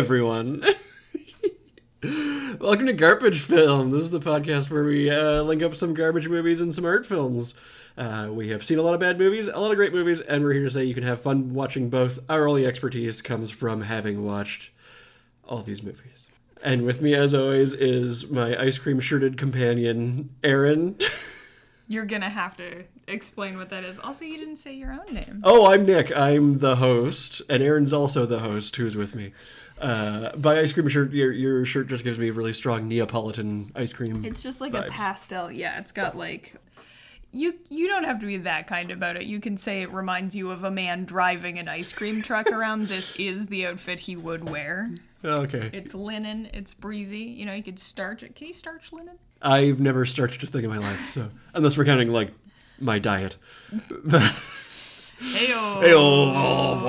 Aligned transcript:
Everyone. 0.00 0.64
Welcome 2.58 2.86
to 2.86 2.94
Garbage 2.94 3.42
Film. 3.42 3.90
This 3.90 4.04
is 4.04 4.08
the 4.08 4.18
podcast 4.18 4.70
where 4.70 4.82
we 4.82 5.10
uh, 5.10 5.42
link 5.42 5.62
up 5.62 5.74
some 5.74 5.92
garbage 5.92 6.26
movies 6.26 6.62
and 6.62 6.72
some 6.72 6.86
art 6.86 7.04
films. 7.04 7.54
Uh, 7.98 8.30
we 8.32 8.48
have 8.48 8.64
seen 8.64 8.78
a 8.78 8.82
lot 8.82 8.94
of 8.94 9.00
bad 9.00 9.18
movies, 9.18 9.46
a 9.46 9.58
lot 9.58 9.72
of 9.72 9.76
great 9.76 9.92
movies, 9.92 10.18
and 10.20 10.42
we're 10.42 10.54
here 10.54 10.64
to 10.64 10.70
say 10.70 10.84
you 10.84 10.94
can 10.94 11.02
have 11.02 11.20
fun 11.20 11.50
watching 11.50 11.90
both. 11.90 12.18
Our 12.30 12.48
only 12.48 12.64
expertise 12.64 13.20
comes 13.20 13.50
from 13.50 13.82
having 13.82 14.24
watched 14.24 14.70
all 15.44 15.60
these 15.60 15.82
movies. 15.82 16.28
And 16.62 16.86
with 16.86 17.02
me, 17.02 17.14
as 17.14 17.34
always, 17.34 17.74
is 17.74 18.30
my 18.30 18.58
ice 18.58 18.78
cream 18.78 19.00
shirted 19.00 19.36
companion, 19.36 20.30
Aaron. 20.42 20.96
You're 21.88 22.06
gonna 22.06 22.30
have 22.30 22.56
to 22.56 22.84
explain 23.06 23.58
what 23.58 23.68
that 23.68 23.84
is. 23.84 23.98
Also, 23.98 24.24
you 24.24 24.38
didn't 24.38 24.56
say 24.56 24.72
your 24.72 24.92
own 24.92 25.12
name. 25.12 25.42
Oh, 25.42 25.70
I'm 25.70 25.84
Nick. 25.84 26.16
I'm 26.16 26.60
the 26.60 26.76
host, 26.76 27.42
and 27.50 27.62
Aaron's 27.62 27.92
also 27.92 28.24
the 28.24 28.38
host 28.38 28.76
who's 28.76 28.96
with 28.96 29.14
me. 29.14 29.32
Uh, 29.80 30.36
by 30.36 30.58
ice 30.58 30.72
cream 30.72 30.86
shirt, 30.88 31.12
your, 31.12 31.32
your 31.32 31.64
shirt 31.64 31.88
just 31.88 32.04
gives 32.04 32.18
me 32.18 32.28
a 32.28 32.32
really 32.32 32.52
strong 32.52 32.86
Neapolitan 32.86 33.72
ice 33.74 33.92
cream. 33.94 34.24
It's 34.24 34.42
just 34.42 34.60
like 34.60 34.72
vibes. 34.72 34.88
a 34.88 34.90
pastel. 34.90 35.50
Yeah, 35.50 35.78
it's 35.78 35.92
got 35.92 36.16
like 36.16 36.54
you 37.32 37.54
you 37.68 37.88
don't 37.88 38.04
have 38.04 38.18
to 38.20 38.26
be 38.26 38.36
that 38.38 38.66
kind 38.66 38.90
about 38.90 39.16
it. 39.16 39.22
You 39.24 39.40
can 39.40 39.56
say 39.56 39.82
it 39.82 39.92
reminds 39.92 40.34
you 40.36 40.50
of 40.50 40.64
a 40.64 40.70
man 40.70 41.04
driving 41.04 41.58
an 41.58 41.68
ice 41.68 41.92
cream 41.92 42.20
truck 42.22 42.46
around. 42.52 42.88
This 42.88 43.16
is 43.16 43.46
the 43.46 43.66
outfit 43.66 44.00
he 44.00 44.16
would 44.16 44.48
wear. 44.48 44.90
Okay. 45.24 45.70
It's 45.72 45.94
linen. 45.94 46.48
It's 46.52 46.74
breezy. 46.74 47.20
You 47.20 47.46
know, 47.46 47.52
you 47.52 47.62
could 47.62 47.78
starch 47.78 48.22
it. 48.22 48.34
Can 48.34 48.48
you 48.48 48.52
starch 48.52 48.92
linen? 48.92 49.16
I've 49.42 49.80
never 49.80 50.04
starched 50.04 50.42
a 50.42 50.46
thing 50.46 50.64
in 50.64 50.70
my 50.70 50.78
life, 50.78 51.10
so 51.10 51.30
unless 51.54 51.78
we're 51.78 51.86
counting 51.86 52.12
like 52.12 52.32
my 52.78 52.98
diet. 52.98 53.36
Heyo. 55.20 55.82
Heyo. 55.84 56.80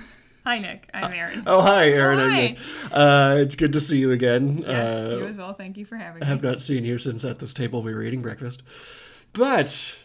Hi, 0.50 0.58
Nick. 0.58 0.90
I'm 0.92 1.12
Aaron. 1.12 1.44
Oh 1.46 1.60
hi, 1.60 1.90
Aaron. 1.90 2.18
Oh, 2.18 2.28
hi. 2.28 2.56
Uh, 2.90 3.36
it's 3.36 3.54
good 3.54 3.72
to 3.74 3.80
see 3.80 3.98
you 4.00 4.10
again. 4.10 4.64
yes, 4.66 5.12
uh, 5.12 5.16
you 5.18 5.24
as 5.26 5.38
well. 5.38 5.52
Thank 5.54 5.76
you 5.76 5.84
for 5.84 5.94
having 5.96 6.24
I 6.24 6.26
me. 6.26 6.28
have 6.28 6.42
not 6.42 6.60
seen 6.60 6.84
you 6.84 6.98
since 6.98 7.24
at 7.24 7.38
this 7.38 7.54
table 7.54 7.82
we 7.82 7.94
were 7.94 8.02
eating 8.02 8.20
breakfast, 8.20 8.64
but 9.32 9.96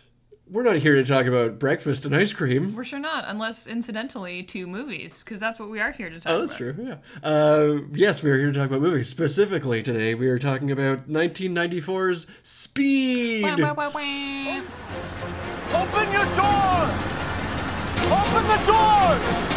we're 0.48 0.62
not 0.62 0.76
here 0.76 0.94
to 0.94 1.04
talk 1.04 1.26
about 1.26 1.58
breakfast 1.58 2.06
and 2.06 2.16
ice 2.16 2.32
cream. 2.32 2.76
We're 2.76 2.84
sure 2.84 3.00
not, 3.00 3.26
unless 3.28 3.66
incidentally 3.66 4.44
to 4.44 4.68
movies, 4.68 5.18
because 5.18 5.40
that's 5.40 5.60
what 5.60 5.72
we 5.72 5.80
are 5.80 5.92
here 5.92 6.12
to 6.12 6.20
talk 6.20 6.26
about. 6.26 6.36
Oh, 6.36 6.42
that's 6.42 6.54
about. 6.54 6.76
true. 6.76 6.98
Yeah. 7.24 7.28
Uh, 7.28 7.88
yes, 7.94 8.22
we 8.22 8.30
are 8.30 8.38
here 8.38 8.52
to 8.52 8.60
talk 8.60 8.68
about 8.68 8.82
movies. 8.82 9.10
Specifically 9.10 9.82
today, 9.82 10.14
we 10.14 10.28
are 10.28 10.38
talking 10.38 10.70
about 10.70 11.10
1994's 11.10 12.28
Speed. 12.44 13.42
Wah, 13.42 13.56
wah, 13.58 13.74
wah, 13.74 13.90
wah. 13.90 14.62
Open 15.82 16.12
your 16.12 16.26
door! 16.36 16.92
Open 18.14 18.48
the 18.48 18.64
door! 18.68 19.55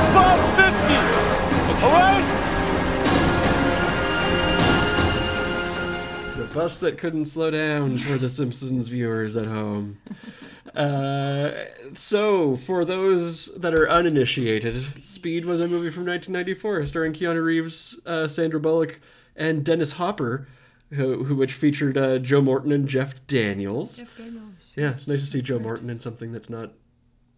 50! 0.00 0.06
Stay 0.06 0.10
above 0.10 0.56
50! 0.56 1.84
Alright? 1.84 2.26
The 6.36 6.44
bus 6.54 6.80
that 6.80 6.98
couldn't 6.98 7.26
slow 7.26 7.50
down 7.50 7.98
for 7.98 8.16
the 8.16 8.28
Simpsons 8.28 8.88
viewers 8.88 9.36
at 9.36 9.46
home. 9.46 9.98
Uh, 10.74 11.52
so, 11.94 12.56
for 12.56 12.84
those 12.84 13.46
that 13.56 13.74
are 13.74 13.90
uninitiated, 13.90 15.04
Speed 15.04 15.44
was 15.44 15.60
a 15.60 15.68
movie 15.68 15.90
from 15.90 16.06
1994 16.06 16.86
starring 16.86 17.12
Keanu 17.12 17.42
Reeves, 17.44 17.98
uh, 18.06 18.26
Sandra 18.28 18.60
Bullock, 18.60 19.00
and 19.36 19.64
Dennis 19.64 19.92
Hopper, 19.94 20.46
who, 20.92 21.24
who 21.24 21.34
which 21.34 21.52
featured 21.52 21.98
uh, 21.98 22.18
Joe 22.18 22.40
Morton 22.40 22.72
and 22.72 22.88
Jeff 22.88 23.26
Daniels. 23.26 24.02
Yeah, 24.76 24.90
it's 24.90 25.08
nice 25.08 25.20
to 25.20 25.26
see 25.26 25.42
Joe 25.42 25.58
Morton 25.58 25.90
in 25.90 25.98
something 26.00 26.32
that's 26.32 26.50
not 26.50 26.72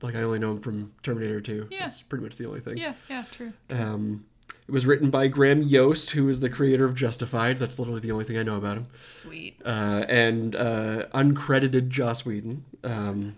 like 0.02 0.14
I 0.14 0.22
only 0.22 0.38
know 0.38 0.52
him 0.52 0.60
from 0.60 0.92
Terminator 1.02 1.40
2. 1.40 1.68
Yeah. 1.70 1.80
That's 1.80 2.02
pretty 2.02 2.24
much 2.24 2.36
the 2.36 2.46
only 2.46 2.60
thing. 2.60 2.76
Yeah, 2.76 2.94
yeah, 3.08 3.24
true. 3.30 3.52
Um, 3.70 4.24
it 4.68 4.72
was 4.72 4.86
written 4.86 5.10
by 5.10 5.26
Graham 5.28 5.62
Yost, 5.62 6.10
who 6.10 6.28
is 6.28 6.40
the 6.40 6.48
creator 6.48 6.84
of 6.84 6.94
Justified. 6.94 7.58
That's 7.58 7.78
literally 7.78 8.00
the 8.00 8.12
only 8.12 8.24
thing 8.24 8.38
I 8.38 8.42
know 8.42 8.56
about 8.56 8.76
him. 8.76 8.86
Sweet. 9.02 9.60
Uh, 9.64 10.04
and 10.08 10.54
uh, 10.54 11.06
uncredited 11.14 11.88
Joss 11.88 12.24
Whedon. 12.24 12.64
Um, 12.84 13.34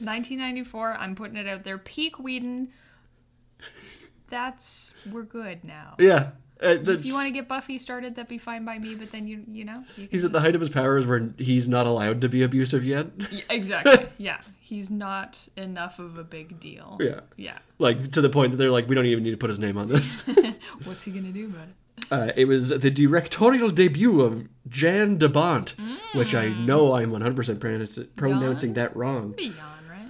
1994. 0.00 0.94
I'm 0.94 1.14
putting 1.14 1.36
it 1.36 1.48
out 1.48 1.64
there. 1.64 1.78
Peak 1.78 2.18
Whedon. 2.18 2.68
That's 4.28 4.94
we're 5.10 5.22
good 5.22 5.64
now. 5.64 5.94
yeah, 5.98 6.30
uh, 6.62 6.68
If 6.68 7.04
you 7.04 7.14
want 7.14 7.26
to 7.28 7.32
get 7.32 7.46
Buffy 7.48 7.78
started, 7.78 8.14
that'd 8.16 8.28
be 8.28 8.38
fine 8.38 8.64
by 8.64 8.78
me. 8.78 8.94
But 8.94 9.12
then 9.12 9.26
you, 9.26 9.44
you 9.50 9.64
know, 9.64 9.84
you 9.96 10.08
he's 10.10 10.24
at 10.24 10.32
the 10.32 10.40
height 10.40 10.54
of 10.54 10.60
his 10.60 10.70
powers 10.70 11.06
where 11.06 11.30
he's 11.38 11.68
not 11.68 11.86
allowed 11.86 12.20
to 12.22 12.28
be 12.28 12.42
abusive 12.42 12.84
yet. 12.84 13.06
Yeah, 13.30 13.40
exactly. 13.50 14.06
yeah, 14.18 14.40
he's 14.60 14.90
not 14.90 15.48
enough 15.56 15.98
of 15.98 16.18
a 16.18 16.24
big 16.24 16.58
deal. 16.60 16.98
yeah, 17.00 17.20
Yeah. 17.36 17.58
like 17.78 18.10
to 18.12 18.20
the 18.20 18.28
point 18.30 18.50
that 18.52 18.56
they're 18.56 18.70
like, 18.70 18.88
we 18.88 18.94
don't 18.94 19.06
even 19.06 19.24
need 19.24 19.30
to 19.32 19.36
put 19.36 19.50
his 19.50 19.58
name 19.58 19.76
on 19.78 19.88
this. 19.88 20.20
What's 20.84 21.04
he 21.04 21.12
gonna 21.12 21.32
do 21.32 21.46
about 21.46 21.68
it? 21.68 21.74
Uh, 22.12 22.32
it 22.36 22.44
was 22.46 22.68
the 22.70 22.90
directorial 22.90 23.70
debut 23.70 24.20
of 24.20 24.48
Jan 24.68 25.18
de 25.18 25.28
Bont, 25.28 25.74
which 26.14 26.32
I 26.34 26.48
know 26.48 26.94
I'm 26.94 27.10
100% 27.10 27.60
pronouncing, 27.60 28.06
pronouncing 28.16 28.74
that 28.74 28.94
wrong. 28.96 29.32
Be 29.32 29.48
Jan, 29.48 29.56
right? 29.90 30.08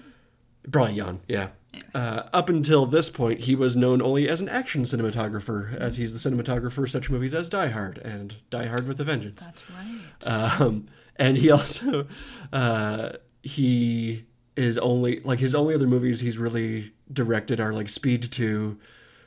Probably 0.71 0.97
Jan, 0.97 1.21
yeah. 1.27 1.49
Uh, 1.95 2.23
up 2.33 2.49
until 2.49 2.87
this 2.87 3.11
point, 3.11 3.41
he 3.41 3.55
was 3.55 3.77
known 3.77 4.01
only 4.03 4.29
as 4.29 4.41
an 4.41 4.49
action 4.49 4.83
cinematographer, 4.85 5.75
as 5.77 5.97
he's 5.97 6.13
the 6.13 6.31
cinematographer 6.31 6.83
of 6.85 6.91
such 6.91 7.11
movies 7.11 7.35
as 7.35 7.49
Die 7.49 7.69
Hard 7.69 7.99
and 7.99 8.37
Die 8.51 8.67
Hard 8.67 8.87
with 8.87 9.01
a 9.01 9.05
Vengeance. 9.05 9.43
That's 9.45 9.63
right. 9.71 10.61
Um, 10.61 10.87
and 11.17 11.37
he 11.39 11.51
also, 11.51 12.07
uh, 12.53 13.11
he 13.43 14.25
is 14.57 14.79
only, 14.79 15.21
like, 15.21 15.39
his 15.41 15.55
only 15.55 15.75
other 15.75 15.87
movies 15.87 16.21
he's 16.21 16.39
really 16.39 16.93
directed 17.13 17.61
are, 17.61 17.73
like, 17.73 17.89
Speed 17.89 18.23
2, 18.31 18.79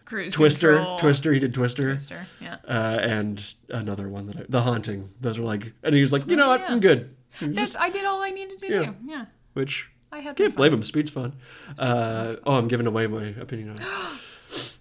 Cruise 0.06 0.34
Twister, 0.34 0.76
Control. 0.76 0.98
Twister, 0.98 1.32
he 1.34 1.40
did 1.40 1.54
Twister, 1.54 1.92
Twister. 1.92 2.28
Yeah. 2.42 2.58
uh, 2.68 3.00
and 3.02 3.54
another 3.70 4.10
one 4.10 4.26
that 4.26 4.36
I, 4.36 4.44
The 4.50 4.62
Haunting. 4.64 5.12
Those 5.22 5.38
are 5.38 5.44
like, 5.44 5.72
and 5.84 5.96
he 5.96 6.02
was 6.02 6.12
like, 6.12 6.28
you 6.28 6.36
know 6.36 6.50
what, 6.50 6.60
yeah. 6.60 6.68
I'm 6.72 6.82
good. 6.82 7.16
That's, 7.42 7.78
I 7.78 7.90
did 7.90 8.04
all 8.06 8.22
I 8.22 8.30
needed 8.32 8.60
to 8.60 8.68
Yeah. 8.70 8.86
do. 8.88 8.96
Yeah. 9.06 9.26
Which 9.54 9.90
I 10.12 10.20
had 10.20 10.36
Can't 10.36 10.56
blame 10.56 10.74
him. 10.74 10.84
Speed's 10.84 11.10
fun. 11.10 11.34
Uh, 11.80 12.36
oh, 12.46 12.56
I'm 12.58 12.68
giving 12.68 12.88
away 12.88 13.08
my 13.08 13.28
opinion 13.40 13.70
on 13.72 13.76
it. 13.80 14.74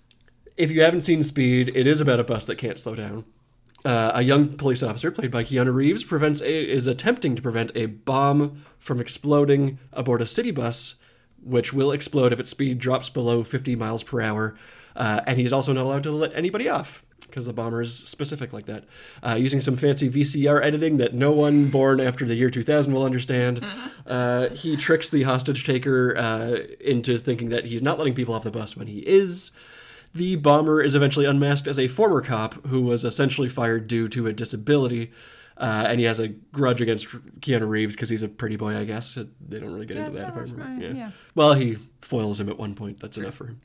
if 0.56 0.70
you 0.70 0.82
haven't 0.82 1.02
seen 1.02 1.22
Speed, 1.22 1.70
it 1.74 1.86
is 1.86 2.00
about 2.00 2.20
a 2.20 2.24
bus 2.24 2.44
that 2.46 2.56
can't 2.56 2.78
slow 2.78 2.94
down. 2.94 3.24
Uh, 3.84 4.12
a 4.14 4.22
young 4.22 4.56
police 4.56 4.82
officer, 4.82 5.10
played 5.10 5.30
by 5.30 5.42
Keanu 5.42 5.72
Reeves, 5.72 6.04
prevents 6.04 6.42
a, 6.42 6.70
is 6.70 6.86
attempting 6.86 7.34
to 7.36 7.42
prevent 7.42 7.70
a 7.74 7.86
bomb 7.86 8.62
from 8.78 9.00
exploding 9.00 9.78
aboard 9.92 10.20
a 10.20 10.26
city 10.26 10.50
bus, 10.50 10.96
which 11.42 11.72
will 11.72 11.90
explode 11.92 12.32
if 12.32 12.40
its 12.40 12.50
speed 12.50 12.78
drops 12.78 13.08
below 13.08 13.42
50 13.42 13.76
miles 13.76 14.02
per 14.02 14.20
hour. 14.20 14.56
Uh, 14.96 15.20
and 15.26 15.38
he's 15.38 15.52
also 15.52 15.72
not 15.72 15.84
allowed 15.84 16.02
to 16.04 16.10
let 16.10 16.34
anybody 16.34 16.68
off 16.68 17.04
because 17.22 17.46
the 17.46 17.52
bomber 17.52 17.80
is 17.80 17.94
specific 17.96 18.52
like 18.52 18.66
that. 18.66 18.84
Uh, 19.22 19.34
using 19.38 19.60
some 19.60 19.76
fancy 19.76 20.10
VCR 20.10 20.64
editing 20.64 20.96
that 20.96 21.14
no 21.14 21.30
one 21.30 21.68
born 21.68 22.00
after 22.00 22.24
the 22.26 22.34
year 22.34 22.50
2000 22.50 22.92
will 22.92 23.04
understand, 23.04 23.64
uh, 24.06 24.48
he 24.48 24.76
tricks 24.76 25.08
the 25.10 25.22
hostage 25.22 25.64
taker 25.64 26.16
uh, 26.16 26.56
into 26.80 27.18
thinking 27.18 27.50
that 27.50 27.66
he's 27.66 27.82
not 27.82 27.98
letting 27.98 28.14
people 28.14 28.34
off 28.34 28.42
the 28.42 28.50
bus 28.50 28.76
when 28.76 28.88
he 28.88 28.98
is. 29.06 29.52
The 30.12 30.34
bomber 30.36 30.82
is 30.82 30.96
eventually 30.96 31.24
unmasked 31.24 31.68
as 31.68 31.78
a 31.78 31.86
former 31.86 32.20
cop 32.20 32.66
who 32.66 32.82
was 32.82 33.04
essentially 33.04 33.48
fired 33.48 33.86
due 33.86 34.08
to 34.08 34.26
a 34.26 34.32
disability. 34.32 35.12
Uh, 35.56 35.84
and 35.88 36.00
he 36.00 36.06
has 36.06 36.18
a 36.18 36.28
grudge 36.28 36.80
against 36.80 37.06
Keanu 37.40 37.68
Reeves 37.68 37.94
because 37.94 38.08
he's 38.08 38.22
a 38.22 38.28
pretty 38.28 38.56
boy, 38.56 38.76
I 38.76 38.84
guess. 38.84 39.16
They 39.46 39.60
don't 39.60 39.72
really 39.72 39.84
get 39.86 39.98
Yeah, 39.98 40.06
into 40.06 40.18
that. 40.18 40.28
If 40.30 40.34
I 40.34 40.38
remember. 40.40 40.62
right, 40.64 40.80
Yeah. 40.82 40.92
yeah. 40.98 41.10
Well, 41.34 41.52
he 41.52 41.76
foils 42.00 42.40
him 42.40 42.48
at 42.48 42.58
one 42.58 42.74
point. 42.74 42.98
That's 42.98 43.18
enough 43.18 43.34
for 43.34 43.44
him. 43.46 43.60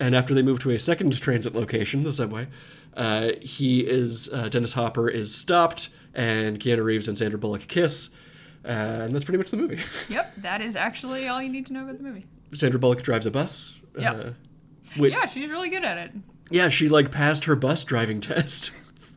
And 0.00 0.14
after 0.16 0.34
they 0.34 0.42
move 0.42 0.58
to 0.60 0.70
a 0.70 0.78
second 0.78 1.18
transit 1.20 1.54
location, 1.54 2.02
the 2.02 2.12
subway, 2.12 2.48
uh, 2.96 3.30
he 3.40 3.80
is 3.80 4.28
uh, 4.32 4.48
Dennis 4.48 4.72
Hopper 4.74 5.08
is 5.08 5.34
stopped, 5.34 5.88
and 6.14 6.58
Keanu 6.58 6.82
Reeves 6.84 7.06
and 7.08 7.16
Sandra 7.16 7.38
Bullock 7.38 7.68
kiss, 7.68 8.10
uh, 8.64 8.68
and 8.68 9.14
that's 9.14 9.24
pretty 9.24 9.38
much 9.38 9.50
the 9.50 9.56
movie. 9.56 9.78
Yep. 10.08 10.34
That 10.36 10.60
is 10.60 10.74
actually 10.76 11.28
all 11.28 11.40
you 11.42 11.48
need 11.48 11.66
to 11.66 11.72
know 11.72 11.84
about 11.84 11.98
the 11.98 12.02
movie. 12.04 12.24
Sandra 12.52 12.78
Bullock 12.80 13.02
drives 13.02 13.26
a 13.26 13.30
bus. 13.30 13.78
Yep. 13.98 14.14
Uh, 14.26 14.30
wait, 14.98 15.12
Yeah, 15.12 15.26
she's 15.26 15.48
really 15.50 15.68
good 15.70 15.84
at 15.84 15.98
it. 15.98 16.12
yeah, 16.50 16.68
she 16.68 16.88
like 16.88 17.10
passed 17.12 17.44
her 17.44 17.54
bus 17.56 17.84
driving 17.84 18.20
test 18.20 18.72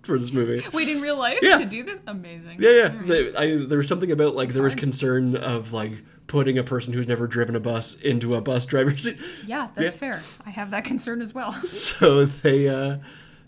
for 0.07 0.17
this 0.17 0.33
movie. 0.33 0.65
Wait, 0.73 0.89
in 0.89 0.99
real 1.01 1.17
life 1.17 1.37
Yeah. 1.43 1.59
to 1.59 1.65
do 1.65 1.83
this? 1.83 1.99
Amazing. 2.07 2.57
Yeah, 2.59 2.69
yeah. 2.71 2.87
They, 3.05 3.35
I, 3.35 3.65
there 3.67 3.77
was 3.77 3.87
something 3.87 4.11
about 4.11 4.33
like 4.35 4.53
there 4.53 4.63
was 4.63 4.73
concern 4.73 5.35
of 5.35 5.71
like 5.73 5.91
putting 6.25 6.57
a 6.57 6.63
person 6.63 6.91
who's 6.93 7.07
never 7.07 7.27
driven 7.27 7.55
a 7.55 7.59
bus 7.59 7.93
into 7.95 8.35
a 8.35 8.41
bus 8.41 8.65
driver's 8.65 9.03
seat. 9.03 9.17
Yeah, 9.45 9.67
that's 9.75 9.93
Yeah. 9.93 9.99
fair. 9.99 10.21
I 10.45 10.49
have 10.49 10.71
that 10.71 10.83
concern 10.85 11.21
as 11.21 11.33
well. 11.35 11.51
So 11.67 12.25
they 12.25 12.67
uh, 12.67 12.97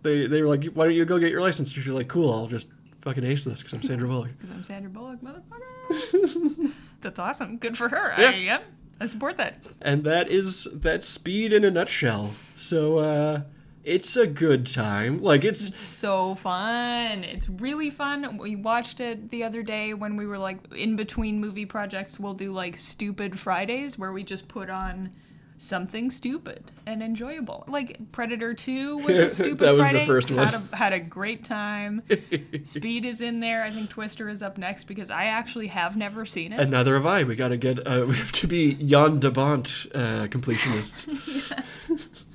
they 0.04 0.28
they 0.28 0.42
were 0.44 0.48
like, 0.48 0.66
"Why 0.74 0.86
don't 0.86 0.94
you 0.96 1.06
go 1.06 1.18
get 1.18 1.32
your 1.32 1.42
license?" 1.42 1.74
And 1.74 1.84
she's 1.84 1.92
like, 1.94 2.08
"Cool, 2.08 2.32
I'll 2.32 2.48
just 2.48 2.70
fucking 3.02 3.24
ace 3.24 3.44
this 3.46 3.60
because 3.64 3.74
I'm 3.74 3.82
Sandra 3.82 4.08
Bullock." 4.08 4.32
Because 4.40 4.56
I'm 4.56 4.64
Sandra 4.66 4.90
Bullock, 4.92 5.20
motherfuckers. 5.22 6.72
That's 7.02 7.20
awesome. 7.20 7.58
Good 7.58 7.78
for 7.78 7.90
her. 7.90 8.14
Yeah. 8.18 8.30
I, 8.30 8.34
yep. 8.36 8.64
I 9.02 9.06
support 9.06 9.38
that. 9.38 9.66
and 9.82 10.04
that 10.04 10.30
is 10.30 10.68
that 10.74 11.04
speed 11.06 11.54
in 11.54 11.64
a 11.64 11.72
nutshell. 11.72 12.32
So 12.56 12.98
uh, 13.00 13.42
it's 13.90 14.16
a 14.16 14.28
good 14.28 14.68
time. 14.68 15.22
Like 15.22 15.44
it's 15.44 15.78
so 15.78 16.36
fun. 16.36 17.24
It's 17.24 17.50
really 17.50 17.90
fun. 17.90 18.38
We 18.38 18.56
watched 18.56 19.00
it 19.00 19.32
the 19.32 19.44
other 19.44 19.64
day 19.64 19.94
when 19.96 20.16
we 20.16 20.28
were 20.28 20.38
like 20.38 20.60
in 20.74 20.96
between 20.96 21.40
movie 21.40 21.66
projects. 21.66 22.20
We'll 22.20 22.36
do 22.36 22.54
like 22.54 22.78
stupid 22.78 23.40
Fridays 23.40 23.98
where 23.98 24.14
we 24.14 24.24
just 24.24 24.48
put 24.48 24.70
on 24.70 25.10
something 25.58 26.10
stupid 26.10 26.72
and 26.86 27.02
enjoyable. 27.04 27.66
Like 27.68 28.00
Predator 28.12 28.54
2 28.54 28.98
was 28.98 29.16
a 29.16 29.30
stupid 29.42 29.60
That 29.60 29.76
was 29.76 29.90
the 29.90 30.06
first 30.06 30.32
one. 30.32 30.46
Had 30.46 30.62
a, 30.72 30.76
had 30.76 30.94
a 30.94 31.00
great 31.00 31.44
time. 31.44 32.04
Speed 32.64 33.06
is 33.06 33.22
in 33.22 33.40
there. 33.40 33.64
I 33.64 33.72
think 33.72 33.90
Twister 33.90 34.30
is 34.30 34.42
up 34.42 34.58
next 34.58 34.86
because 34.86 35.10
I 35.10 35.26
actually 35.26 35.68
have 35.68 35.98
never 35.98 36.26
seen 36.26 36.54
it. 36.54 36.60
and 36.60 36.72
neither 36.72 36.94
have 36.94 37.08
I. 37.08 37.24
We 37.24 37.36
gotta 37.36 37.58
get. 37.58 37.86
Uh, 37.86 38.06
we 38.08 38.16
have 38.16 38.32
to 38.34 38.48
be 38.48 38.76
Jan 38.76 39.20
de 39.20 39.32
Bont 39.32 39.88
uh, 39.96 40.28
completionists. 40.28 42.26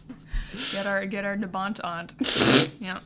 Get 0.72 0.86
our 0.86 1.06
get 1.06 1.24
our 1.24 1.36
Nabont 1.36 1.80
aunt. 1.84 2.14
yeah. 2.80 3.00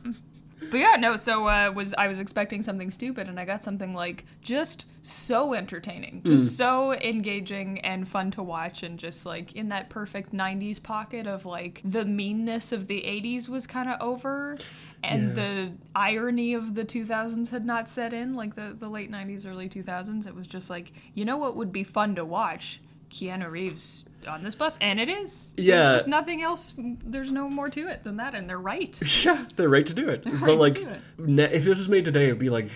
But 0.71 0.77
yeah, 0.77 0.97
no. 0.99 1.15
So 1.15 1.47
uh, 1.47 1.71
was 1.73 1.93
I 1.97 2.07
was 2.07 2.19
expecting 2.19 2.61
something 2.61 2.91
stupid, 2.91 3.27
and 3.29 3.39
I 3.39 3.45
got 3.45 3.63
something 3.63 3.93
like 3.93 4.25
just 4.41 4.85
so 5.01 5.53
entertaining, 5.53 6.21
just 6.25 6.57
so 6.57 6.93
engaging 6.93 7.79
and 7.79 8.05
fun 8.07 8.29
to 8.31 8.43
watch, 8.43 8.83
and 8.83 8.99
just 8.99 9.25
like 9.25 9.53
in 9.53 9.69
that 9.69 9.89
perfect 9.89 10.33
'90s 10.33 10.83
pocket 10.83 11.27
of 11.27 11.45
like 11.45 11.81
the 11.85 12.03
meanness 12.05 12.71
of 12.73 12.87
the 12.87 13.01
'80s 13.01 13.47
was 13.47 13.65
kind 13.65 13.89
of 13.89 13.99
over, 14.01 14.57
and 15.01 15.29
Yeah. 15.29 15.33
the 15.33 15.71
irony 15.95 16.53
of 16.53 16.75
the 16.75 16.83
2000s 16.83 17.49
had 17.51 17.65
not 17.65 17.87
set 17.87 18.11
in, 18.13 18.35
like 18.35 18.55
the 18.55 18.75
the 18.77 18.89
late 18.89 19.09
'90s, 19.09 19.47
early 19.49 19.69
2000s. 19.69 20.27
It 20.27 20.35
was 20.35 20.45
just 20.45 20.69
like 20.69 20.91
you 21.15 21.23
know 21.23 21.37
what 21.37 21.55
would 21.55 21.71
be 21.71 21.83
fun 21.85 22.15
to 22.15 22.25
watch. 22.25 22.81
Keanu 23.09 23.49
Reeves 23.49 24.05
on 24.27 24.43
this 24.43 24.55
bus, 24.55 24.77
and 24.81 24.99
it 24.99 25.09
is. 25.09 25.53
Yeah. 25.57 25.91
There's 25.91 26.07
nothing 26.07 26.41
else. 26.41 26.73
There's 26.77 27.31
no 27.31 27.49
more 27.49 27.69
to 27.69 27.87
it 27.87 28.03
than 28.03 28.17
that, 28.17 28.35
and 28.35 28.49
they're 28.49 28.59
right. 28.59 28.99
yeah, 29.25 29.45
they're 29.55 29.69
right 29.69 29.85
to 29.85 29.93
do 29.93 30.09
it. 30.09 30.23
right 30.25 30.39
but 30.41 30.57
like, 30.57 30.77
it. 30.77 30.99
ne- 31.17 31.43
if 31.53 31.63
this 31.63 31.77
was 31.77 31.89
made 31.89 32.05
today, 32.05 32.25
it'd 32.25 32.39
be 32.39 32.49
like, 32.49 32.69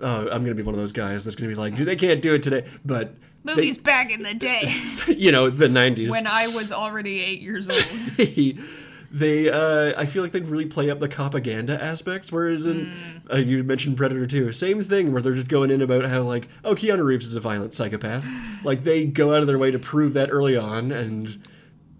oh, 0.00 0.28
I'm 0.28 0.42
gonna 0.42 0.54
be 0.54 0.62
one 0.62 0.74
of 0.74 0.80
those 0.80 0.92
guys 0.92 1.24
that's 1.24 1.36
gonna 1.36 1.48
be 1.48 1.54
like, 1.54 1.76
they 1.76 1.96
can't 1.96 2.22
do 2.22 2.34
it 2.34 2.42
today. 2.42 2.64
But 2.84 3.14
they- 3.44 3.54
Movies 3.54 3.78
back 3.78 4.10
in 4.10 4.22
the 4.22 4.34
day 4.34 4.74
you 5.06 5.30
know, 5.30 5.50
the 5.50 5.68
'90s. 5.68 6.10
when 6.10 6.26
I 6.26 6.48
was 6.48 6.72
already 6.72 7.20
eight 7.20 7.40
years 7.40 7.68
old. 7.68 8.18
they 9.10 9.50
uh, 9.50 9.92
I 9.96 10.04
feel 10.06 10.22
like 10.22 10.32
they'd 10.32 10.48
really 10.48 10.66
play 10.66 10.90
up 10.90 11.00
the 11.00 11.08
propaganda 11.08 11.82
aspects. 11.82 12.32
Whereas 12.32 12.66
in 12.66 12.92
uh, 13.32 13.36
you 13.36 13.62
mentioned 13.62 13.96
Predator 13.96 14.26
2, 14.26 14.52
same 14.52 14.82
thing 14.82 15.12
where 15.12 15.22
they're 15.22 15.34
just 15.34 15.48
going 15.48 15.70
in 15.70 15.82
about 15.82 16.06
how 16.06 16.22
like 16.22 16.48
oh 16.64 16.74
Keanu 16.74 17.04
Reeves 17.04 17.26
is 17.26 17.36
a 17.36 17.40
violent 17.40 17.74
psychopath. 17.74 18.26
like 18.64 18.84
they 18.84 19.04
go 19.04 19.34
out 19.34 19.40
of 19.40 19.46
their 19.46 19.58
way 19.58 19.70
to 19.70 19.78
prove 19.78 20.12
that 20.14 20.30
early 20.30 20.56
on, 20.56 20.92
and 20.92 21.42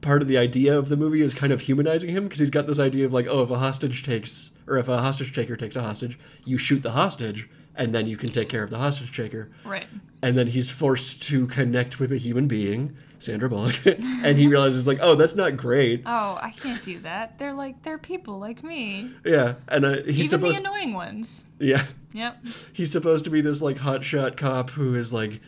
part 0.01 0.23
of 0.23 0.29
the 0.29 0.39
idea 0.39 0.77
of 0.77 0.89
the 0.89 0.97
movie 0.97 1.23
is 1.23 1.35
kind 1.35 1.53
of 1.53 1.63
humanizing 1.63 2.11
him 2.11 2.25
because 2.25 2.39
he's 2.39 2.51
got 2.51 2.67
this 2.67 2.79
idea 2.79 3.07
of 3.07 3.13
like 3.13 3.27
oh 3.27 3.43
if 3.43 3.51
a 3.51 3.59
hostage 3.59 4.03
takes 4.03 4.53
or 4.67 4.77
if 4.79 4.89
a 4.89 5.01
hostage 5.01 5.33
taker 5.33 5.57
takes 5.57 5.77
a 5.77 5.83
hostage, 5.83 6.19
you 6.45 6.59
shoot 6.59 6.83
the 6.83 6.93
hostage. 6.93 7.49
And 7.79 7.95
then 7.95 8.07
you 8.07 8.17
can 8.17 8.31
take 8.31 8.49
care 8.49 8.63
of 8.63 8.71
the 8.71 8.79
hostage 8.79 9.15
taker 9.15 9.51
right. 9.63 9.87
and 10.23 10.39
then 10.39 10.47
he's 10.47 10.71
forced 10.71 11.23
to 11.25 11.47
connect 11.47 12.01
with 12.01 12.11
a 12.11 12.17
human 12.17 12.49
being, 12.49 12.97
Sandra 13.27 13.49
Bullock, 13.51 13.79
and 13.87 14.39
he 14.39 14.47
realizes 14.47 14.87
like, 14.87 14.99
oh, 15.03 15.15
that's 15.15 15.35
not 15.35 15.57
great. 15.57 16.03
Oh, 16.07 16.39
I 16.41 16.51
can't 16.53 16.83
do 16.83 16.99
that. 17.01 17.39
They're 17.39 17.53
like 17.53 17.83
they're 17.83 17.99
people 17.99 18.39
like 18.39 18.63
me. 18.65 19.11
Yeah, 19.25 19.55
and 19.69 19.85
uh, 19.85 19.91
he's 20.05 20.17
Even 20.19 20.29
supposed, 20.31 20.57
the 20.57 20.61
annoying 20.63 20.95
ones. 20.95 21.45
yeah, 21.59 21.85
Yep. 22.15 22.45
he's 22.73 22.91
supposed 22.91 23.25
to 23.25 23.31
be 23.31 23.41
this 23.43 23.61
like 23.61 23.77
hotshot 23.77 24.37
cop 24.39 24.71
who 24.71 24.95
is 24.95 25.13
like 25.13 25.41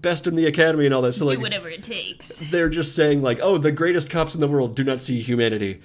best 0.00 0.26
in 0.26 0.34
the 0.36 0.46
academy 0.46 0.86
and 0.86 0.94
all 0.94 1.02
that. 1.02 1.12
So 1.12 1.26
like, 1.26 1.36
do 1.38 1.42
whatever 1.42 1.68
it 1.68 1.82
takes. 1.82 2.38
they're 2.50 2.68
just 2.68 2.96
saying 2.96 3.22
like, 3.22 3.38
oh, 3.42 3.58
the 3.58 3.72
greatest 3.72 4.10
cops 4.10 4.34
in 4.34 4.40
the 4.40 4.48
world 4.48 4.74
do 4.74 4.82
not 4.84 5.00
see 5.00 5.20
humanity. 5.20 5.80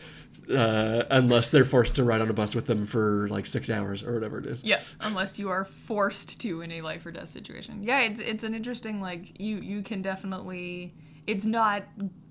Uh, 0.53 1.03
unless 1.09 1.49
they're 1.51 1.63
forced 1.63 1.95
to 1.95 2.03
ride 2.03 2.19
on 2.19 2.29
a 2.29 2.33
bus 2.33 2.53
with 2.53 2.65
them 2.65 2.85
for 2.85 3.29
like 3.29 3.45
six 3.45 3.69
hours 3.69 4.03
or 4.03 4.13
whatever 4.13 4.37
it 4.39 4.45
is. 4.45 4.61
Yeah, 4.61 4.81
unless 4.99 5.39
you 5.39 5.47
are 5.49 5.63
forced 5.63 6.41
to 6.41 6.59
in 6.59 6.69
a 6.73 6.81
life 6.81 7.05
or 7.05 7.11
death 7.11 7.29
situation. 7.29 7.81
Yeah, 7.81 8.01
it's 8.01 8.19
it's 8.19 8.43
an 8.43 8.53
interesting 8.53 8.99
like 8.99 9.39
you 9.39 9.57
you 9.59 9.81
can 9.83 10.01
definitely 10.01 10.93
it's 11.27 11.45
not 11.45 11.83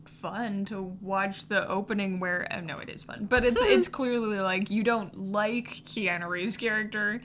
fun 0.04 0.64
to 0.66 0.80
watch 1.00 1.48
the 1.48 1.68
opening 1.68 2.20
where 2.20 2.46
oh, 2.52 2.60
no 2.60 2.78
it 2.78 2.88
is 2.88 3.02
fun 3.02 3.26
but 3.28 3.44
it's 3.44 3.60
it's 3.62 3.88
clearly 3.98 4.38
like 4.40 4.70
you 4.70 4.82
don't 4.84 5.16
like 5.18 5.68
Keanu 5.84 6.28
Reeves 6.28 6.56
character 6.56 7.20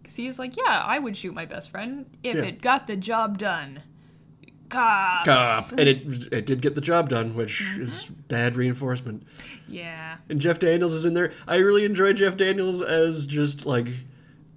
because 0.00 0.16
he's 0.16 0.38
like 0.38 0.56
yeah 0.56 0.82
I 0.84 0.98
would 0.98 1.16
shoot 1.16 1.34
my 1.34 1.44
best 1.46 1.70
friend 1.70 2.06
if 2.22 2.36
Yeah. 2.36 2.42
it 2.44 2.60
got 2.62 2.86
the 2.86 2.96
job 2.96 3.38
done 3.38 3.82
cops, 4.68 5.26
Cop, 5.70 5.78
and 5.78 5.88
it 5.88 6.28
it 6.32 6.46
did 6.46 6.62
get 6.62 6.74
the 6.74 6.80
job 6.80 7.08
done, 7.10 7.34
which 7.34 7.60
Mm-hmm. 7.62 7.82
is 7.82 8.04
bad 8.06 8.56
reinforcement. 8.56 9.24
yeah 9.68 10.16
and 10.28 10.40
Jeff 10.40 10.58
Daniels 10.58 10.94
is 10.94 11.04
in 11.04 11.14
there. 11.14 11.32
I 11.46 11.56
really 11.56 11.84
enjoy 11.84 12.12
Jeff 12.14 12.36
Daniels 12.36 12.80
as 12.82 13.26
just 13.26 13.66
like 13.66 13.86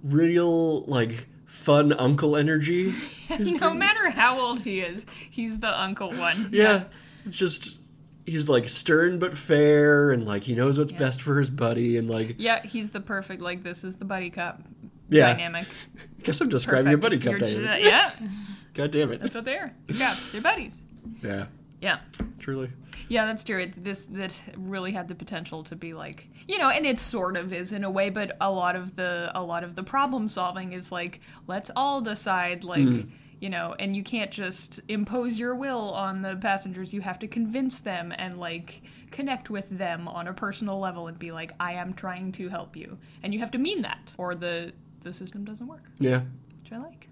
real 0.02 0.82
like 0.86 1.26
fun 1.46 1.92
uncle 1.94 2.36
energy. 2.36 2.92
No 3.28 3.36
pretty- 3.36 3.76
matter 3.78 4.10
how 4.10 4.38
old 4.38 4.60
he 4.60 4.78
is 4.80 5.04
he's 5.30 5.58
the 5.58 5.80
uncle 5.80 6.12
one 6.12 6.48
yeah, 6.52 6.84
just 7.28 7.80
he's 8.24 8.48
like 8.48 8.68
stern 8.68 9.18
but 9.18 9.36
fair, 9.36 10.12
and 10.12 10.24
like 10.24 10.44
he 10.44 10.54
knows 10.54 10.78
what's 10.78 10.92
best 10.92 11.22
for 11.22 11.36
his 11.40 11.50
buddy, 11.50 11.96
and 11.98 12.08
like 12.08 12.36
yeah 12.38 12.62
he's 12.64 12.90
the 12.90 13.00
perfect 13.00 13.42
like 13.42 13.64
this 13.64 13.82
is 13.82 13.96
the 13.96 14.04
buddy 14.04 14.30
cop 14.30 14.62
Yeah. 15.08 15.32
dynamic 15.32 15.66
I 15.98 16.22
guess 16.22 16.40
I'm 16.40 16.48
describing 16.48 16.90
your 16.90 16.98
buddy 16.98 17.18
Perfect. 17.18 17.40
cup 17.40 17.50
You're 17.50 17.62
dynamic. 17.62 17.84
Yeah, 17.84 18.12
God 18.74 18.90
damn 18.92 19.10
it. 19.10 19.18
that's 19.20 19.34
what 19.34 19.44
they 19.44 19.56
are. 19.58 19.72
Yeah, 19.88 20.14
they're 20.30 20.40
buddies. 20.40 20.80
Yeah, 21.20 21.46
Yeah, 21.86 21.98
truly. 22.38 22.70
yeah, 23.08 23.26
that's 23.26 23.44
true. 23.44 23.60
It, 23.60 23.84
this 23.84 24.06
that 24.06 24.42
really 24.56 24.92
had 24.92 25.06
the 25.08 25.14
potential 25.14 25.62
to 25.64 25.76
be 25.76 25.92
like 25.92 26.28
you 26.48 26.58
know, 26.58 26.70
and 26.70 26.84
it 26.84 26.98
sort 26.98 27.36
of 27.36 27.52
is 27.52 27.72
in 27.72 27.84
a 27.84 27.90
way, 27.90 28.10
but 28.10 28.36
a 28.40 28.50
lot 28.50 28.74
of 28.76 28.96
the 28.96 29.30
a 29.34 29.42
lot 29.42 29.62
of 29.64 29.74
the 29.74 29.82
problem 29.82 30.28
solving 30.28 30.72
is 30.72 30.90
like 30.90 31.20
let's 31.46 31.70
all 31.76 32.00
decide 32.00 32.64
like. 32.64 32.88
Hmm. 32.88 33.00
You 33.38 33.50
know, 33.50 33.74
and 33.78 33.94
you 33.94 34.02
can't 34.02 34.30
just 34.30 34.80
impose 34.88 35.38
your 35.38 35.54
will 35.54 35.92
on 35.92 36.22
the 36.22 36.36
passengers. 36.36 36.94
You 36.94 37.02
have 37.02 37.18
to 37.18 37.28
convince 37.28 37.80
them 37.80 38.14
and 38.16 38.40
like 38.40 38.80
connect 39.10 39.50
with 39.50 39.68
them 39.68 40.08
on 40.08 40.26
a 40.26 40.32
personal 40.32 40.78
level 40.78 41.06
and 41.08 41.18
be 41.18 41.32
like, 41.32 41.52
"I 41.60 41.72
am 41.74 41.92
trying 41.92 42.32
to 42.32 42.48
help 42.48 42.74
you," 42.76 42.96
and 43.22 43.34
you 43.34 43.40
have 43.40 43.50
to 43.50 43.58
mean 43.58 43.82
that, 43.82 44.10
or 44.16 44.34
the 44.34 44.72
the 45.02 45.12
system 45.12 45.44
doesn't 45.44 45.66
work. 45.66 45.84
Yeah, 45.98 46.22
Which 46.62 46.72
I 46.72 46.78
like. 46.78 47.08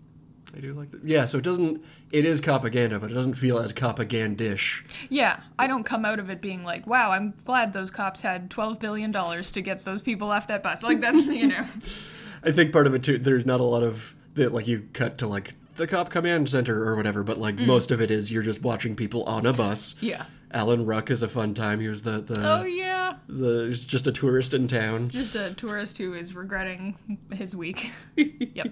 I 0.57 0.61
do 0.61 0.73
like 0.73 0.91
that. 0.93 1.05
Yeah, 1.05 1.27
so 1.27 1.39
it 1.39 1.45
doesn't. 1.45 1.85
It 2.13 2.25
is 2.25 2.41
propaganda, 2.41 3.01
but 3.01 3.11
it 3.11 3.15
doesn't 3.15 3.35
feel 3.35 3.59
as 3.59 3.73
propagandish. 3.73 4.83
Yeah, 5.09 5.41
I 5.59 5.67
don't 5.67 5.85
come 5.85 6.05
out 6.05 6.19
of 6.19 6.31
it 6.31 6.41
being 6.41 6.63
like, 6.63 6.87
wow, 6.87 7.11
I'm 7.11 7.35
glad 7.45 7.73
those 7.73 7.91
cops 7.91 8.21
had 8.21 8.51
$12 8.51 8.79
billion 8.79 9.13
to 9.13 9.61
get 9.61 9.85
those 9.85 10.01
people 10.03 10.31
off 10.31 10.47
that 10.49 10.63
bus. 10.63 10.83
Like, 10.83 11.01
that's, 11.01 11.27
you 11.27 11.49
know. 11.49 11.65
I 12.45 12.53
think 12.53 12.73
part 12.73 12.87
of 12.87 12.95
it 12.95 13.03
too. 13.03 13.19
There's 13.19 13.47
not 13.47 13.61
a 13.61 13.65
lot 13.65 13.83
of 13.83 14.15
that. 14.35 14.53
Like 14.53 14.67
you 14.67 14.89
cut 14.93 15.19
to 15.19 15.27
like 15.27 15.55
the 15.77 15.87
cop 15.87 16.11
command 16.11 16.49
center 16.49 16.85
or 16.85 16.95
whatever, 16.95 17.23
but 17.23 17.39
like 17.39 17.57
mm. 17.57 17.67
most 17.67 17.91
of 17.91 18.01
it 18.01 18.11
is 18.11 18.31
you're 18.31 18.43
just 18.43 18.63
watching 18.63 18.95
people 18.95 19.25
on 19.25 19.47
a 19.47 19.53
bus. 19.53 19.95
Yeah. 20.01 20.27
Alan 20.53 20.87
Ruck 20.87 21.11
is 21.11 21.23
a 21.23 21.29
fun 21.29 21.53
time. 21.53 21.81
He 21.81 21.89
was 21.89 22.03
the 22.03 22.21
the 22.21 22.59
Oh, 22.61 22.65
yeah. 22.65 23.15
the 23.29 23.67
he's 23.67 23.85
just 23.85 24.07
a 24.07 24.13
tourist 24.13 24.55
in 24.55 24.69
town, 24.69 25.09
Just 25.09 25.35
a 25.35 25.53
tourist 25.55 25.99
who 25.99 26.15
is 26.15 26.35
regretting 26.35 26.97
his 27.33 27.57
week. 27.57 27.91
yep. 28.17 28.69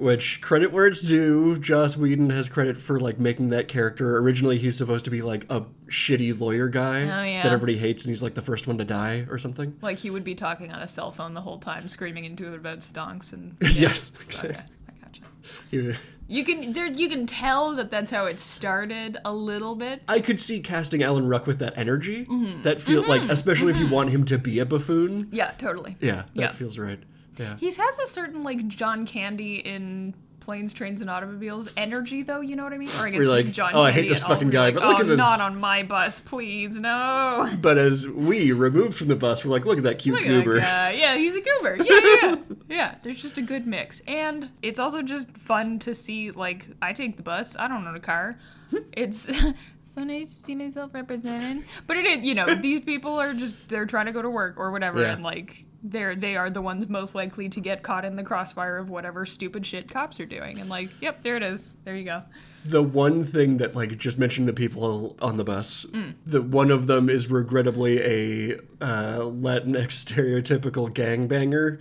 Which 0.00 0.40
credit 0.40 0.72
where 0.72 0.86
it's 0.86 1.00
due. 1.02 1.56
Joss 1.58 1.96
Whedon 1.96 2.30
has 2.30 2.48
credit 2.48 2.76
for 2.78 2.98
like 3.00 3.18
making 3.18 3.50
that 3.50 3.68
character. 3.68 4.16
Originally, 4.18 4.58
he's 4.58 4.76
supposed 4.76 5.04
to 5.06 5.10
be 5.10 5.22
like 5.22 5.44
a 5.50 5.64
shitty 5.88 6.38
lawyer 6.40 6.68
guy 6.68 7.02
Oh, 7.02 7.22
yeah. 7.24 7.42
that 7.42 7.52
everybody 7.52 7.78
hates, 7.78 8.04
and 8.04 8.10
he's 8.10 8.22
like 8.22 8.34
the 8.34 8.42
first 8.42 8.66
one 8.66 8.78
to 8.78 8.84
die 8.84 9.26
or 9.30 9.38
something. 9.38 9.76
Like, 9.82 9.98
he 9.98 10.10
would 10.10 10.24
be 10.24 10.34
talking 10.34 10.72
on 10.72 10.80
a 10.82 10.88
cell 10.88 11.10
phone 11.10 11.34
the 11.34 11.40
whole 11.40 11.58
time, 11.58 11.88
screaming 11.88 12.24
into 12.24 12.52
it 12.52 12.56
about 12.56 12.78
stonks 12.80 13.32
and. 13.32 13.56
yes, 13.74 14.12
Okay, 14.24 14.54
I 14.88 14.92
gotcha. 15.04 15.22
He- 15.70 15.94
You 16.30 16.44
can 16.44 16.72
there 16.74 16.86
you 16.88 17.08
can 17.08 17.24
tell 17.26 17.74
that 17.76 17.90
that's 17.90 18.10
how 18.10 18.26
it 18.26 18.38
started 18.38 19.16
a 19.24 19.32
little 19.32 19.74
bit. 19.74 20.02
I 20.06 20.20
could 20.20 20.38
see 20.38 20.60
casting 20.60 21.02
Alan 21.02 21.26
Ruck 21.26 21.46
with 21.46 21.58
that 21.60 21.72
energy. 21.76 22.26
Mm-hmm. 22.26 22.62
That 22.64 22.82
feel 22.82 23.02
like, 23.08 23.22
especially 23.30 23.70
if 23.72 23.78
you 23.78 23.88
want 23.88 24.10
him 24.10 24.24
to 24.26 24.36
be 24.38 24.58
a 24.58 24.66
buffoon. 24.66 25.28
Yeah, 25.32 25.52
totally. 25.52 25.96
Yeah, 26.00 26.24
that 26.34 26.40
Yeah. 26.40 26.50
feels 26.50 26.78
right. 26.78 27.00
Yeah. 27.38 27.56
He 27.56 27.66
has 27.66 27.98
a 27.98 28.06
certain 28.06 28.42
like 28.42 28.66
John 28.68 29.06
Candy 29.06 29.56
in 29.56 30.14
planes, 30.48 30.72
trains, 30.72 31.02
and 31.02 31.10
automobiles 31.10 31.70
energy, 31.76 32.22
though. 32.22 32.40
You 32.40 32.56
know 32.56 32.64
what 32.64 32.72
I 32.72 32.78
mean? 32.78 32.88
Or 32.98 33.06
I 33.06 33.10
guess 33.10 33.20
We're 33.20 33.28
like, 33.28 33.52
John 33.52 33.72
"Oh, 33.74 33.82
I 33.82 33.90
hate 33.90 34.08
this 34.08 34.20
fucking 34.20 34.48
guy, 34.48 34.66
like, 34.66 34.74
but 34.76 34.84
look 34.84 34.96
oh, 34.96 35.00
at 35.02 35.06
this." 35.06 35.18
Not 35.18 35.42
on 35.42 35.60
my 35.60 35.82
bus, 35.82 36.20
please, 36.20 36.74
no. 36.74 37.50
But 37.60 37.76
as 37.76 38.08
we 38.08 38.52
removed 38.52 38.96
from 38.96 39.08
the 39.08 39.16
bus, 39.16 39.44
we're 39.44 39.50
like, 39.50 39.66
look 39.66 39.76
at 39.76 39.84
that 39.84 39.98
cute 39.98 40.14
Look 40.14 40.24
goober. 40.24 40.58
that. 40.58 40.96
Yeah, 40.96 41.16
he's 41.16 41.36
a 41.36 41.42
goober. 41.42 41.76
Yeah, 41.76 41.84
yeah, 41.84 42.16
yeah. 42.22 42.36
yeah. 42.70 42.94
There's 43.02 43.20
just 43.20 43.36
a 43.36 43.42
good 43.42 43.66
mix, 43.66 44.00
and 44.08 44.48
it's 44.62 44.78
also 44.78 45.02
just 45.02 45.36
fun 45.36 45.78
to 45.80 45.94
see. 45.94 46.30
Like, 46.30 46.66
I 46.80 46.94
take 46.94 47.18
the 47.18 47.22
bus. 47.22 47.54
I 47.54 47.68
don't 47.68 47.86
own 47.86 47.94
a 47.94 48.00
car. 48.00 48.38
It's. 48.92 49.30
So 49.94 50.04
nice 50.04 50.28
to 50.28 50.34
see 50.44 50.54
myself 50.54 50.94
represented, 50.94 51.64
but 51.88 51.96
it 51.96 52.06
is, 52.06 52.24
you 52.24 52.32
know, 52.32 52.54
these 52.54 52.82
people 52.82 53.16
are 53.16 53.34
just, 53.34 53.68
they're 53.68 53.86
trying 53.86 54.06
to 54.06 54.12
go 54.12 54.22
to 54.22 54.30
work 54.30 54.54
or 54.56 54.70
whatever, 54.70 55.00
Yeah. 55.00 55.14
and 55.14 55.24
like, 55.24 55.64
they're 55.82 56.16
they 56.16 56.36
are 56.36 56.50
the 56.50 56.60
ones 56.60 56.88
most 56.88 57.14
likely 57.14 57.48
to 57.48 57.60
get 57.60 57.82
caught 57.82 58.04
in 58.04 58.16
the 58.16 58.22
crossfire 58.22 58.76
of 58.78 58.90
whatever 58.90 59.24
stupid 59.24 59.64
shit 59.64 59.88
cops 59.88 60.18
are 60.20 60.26
doing. 60.26 60.58
And 60.58 60.68
like, 60.68 60.90
yep, 61.00 61.22
there 61.22 61.36
it 61.36 61.42
is. 61.42 61.76
There 61.84 61.94
you 61.96 62.04
go. 62.04 62.22
The 62.64 62.82
one 62.82 63.24
thing 63.24 63.58
that, 63.58 63.74
like, 63.76 63.96
just 63.98 64.18
mentioned 64.18 64.48
the 64.48 64.52
people 64.52 65.16
on 65.22 65.36
the 65.36 65.44
bus, 65.44 65.86
Mm. 65.86 66.14
the 66.26 66.42
one 66.42 66.70
of 66.70 66.86
them 66.88 67.08
is 67.08 67.30
regrettably 67.30 68.00
a 68.00 68.54
uh, 68.80 69.20
Latinx 69.20 69.92
stereotypical 70.04 70.92
gangbanger. 70.92 71.78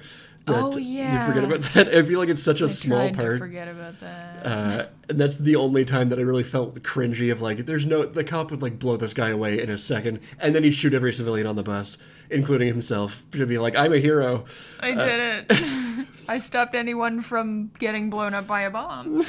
That 0.47 0.63
Oh, 0.63 0.77
yeah, 0.77 1.19
You 1.21 1.27
forget 1.33 1.43
about 1.43 1.61
that. 1.73 1.93
I 1.93 2.03
feel 2.03 2.19
like 2.19 2.29
it's 2.29 2.41
such 2.41 2.61
a 2.61 2.65
I 2.65 2.69
small 2.69 3.11
part. 3.11 3.37
forget 3.37 3.67
about 3.67 3.99
that. 3.99 4.45
Uh, 4.45 4.85
and 5.09 5.19
that's 5.19 5.35
the 5.37 5.55
only 5.57 5.83
time 5.85 6.09
that 6.09 6.19
I 6.19 6.21
really 6.21 6.43
felt 6.43 6.81
cringy 6.83 7.31
of 7.31 7.41
like, 7.41 7.65
there's 7.65 7.85
no, 7.85 8.05
the 8.05 8.23
cop 8.23 8.51
would 8.51 8.61
like 8.61 8.79
blow 8.79 8.95
this 8.97 9.13
guy 9.13 9.29
away 9.29 9.61
in 9.61 9.69
a 9.69 9.77
second, 9.77 10.21
and 10.39 10.55
then 10.55 10.63
he'd 10.63 10.71
shoot 10.73 10.93
every 10.93 11.11
civilian 11.11 11.47
on 11.47 11.55
the 11.57 11.63
bus, 11.63 11.97
including 12.29 12.67
himself, 12.69 13.25
to 13.31 13.45
be 13.45 13.57
like, 13.57 13.75
I'm 13.75 13.91
a 13.93 13.97
hero. 13.99 14.45
I 14.79 14.91
did 14.93 15.45
it. 15.49 16.07
I 16.29 16.39
stopped 16.39 16.75
anyone 16.75 17.21
from 17.21 17.71
getting 17.79 18.09
blown 18.09 18.33
up 18.33 18.47
by 18.47 18.61
a 18.61 18.69
bomb. 18.69 19.25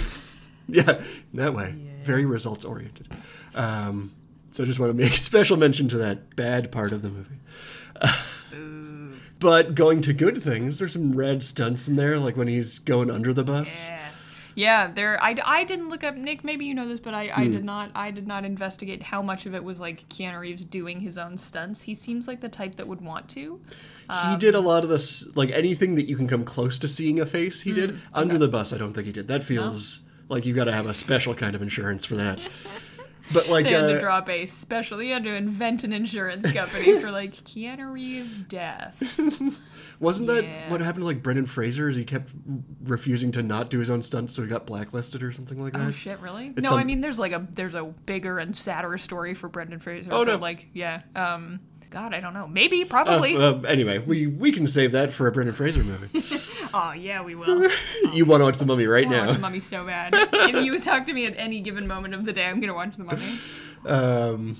Yeah, 0.69 1.01
that 1.35 1.55
way. 1.55 1.75
Very 2.05 2.27
results 2.27 2.65
oriented. 2.65 3.09
Um, 3.55 4.13
so 4.53 4.63
I 4.63 4.67
just 4.67 4.79
want 4.79 4.91
to 4.91 5.03
make 5.03 5.13
special 5.13 5.57
mention 5.57 5.89
to 5.89 5.99
that 5.99 6.37
bad 6.37 6.71
part 6.71 6.93
of 6.93 7.03
the 7.03 7.09
movie. 7.09 7.37
But 9.39 9.75
going 9.75 10.01
to 10.03 10.13
good 10.13 10.43
things, 10.43 10.79
there's 10.79 10.93
some 10.93 11.13
rad 11.13 11.43
stunts 11.43 11.89
in 11.89 11.97
there, 11.97 12.19
like 12.19 12.37
when 12.37 12.49
he's 12.49 12.79
going 12.79 13.11
under 13.11 13.33
the 13.33 13.45
bus. 13.45 13.89
Yeah. 13.89 14.01
Yeah, 14.55 14.91
there. 14.93 15.23
I, 15.23 15.37
I 15.45 15.63
didn't 15.63 15.89
look 15.89 16.03
up 16.03 16.17
Nick. 16.17 16.43
Maybe 16.43 16.65
you 16.65 16.75
know 16.75 16.89
this, 16.89 16.99
but 16.99 17.15
I, 17.15 17.31
I 17.33 17.45
Hmm. 17.45 17.53
did 17.53 17.65
not. 17.65 17.93
I 17.95 18.11
did 18.11 18.27
not 18.27 18.45
investigate 18.45 19.05
how 19.05 19.23
much 19.23 19.47
of 19.47 19.55
it 19.55 19.63
was 19.63 19.79
like 19.79 20.09
Keanu 20.09 20.41
Reeves 20.41 20.65
doing 20.65 20.99
his 20.99 21.17
own 21.17 21.39
stunts. 21.39 21.83
He 21.83 21.95
seems 21.95 22.27
like 22.27 22.41
the 22.41 22.49
type 22.49 22.75
that 22.75 22.89
would 22.89 23.01
want 23.01 23.29
to. 23.31 23.61
he 24.31 24.37
did 24.37 24.57
a 24.57 24.61
lot 24.61 24.83
of 24.83 24.91
this, 24.91 25.37
like 25.37 25.53
anything 25.53 25.95
that 25.95 26.09
you 26.09 26.17
can 26.17 26.27
come 26.27 26.43
close 26.45 26.77
to 26.81 26.89
seeing 26.89 27.21
a 27.21 27.27
face, 27.27 27.61
he 27.61 27.71
Hmm. 27.71 27.77
did. 27.77 28.01
Under 28.13 28.37
the 28.37 28.49
bus, 28.49 28.73
I 28.73 28.79
don't 28.79 28.95
think 28.95 29.07
he 29.07 29.13
did. 29.13 29.29
That 29.29 29.45
feels 29.45 30.01
like 30.29 30.45
you 30.45 30.55
got 30.55 30.65
to 30.65 30.73
have 30.73 30.87
a 30.87 30.95
special 30.95 31.35
kind 31.37 31.55
of 31.55 31.63
insurance 31.63 32.05
for 32.05 32.17
that. 32.17 32.41
But 33.33 33.49
like, 33.49 33.65
They 33.65 33.73
had 33.73 33.83
to 33.83 33.97
uh, 33.97 34.01
drop 34.01 34.29
a 34.29 34.47
special. 34.47 34.99
They 34.99 35.09
had 35.09 35.25
to 35.25 35.35
invent 35.35 35.85
an 35.85 35.93
insurance 35.93 36.51
company 36.51 37.01
for 37.01 37.11
like 37.11 37.33
Keanu 37.35 37.93
Reeves' 37.93 38.41
death. 38.41 39.03
wasn't 40.01 40.29
that 40.29 40.71
what 40.71 40.81
happened 40.81 41.03
to 41.03 41.07
like 41.07 41.23
Brendan 41.23 41.47
Fraser? 41.47 41.89
Is 41.89 41.97
he 41.97 42.05
kept 42.05 42.31
refusing 42.85 43.33
to 43.33 43.43
not 43.43 43.71
do 43.71 43.79
his 43.79 43.91
own 43.91 44.03
stunts, 44.03 44.35
so 44.35 44.43
he 44.43 44.49
got 44.49 44.67
blacklisted 44.67 45.23
or 45.23 45.33
something 45.33 45.63
like 45.63 45.73
that? 45.73 45.83
Oh 45.83 45.91
shit! 45.91 46.21
Really? 46.21 46.49
It's 46.49 46.63
no, 46.63 46.71
some- 46.71 46.79
I 46.79 46.85
mean 46.85 47.01
there's 47.01 47.19
like 47.19 47.33
a 47.33 47.47
there's 47.51 47.75
a 47.75 47.85
bigger 47.85 48.39
and 48.39 48.57
sadder 48.57 48.97
story 48.99 49.35
for 49.35 49.49
Brendan 49.49 49.81
Fraser. 49.81 50.13
Oh, 50.13 50.25
no. 50.25 50.37
Like 50.37 50.67
yeah. 50.73 51.03
Um. 51.15 51.61
God, 51.91 52.13
I 52.13 52.21
don't 52.21 52.35
know. 52.35 52.47
Maybe, 52.47 52.85
probably. 52.85 53.37
Uh, 53.37 53.55
uh, 53.55 53.61
anyway, 53.67 53.99
we 53.99 54.27
we 54.27 54.53
can 54.53 54.67
save 54.67 54.93
that 54.93 55.13
for 55.13 55.27
a 55.27 55.33
Brendan 55.33 55.55
Fraser 55.55 55.83
movie. 55.83 56.23
oh 56.75 56.93
yeah, 56.93 57.23
we 57.23 57.35
will. 57.35 57.69
you 58.13 58.27
want 58.27 58.41
to 58.41 58.45
watch 58.45 58.59
the 58.59 58.67
Mummy 58.67 58.87
right 58.87 59.07
I 59.07 59.11
to 59.11 59.19
watch 59.19 59.27
the 59.29 59.33
now? 59.35 59.41
Mummy 59.41 59.61
so 59.61 59.87
bad. 59.87 60.11
if 60.15 60.65
you 60.65 60.79
talk 60.79 61.07
to 61.07 61.13
me 61.13 61.27
at 61.27 61.35
any 61.37 61.61
given 61.61 61.87
moment 61.87 62.15
of 62.15 62.25
the 62.25 62.33
day, 62.33 62.45
I'm 62.45 62.61
gonna 62.61 62.75
watch 62.75 62.97
the 62.97 63.05
Mummy. 63.05 63.39
Um, 63.87 64.57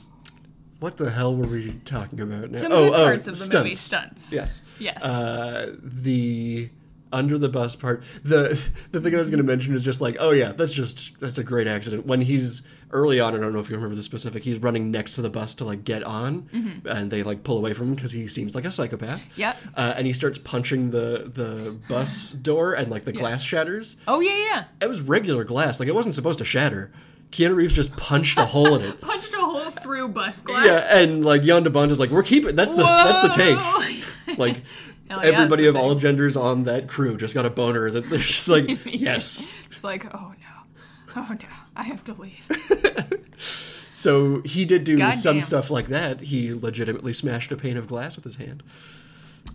what 0.81 0.97
the 0.97 1.11
hell 1.11 1.35
were 1.35 1.47
we 1.47 1.73
talking 1.85 2.21
about 2.21 2.51
now? 2.51 2.59
Some 2.59 2.73
oh, 2.73 2.91
good 2.91 3.01
oh, 3.01 3.05
parts 3.05 3.27
of 3.27 3.35
the 3.35 3.45
stunts. 3.45 3.55
movie 3.55 3.75
stunts. 3.75 4.33
Yes. 4.33 4.63
Yes. 4.79 5.03
Uh, 5.03 5.75
the 5.83 6.71
under 7.13 7.39
the 7.39 7.49
bus 7.49 7.77
part. 7.77 8.03
The 8.23 8.61
the 8.93 9.01
thing 9.01 9.15
I 9.15 9.19
was 9.19 9.31
going 9.31 9.39
to 9.39 9.45
mention 9.45 9.75
is 9.75 9.85
just 9.85 10.01
like, 10.01 10.17
oh 10.21 10.31
yeah, 10.31 10.53
that's 10.53 10.73
just 10.73 11.19
that's 11.21 11.39
a 11.39 11.45
great 11.45 11.67
accident. 11.67 12.07
When 12.07 12.21
he's 12.21 12.63
early 12.91 13.21
on, 13.21 13.35
I 13.35 13.39
don't 13.39 13.53
know 13.53 13.59
if 13.59 13.69
you 13.69 13.77
remember 13.77 13.95
the 13.97 14.03
specific. 14.03 14.45
He's 14.45 14.59
running 14.59 14.91
next 14.91 15.15
to 15.17 15.23
the 15.23 15.29
bus 15.31 15.55
to 15.57 15.65
like 15.65 15.85
get 15.85 16.03
on, 16.03 16.43
Mm-hmm. 16.55 16.89
and 16.89 17.11
they 17.11 17.23
like 17.23 17.45
pull 17.45 17.59
away 17.59 17.73
from 17.75 17.89
him 17.89 17.95
because 17.95 18.13
he 18.13 18.27
seems 18.27 18.55
like 18.55 18.65
a 18.65 18.71
psychopath. 18.71 19.25
Yep. 19.37 19.57
Uh, 19.77 19.95
and 19.97 20.07
he 20.07 20.13
starts 20.13 20.39
punching 20.39 20.91
the 20.91 21.31
the 21.33 21.77
bus 21.89 22.31
door, 22.43 22.75
and 22.75 22.91
like 22.91 23.05
the 23.05 23.13
glass 23.13 23.43
shatters. 23.43 23.97
oh 24.07 24.21
yeah, 24.21 24.37
yeah. 24.37 24.65
It 24.81 24.89
was 24.89 25.01
regular 25.03 25.45
glass, 25.45 25.81
like 25.81 25.89
it 25.89 25.95
wasn't 25.95 26.15
supposed 26.15 26.39
to 26.39 26.45
shatter. 26.45 26.91
Keanu 27.31 27.57
Reeves 27.57 27.75
just 27.75 27.95
punched 27.95 28.39
a 28.39 28.47
hole 28.47 28.75
in 28.77 28.81
it. 28.81 29.01
Punched 29.03 29.35
a 29.35 29.37
hole 29.37 29.71
through 29.71 30.09
bus 30.09 30.41
glass. 30.41 30.65
Yeah, 30.65 30.99
and 30.99 31.23
like 31.23 31.43
Jan 31.43 31.63
de 31.63 31.69
Bont 31.69 31.93
is 31.93 32.01
like, 32.01 32.09
we're 32.09 32.23
keeping. 32.23 32.57
That's 32.57 32.73
the 32.75 32.85
that's 32.85 33.37
the 33.37 33.43
take. 33.43 34.05
Like 34.39 34.59
Hell 35.11 35.21
everybody 35.23 35.65
that's 35.65 35.77
of 35.77 35.83
all 35.83 35.95
genders 35.95 36.37
on 36.37 36.65
that 36.65 36.89
crew 36.89 37.17
just 37.17 37.35
got 37.35 37.47
a 37.47 37.51
boner. 37.51 37.91
That 37.91 38.09
they're 38.11 38.19
just 38.19 38.49
like, 38.49 38.69
yes. 38.85 39.55
Just 39.71 39.85
like, 39.85 40.05
oh 40.15 40.35
no, 40.41 40.83
oh 41.17 41.29
no, 41.31 41.49
I 41.77 41.85
have 41.85 42.05
to 42.05 42.15
leave. 42.15 42.47
So 43.95 44.43
he 44.45 44.65
did 44.65 44.85
do 44.85 44.97
God 44.97 45.11
some 45.11 45.37
damn. 45.37 45.41
stuff 45.41 45.71
like 45.73 45.89
that. 45.89 46.21
He 46.21 46.55
legitimately 46.55 47.13
smashed 47.13 47.51
a 47.51 47.57
pane 47.57 47.77
of 47.77 47.89
glass 47.89 48.15
with 48.15 48.23
his 48.25 48.37
hand. 48.37 48.63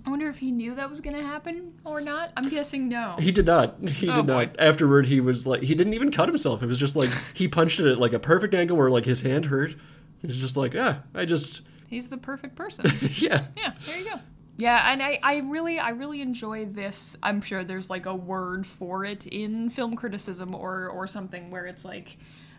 I 0.06 0.10
wonder 0.10 0.28
if 0.28 0.40
he 0.40 0.52
knew 0.52 0.76
that 0.76 0.90
was 0.90 1.00
gonna 1.00 1.22
happen 1.22 1.72
or 1.86 2.02
not. 2.02 2.34
I'm 2.36 2.50
guessing 2.50 2.90
no. 2.90 3.16
He 3.20 3.32
did 3.32 3.46
not. 3.46 3.78
He 3.88 4.10
Oh, 4.10 4.18
did 4.18 4.28
boy. 4.28 4.46
not. 4.48 4.60
Afterward, 4.60 5.06
he 5.06 5.22
was 5.22 5.48
like, 5.48 5.62
he 5.62 5.74
didn't 5.76 5.94
even 5.94 6.12
cut 6.12 6.28
himself. 6.28 6.62
It 6.62 6.66
was 6.66 6.78
just 6.78 6.94
like 6.94 7.10
he 7.34 7.48
punched 7.48 7.80
it 7.80 7.90
at 7.90 8.00
like 8.00 8.12
a 8.12 8.20
perfect 8.20 8.54
angle 8.54 8.76
where 8.76 8.90
like 8.90 9.06
his 9.06 9.22
hand 9.22 9.46
hurt. 9.46 9.76
He's 10.22 10.36
just 10.42 10.58
like, 10.58 10.74
ah, 10.78 11.04
I 11.16 11.24
just, 11.24 11.62
He's 11.88 12.10
the 12.10 12.18
perfect 12.18 12.58
person. 12.58 12.86
yeah. 13.16 13.46
Yeah, 13.56 13.74
there 13.86 13.98
you 13.98 14.04
go. 14.10 14.20
Yeah, 14.58 14.92
and 14.92 15.02
I, 15.02 15.20
I 15.24 15.38
really 15.38 15.80
I 15.80 15.90
really 15.90 16.22
enjoy 16.22 16.66
this. 16.66 17.18
I'm 17.24 17.42
sure 17.42 17.64
there's 17.64 17.90
like 17.90 18.06
a 18.06 18.14
word 18.16 18.68
for 18.68 19.04
it 19.04 19.26
in 19.26 19.70
film 19.70 19.96
criticism 19.96 20.54
or 20.54 20.88
or 20.90 21.08
something 21.08 21.50
where 21.50 21.66
it's 21.66 21.84
like 21.84 22.18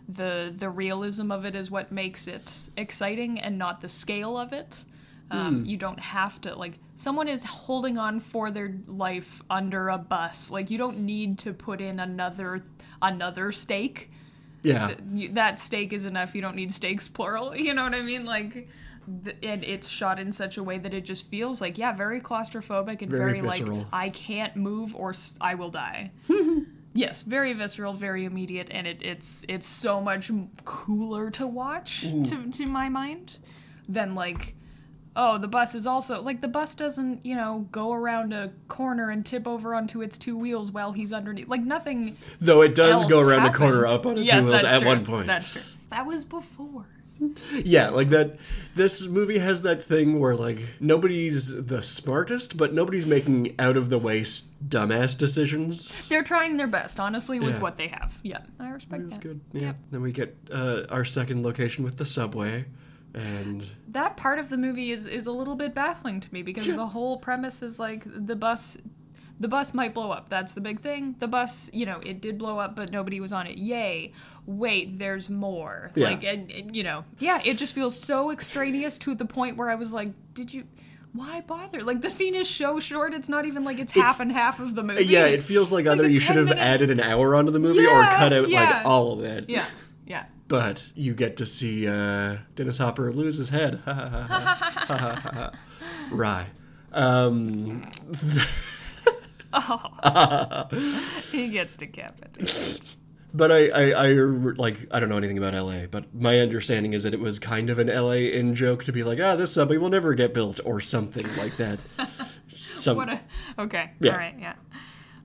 the 0.09 0.53
the 0.55 0.69
realism 0.69 1.31
of 1.31 1.45
it 1.45 1.55
is 1.55 1.71
what 1.71 1.93
makes 1.93 2.27
it 2.27 2.69
exciting 2.77 3.39
and 3.41 3.59
not 3.59 3.81
the 3.81 3.89
scale 3.89 4.37
of 4.37 4.53
it. 4.53 4.85
Um, 5.31 5.65
You 5.65 5.77
don't 5.77 5.99
have 6.01 6.41
to 6.43 6.55
like 6.55 6.75
someone 6.97 7.29
is 7.29 7.43
holding 7.45 7.97
on 7.97 8.21
for 8.21 8.51
their 8.51 8.75
life 8.87 9.41
under 9.49 9.89
a 9.89 9.99
bus. 9.99 10.51
Like 10.51 10.71
you 10.71 10.79
don't 10.79 11.01
need 11.01 11.39
to 11.41 11.53
put 11.53 11.81
in 11.81 11.99
another 12.01 12.63
another 13.01 13.51
stake 13.53 14.11
Yeah. 14.63 14.95
you, 15.13 15.29
that 15.31 15.59
stake 15.59 15.93
is 15.93 16.05
enough. 16.05 16.35
You 16.35 16.43
don't 16.43 16.57
need 16.57 16.73
stakes 16.73 17.09
plural. 17.09 17.55
You 17.67 17.73
know 17.73 17.85
what 17.85 17.95
I 17.95 18.03
mean? 18.03 18.25
Like, 18.25 18.69
th- 19.25 19.37
and 19.43 19.65
it's 19.65 19.89
shot 19.89 20.19
in 20.19 20.33
such 20.33 20.57
a 20.57 20.63
way 20.63 20.79
that 20.79 20.93
it 20.95 21.03
just 21.05 21.29
feels 21.29 21.61
like 21.61 21.79
yeah, 21.79 21.93
very 21.93 22.21
claustrophobic 22.21 23.03
and 23.03 23.11
Very 23.11 23.41
very, 23.41 23.43
like. 23.43 23.87
I 23.93 24.09
can't 24.11 24.57
move 24.57 24.95
or 24.95 25.11
s- 25.11 25.39
I 25.41 25.55
will 25.55 25.71
die. 25.71 26.11
yes, 26.95 27.23
very 27.23 27.53
visceral, 27.53 27.93
very 27.95 28.25
immediate, 28.25 28.69
and 28.71 28.87
it, 28.87 28.99
it's 29.03 29.45
it's 29.49 29.67
so 29.67 30.01
much 30.01 30.31
cooler 30.65 31.31
to 31.31 31.47
watch 31.47 32.03
to 32.03 32.51
to 32.51 32.67
my 32.67 32.89
mind 32.89 33.39
than 33.89 34.13
like. 34.15 34.55
Oh, 35.17 35.39
the 35.39 35.47
bus 35.47 35.77
is 35.77 35.87
also 35.87 36.21
like 36.21 36.41
the 36.41 36.49
bus 36.49 36.75
doesn't, 36.75 37.25
you 37.25 37.37
know, 37.37 37.69
go 37.71 37.93
around 37.93 38.33
a 38.33 38.51
corner 38.67 39.11
and 39.11 39.25
tip 39.25 39.47
over 39.47 39.73
onto 39.73 40.03
its 40.03 40.19
two 40.19 40.37
wheels 40.37 40.73
while 40.73 40.91
he's 40.91 41.13
underneath. 41.13 41.47
Like 41.47 41.63
nothing 41.63 42.17
Though 42.41 42.63
it 42.63 42.75
does 42.75 43.05
go 43.05 43.21
else 43.21 43.29
around 43.29 43.47
a 43.47 43.53
corner 43.53 43.87
up 43.87 44.07
on 44.07 44.19
its 44.19 44.27
yes, 44.27 44.43
two 44.43 44.51
wheels 44.51 44.63
that's 44.63 44.73
at 44.75 44.81
true. 44.81 44.89
one 44.89 45.05
point. 45.05 45.27
That's 45.29 45.51
true. 45.51 45.63
That 45.91 46.05
was 46.05 46.25
before. 46.25 46.89
Yeah, 47.65 47.91
like 47.91 48.11
that. 48.11 48.39
This 48.75 49.07
movie 49.07 49.39
has 49.39 49.63
that 49.63 49.83
thing 49.83 50.19
where 50.19 50.35
like 50.35 50.59
nobody's 50.81 51.55
the 51.67 51.81
smartest, 51.83 52.57
but 52.57 52.75
nobody's 52.75 53.07
making 53.07 53.55
out 53.59 53.77
of 53.77 53.89
the 53.89 53.99
way 53.99 54.23
dumbass 54.23 55.17
decisions. 55.17 56.07
They're 56.09 56.25
trying 56.25 56.57
their 56.57 56.67
best, 56.67 56.99
honestly, 57.01 57.39
with 57.41 57.55
Yeah. 57.55 57.61
what 57.61 57.77
they 57.77 57.89
have. 57.89 58.19
Yeah, 58.23 58.41
I 58.59 58.69
respect 58.71 59.05
It's 59.05 59.15
that. 59.15 59.23
good. 59.23 59.41
Yeah. 59.53 59.61
Yep. 59.63 59.77
Then 59.93 60.03
we 60.03 60.13
get 60.13 60.37
uh, 60.53 60.83
our 60.91 61.05
second 61.05 61.43
location 61.43 61.85
with 61.85 61.97
the 61.97 62.05
subway, 62.07 62.65
and 63.15 63.65
That 63.89 64.17
part 64.17 64.39
of 64.39 64.49
the 64.49 64.57
movie 64.57 64.91
is 64.91 65.07
is 65.07 65.27
a 65.27 65.33
little 65.33 65.55
bit 65.55 65.73
baffling 65.75 66.21
to 66.21 66.33
me 66.35 66.43
because 66.43 66.67
the 66.67 66.87
whole 66.89 67.19
premise 67.19 67.63
is 67.63 67.79
like 67.79 68.03
the 68.07 68.37
bus. 68.37 68.77
The 69.41 69.49
bus 69.49 69.75
might 69.75 69.95
blow 69.95 70.13
up. 70.13 70.29
That's 70.29 70.53
the 70.53 70.61
big 70.61 70.81
thing. 70.81 71.17
The 71.19 71.27
bus, 71.27 71.69
you 71.73 71.87
know, 71.87 71.99
it 72.05 72.21
did 72.21 72.39
blow 72.39 72.59
up, 72.61 72.77
but 72.77 72.93
nobody 72.93 73.21
was 73.21 73.33
on 73.33 73.47
it. 73.49 73.59
Yay! 73.59 74.13
Wait, 74.47 74.99
there's 74.99 75.29
more. 75.29 75.91
Yeah. 75.97 76.11
Like, 76.11 76.23
and, 76.25 76.51
and, 76.53 76.77
you 76.77 76.83
know, 76.85 77.05
yeah, 77.19 77.41
it 77.45 77.59
just 77.59 77.75
feels 77.75 77.99
so 78.01 78.31
extraneous 78.31 78.97
to 78.99 79.15
the 79.15 79.25
point 79.25 79.57
where 79.57 79.71
I 79.71 79.75
was 79.75 79.93
like, 79.93 80.09
did 80.35 80.55
you? 80.55 80.65
Why 81.13 81.41
bother? 81.43 81.83
Like 81.83 82.01
the 82.01 82.11
scene 82.11 82.35
is 82.35 82.49
so 82.51 82.81
short. 82.81 83.15
It's 83.15 83.29
not 83.29 83.45
even 83.45 83.63
like 83.65 83.79
it's 83.79 83.93
half 83.93 84.19
and 84.19 84.33
half 84.33 84.59
of 84.59 84.75
the 84.75 84.83
movie. 84.83 85.05
yeah, 85.05 85.27
it 85.27 85.43
feels 85.45 85.71
like 85.71 85.85
It's 85.85 85.93
either 85.93 86.07
a 86.07 86.09
you 86.11 86.17
should 86.19 86.35
have 86.37 86.47
minute- 86.47 86.61
added 86.61 86.91
an 86.91 86.99
hour 87.01 87.37
onto 87.37 87.53
the 87.53 87.61
movie 87.61 87.87
or 87.87 88.03
cut 88.03 88.33
out 88.33 88.49
yeah. 88.49 88.79
like 88.79 88.87
all 88.87 89.13
of 89.13 89.21
that. 89.21 89.49
Yeah, 89.49 89.65
yeah. 90.07 90.27
But 90.49 90.91
you 90.95 91.15
get 91.15 91.39
to 91.39 91.47
see 91.47 91.89
uh, 91.89 92.37
Dennis 92.55 92.79
Hopper 92.79 93.11
lose 93.13 93.37
his 93.37 93.49
head. 93.49 93.81
Rye. 96.11 96.47
Um, 96.93 97.83
He 101.31 101.49
gets 101.49 101.77
decapitated. 101.77 102.97
But 103.37 103.51
I, 103.51 103.67
I, 103.69 103.91
I, 103.91 104.13
like, 104.13 104.87
I 104.93 105.01
don't 105.01 105.09
know 105.09 105.17
anything 105.17 105.39
about 105.39 105.55
LA, 105.55 105.87
but 105.87 106.15
my 106.15 106.39
understanding 106.39 106.93
is 106.93 107.03
that 107.03 107.13
it 107.13 107.19
was 107.19 107.41
kind 107.41 107.69
of 107.69 107.81
an 107.81 107.89
LA 107.89 108.13
in 108.31 108.55
joke 108.55 108.85
to 108.85 108.93
be 108.93 109.03
like, 109.03 109.19
ah, 109.21 109.35
this 109.35 109.53
subway 109.53 109.77
will 109.77 109.89
never 109.89 110.15
get 110.15 110.33
built, 110.33 110.61
or 110.65 110.81
something 110.81 111.27
like 111.37 111.57
that. 111.57 111.81
Some, 112.47 112.97
What 112.97 113.09
a 113.09 113.21
okay. 113.59 113.91
Yeah. 113.99 114.13
All 114.13 114.19
right. 114.19 114.37
Yeah. 114.39 114.55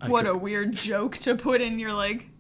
what 0.08 0.26
could- 0.26 0.32
a 0.32 0.36
weird 0.36 0.76
joke 0.76 1.18
to 1.20 1.36
put 1.36 1.62
in 1.62 1.78
your 1.78 1.94
like. 1.94 2.32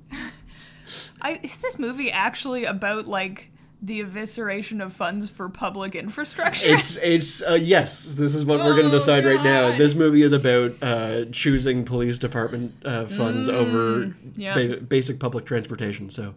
I 1.21 1.39
is 1.43 1.59
this 1.59 1.77
movie 1.77 2.11
actually 2.11 2.65
about 2.65 3.07
like 3.07 3.51
the 3.81 4.01
evisceration 4.03 4.83
of 4.83 4.91
funds 4.93 5.29
for 5.29 5.47
public 5.49 5.95
infrastructure. 5.95 6.67
It's 6.67 6.97
it's 6.97 7.41
uh, 7.41 7.53
yes. 7.53 8.15
This 8.15 8.35
is 8.35 8.43
what 8.45 8.59
we're 8.59 8.73
going 8.75 8.89
to 8.89 8.95
Oh, 8.95 8.99
decide 8.99 9.25
right 9.25 9.41
now. 9.43 9.77
This 9.77 9.95
movie 9.95 10.21
is 10.21 10.33
about 10.33 10.73
uh, 10.81 11.25
choosing 11.31 11.85
police 11.85 12.17
department 12.19 12.73
uh, 12.85 13.05
funds 13.05 13.47
over 13.47 14.07
Mm, 14.07 14.13
yeah. 14.35 14.53
ba- 14.53 14.77
basic 14.81 15.19
public 15.19 15.45
transportation. 15.45 16.09
So 16.09 16.35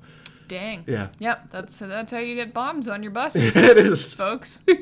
Dang. 0.49 0.85
yeah, 0.87 1.09
Yep. 1.19 1.51
That's 1.51 1.79
that's 1.79 2.13
how 2.13 2.19
you 2.19 2.35
get 2.37 2.53
bombs 2.55 2.87
on 2.87 3.03
your 3.03 3.13
buses, 3.21 3.57
it 3.57 3.77
is. 3.79 4.15
folks. 4.15 4.63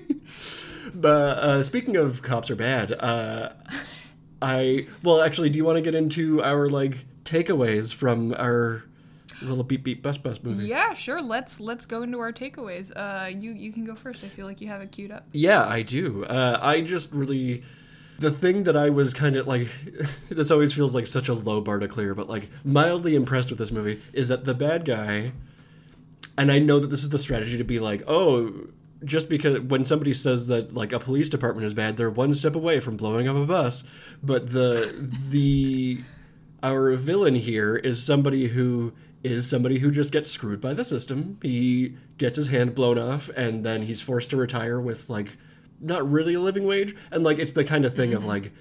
But 0.95 1.39
uh, 1.39 1.63
speaking 1.63 1.97
of 1.97 2.23
cops 2.23 2.51
are 2.51 2.57
bad, 2.57 2.93
uh, 2.93 3.51
I 4.43 4.87
well 5.03 5.21
actually, 5.21 5.51
do 5.51 5.57
you 5.59 5.65
want 5.65 5.77
to 5.77 5.83
get 5.83 5.95
into 5.95 6.43
our 6.43 6.69
like 6.69 7.05
takeaways 7.25 7.95
from 7.95 8.33
our 8.35 8.83
little 9.43 9.65
beep 9.65 9.85
beep 9.85 10.03
bus 10.03 10.19
bus 10.19 10.43
movie? 10.43 10.67
Yeah, 10.67 10.93
sure. 10.93 11.21
Let's 11.21 11.61
let's 11.61 11.87
go 11.87 12.03
into 12.03 12.19
our 12.19 12.33
takeaways. 12.33 12.93
Uh, 12.95 13.29
you 13.29 13.53
you 13.53 13.73
can 13.73 13.85
go 13.85 13.95
first. 13.95 14.25
I 14.25 14.29
feel 14.29 14.47
like 14.47 14.61
you 14.61 14.69
have 14.69 14.81
it 14.83 14.93
queued 14.93 15.11
up. 15.11 15.27
Yeah, 15.33 15.65
I 15.65 15.83
do. 15.83 16.25
Uh, 16.25 16.59
I 16.61 16.81
just 16.81 17.13
really. 17.13 17.63
The 18.19 18.31
thing 18.31 18.65
that 18.65 18.77
I 18.77 18.91
was 18.91 19.15
kind 19.15 19.35
of 19.35 19.47
like, 19.47 19.69
this 20.29 20.51
always 20.51 20.75
feels 20.75 20.95
like 20.95 21.07
such 21.07 21.29
a 21.31 21.33
low 21.33 21.63
bar 21.63 21.79
to 21.79 21.89
clear, 21.89 22.15
but 22.15 22.29
like 22.29 22.51
mildly 22.67 23.15
impressed 23.15 23.49
with 23.49 23.59
this 23.59 23.73
movie 23.73 24.03
is 24.13 24.29
that 24.29 24.45
the 24.45 24.53
bad 24.53 24.85
guy, 24.85 25.33
and 26.37 26.53
I 26.53 26.59
know 26.59 26.79
that 26.81 26.89
this 26.89 27.03
is 27.03 27.09
the 27.09 27.19
strategy 27.19 27.57
to 27.57 27.65
be 27.65 27.79
like, 27.79 28.03
oh, 28.07 28.67
just 29.05 29.29
because 29.29 29.61
when 29.61 29.85
somebody 29.85 30.13
says 30.13 30.49
that 30.49 30.75
like 30.75 30.93
a 30.93 31.01
police 31.01 31.29
department 31.29 31.65
is 31.65 31.75
bad, 31.75 31.97
they're 31.97 32.11
one 32.11 32.35
step 32.35 32.55
away 32.55 32.81
from 32.81 32.97
blowing 32.97 33.29
up 33.29 33.37
a 33.37 33.47
bus. 33.47 33.85
But 34.23 34.51
the 34.51 35.11
the 35.29 36.03
our 36.63 36.95
villain 36.97 37.35
here 37.35 37.77
is 37.77 38.03
somebody 38.03 38.49
who 38.49 38.93
is 39.23 39.49
somebody 39.49 39.79
who 39.81 39.91
just 39.91 40.13
gets 40.13 40.31
screwed 40.31 40.61
by 40.61 40.73
the 40.75 40.85
system. 40.85 41.39
He 41.43 41.97
gets 42.19 42.37
his 42.37 42.49
hand 42.49 42.75
blown 42.75 42.99
off 42.99 43.29
and 43.37 43.65
then 43.65 43.83
he's 43.83 44.01
forced 44.01 44.31
to 44.31 44.37
retire 44.37 44.81
with 44.81 45.11
like 45.11 45.37
not 45.81 46.11
really 46.11 46.35
a 46.35 46.41
living 46.41 46.65
wage 46.67 46.95
and 47.11 47.23
like 47.25 47.39
it's 47.39 47.53
the 47.53 47.65
kind 47.65 47.85
of 47.85 47.95
thing 47.95 48.13
of 48.15 48.25
like 48.25 48.53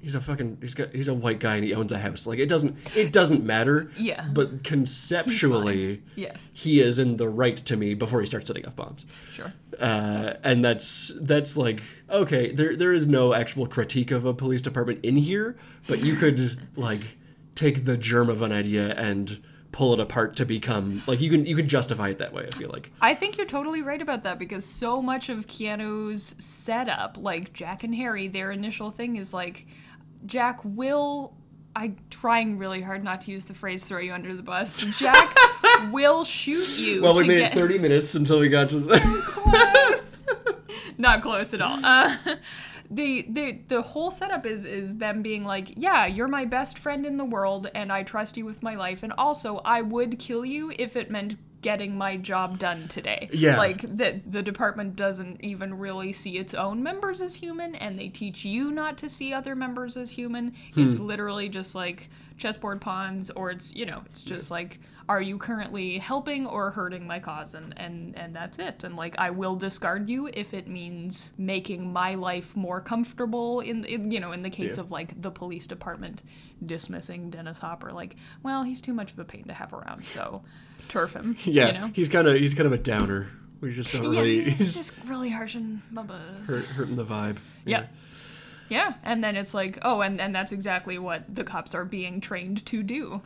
he's 0.00 0.14
a 0.14 0.20
fucking 0.20 0.58
he's 0.60 0.74
got 0.74 0.90
he's 0.94 1.08
a 1.08 1.14
white 1.14 1.38
guy 1.40 1.54
and 1.56 1.64
he 1.64 1.72
owns 1.74 1.90
a 1.92 1.98
house. 1.98 2.26
Like 2.26 2.38
it 2.38 2.48
doesn't 2.50 2.76
it 2.94 3.12
doesn't 3.12 3.44
matter. 3.44 3.90
Yeah. 3.96 4.28
But 4.32 4.62
conceptually 4.64 6.02
Yes. 6.16 6.50
he 6.52 6.80
is 6.80 6.98
in 6.98 7.16
the 7.16 7.28
right 7.28 7.56
to 7.56 7.76
me 7.76 7.94
before 7.94 8.20
he 8.20 8.26
starts 8.26 8.46
setting 8.46 8.66
off 8.66 8.76
bombs 8.76 9.06
Sure. 9.32 9.52
uh, 9.80 10.34
and 10.42 10.64
that's 10.64 11.12
that's 11.20 11.56
like 11.56 11.82
okay 12.10 12.52
there 12.52 12.76
there 12.76 12.92
is 12.92 13.06
no 13.06 13.32
actual 13.34 13.66
critique 13.66 14.10
of 14.10 14.24
a 14.24 14.34
police 14.34 14.62
department 14.62 15.02
in 15.04 15.16
here 15.16 15.56
but 15.88 16.00
you 16.04 16.14
could 16.16 16.58
like 16.76 17.02
take 17.54 17.84
the 17.84 17.96
germ 17.96 18.28
of 18.28 18.42
an 18.42 18.52
idea 18.52 18.92
and 18.94 19.42
pull 19.74 19.92
it 19.92 19.98
apart 19.98 20.36
to 20.36 20.44
become 20.46 21.02
like 21.08 21.20
you 21.20 21.28
can 21.28 21.44
you 21.46 21.56
can 21.56 21.66
justify 21.68 22.08
it 22.08 22.18
that 22.18 22.32
way 22.32 22.46
i 22.46 22.50
feel 22.56 22.70
like 22.70 22.92
I 23.00 23.12
think 23.12 23.36
you're 23.36 23.44
totally 23.44 23.82
right 23.82 24.00
about 24.00 24.22
that 24.22 24.38
because 24.38 24.64
so 24.64 25.02
much 25.02 25.28
of 25.28 25.48
Keanu's 25.48 26.36
setup, 26.38 27.16
like 27.18 27.52
Jack 27.52 27.82
and 27.82 27.92
Harry, 27.92 28.28
their 28.28 28.52
initial 28.52 28.92
thing 28.92 29.16
is 29.16 29.34
like 29.34 29.66
Jack 30.26 30.60
will. 30.64 31.34
I'm 31.76 31.96
trying 32.08 32.56
really 32.56 32.80
hard 32.82 33.02
not 33.02 33.20
to 33.22 33.32
use 33.32 33.46
the 33.46 33.54
phrase 33.54 33.84
"throw 33.84 33.98
you 33.98 34.12
under 34.12 34.32
the 34.32 34.44
bus." 34.44 34.78
Jack 34.96 35.36
will 35.92 36.24
shoot 36.24 36.78
you. 36.78 37.02
well 37.02 37.14
we 37.16 37.24
made 37.26 37.38
get- 37.38 37.52
it 37.52 37.54
30 37.56 37.78
minutes 37.78 38.14
until 38.14 38.38
we 38.38 38.48
got 38.48 38.68
to 38.70 38.78
close. 39.26 40.22
Not 40.98 41.20
close 41.22 41.52
at 41.52 41.60
all. 41.60 41.78
Uh, 41.84 42.16
the 42.90 43.26
the 43.28 43.60
the 43.68 43.82
whole 43.82 44.10
setup 44.10 44.46
is 44.46 44.64
is 44.64 44.98
them 44.98 45.22
being 45.22 45.44
like, 45.44 45.72
yeah, 45.76 46.06
you're 46.06 46.28
my 46.28 46.44
best 46.44 46.78
friend 46.78 47.06
in 47.06 47.16
the 47.16 47.24
world, 47.24 47.70
and 47.74 47.92
I 47.92 48.02
trust 48.02 48.36
you 48.36 48.44
with 48.44 48.62
my 48.62 48.74
life, 48.74 49.02
and 49.02 49.12
also 49.16 49.58
I 49.64 49.82
would 49.82 50.18
kill 50.18 50.44
you 50.44 50.72
if 50.78 50.96
it 50.96 51.10
meant 51.10 51.36
getting 51.64 51.96
my 51.96 52.14
job 52.14 52.58
done 52.58 52.86
today. 52.88 53.28
Yeah. 53.32 53.56
like 53.56 53.80
the 53.80 54.20
the 54.26 54.42
department 54.42 54.96
doesn't 54.96 55.42
even 55.42 55.78
really 55.78 56.12
see 56.12 56.36
its 56.36 56.52
own 56.52 56.82
members 56.82 57.22
as 57.22 57.36
human, 57.36 57.74
and 57.74 57.98
they 57.98 58.08
teach 58.08 58.44
you 58.44 58.70
not 58.70 58.98
to 58.98 59.08
see 59.08 59.32
other 59.32 59.56
members 59.56 59.96
as 59.96 60.10
human. 60.10 60.54
Hmm. 60.74 60.86
It's 60.86 60.98
literally 60.98 61.48
just 61.48 61.74
like 61.74 62.10
chessboard 62.36 62.80
pawns, 62.80 63.30
or 63.30 63.50
it's 63.50 63.74
you 63.74 63.86
know, 63.86 64.02
it's 64.06 64.22
just 64.22 64.50
like 64.50 64.78
are 65.08 65.20
you 65.20 65.36
currently 65.38 65.98
helping 65.98 66.46
or 66.46 66.70
hurting 66.70 67.06
my 67.06 67.18
cause 67.18 67.54
and 67.54 67.74
and 67.76 68.16
and 68.18 68.34
that's 68.34 68.58
it 68.58 68.84
and 68.84 68.96
like 68.96 69.14
i 69.18 69.28
will 69.30 69.54
discard 69.54 70.08
you 70.08 70.28
if 70.32 70.54
it 70.54 70.66
means 70.66 71.32
making 71.36 71.92
my 71.92 72.14
life 72.14 72.56
more 72.56 72.80
comfortable 72.80 73.60
in, 73.60 73.84
in 73.84 74.10
you 74.10 74.18
know 74.20 74.32
in 74.32 74.42
the 74.42 74.50
case 74.50 74.76
Yeah. 74.76 74.82
of 74.84 74.90
like 74.90 75.20
the 75.20 75.30
police 75.30 75.66
department 75.66 76.22
dismissing 76.64 77.28
dennis 77.30 77.58
hopper 77.58 77.90
like 77.90 78.16
well 78.42 78.62
he's 78.62 78.80
too 78.80 78.94
much 78.94 79.12
of 79.12 79.18
a 79.18 79.24
pain 79.24 79.44
to 79.44 79.52
have 79.54 79.72
around 79.74 80.04
so 80.06 80.42
turf 80.88 81.12
him 81.14 81.36
yeah 81.44 81.66
you 81.66 81.72
know 81.74 81.90
he's 81.94 82.08
kind 82.08 82.26
of 82.26 82.36
he's 82.36 82.54
kind 82.54 82.66
of 82.66 82.72
a 82.72 82.78
downer 82.78 83.28
we 83.60 83.72
just 83.74 83.92
don't 83.92 84.04
yeah, 84.04 84.20
really 84.20 84.44
he's 84.44 84.74
just 84.74 84.94
really 85.06 85.30
harshing 85.30 85.82
my 85.90 86.02
buzz. 86.02 86.48
hurt, 86.48 86.64
hurting 86.66 86.96
the 86.96 87.04
vibe 87.04 87.36
Yeah. 87.66 87.86
Yeah, 88.70 88.94
and 89.02 89.22
then 89.22 89.36
it's 89.36 89.52
like, 89.52 89.78
oh, 89.82 90.00
and, 90.00 90.18
and 90.18 90.34
that's 90.34 90.50
exactly 90.50 90.98
what 90.98 91.22
the 91.32 91.44
cops 91.44 91.74
are 91.74 91.84
being 91.84 92.22
trained 92.22 92.64
to 92.66 92.82
do. 92.82 93.20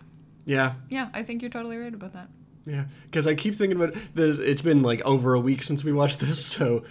Yeah 0.48 0.72
Yeah, 0.88 1.08
I 1.14 1.22
think 1.22 1.42
you're 1.42 1.50
totally 1.50 1.76
right 1.76 1.94
about 1.94 2.12
that. 2.14 2.28
Yeah, 2.66 2.84
because 3.06 3.26
I 3.26 3.34
keep 3.34 3.54
thinking 3.54 3.80
about 3.80 3.94
this. 4.14 4.37
It's 4.38 4.61
been 4.61 4.82
like 4.82 5.00
over 5.06 5.32
a 5.34 5.40
week 5.40 5.62
since 5.62 5.84
we 5.84 5.92
watched 5.92 6.20
this, 6.20 6.44
so 6.44 6.82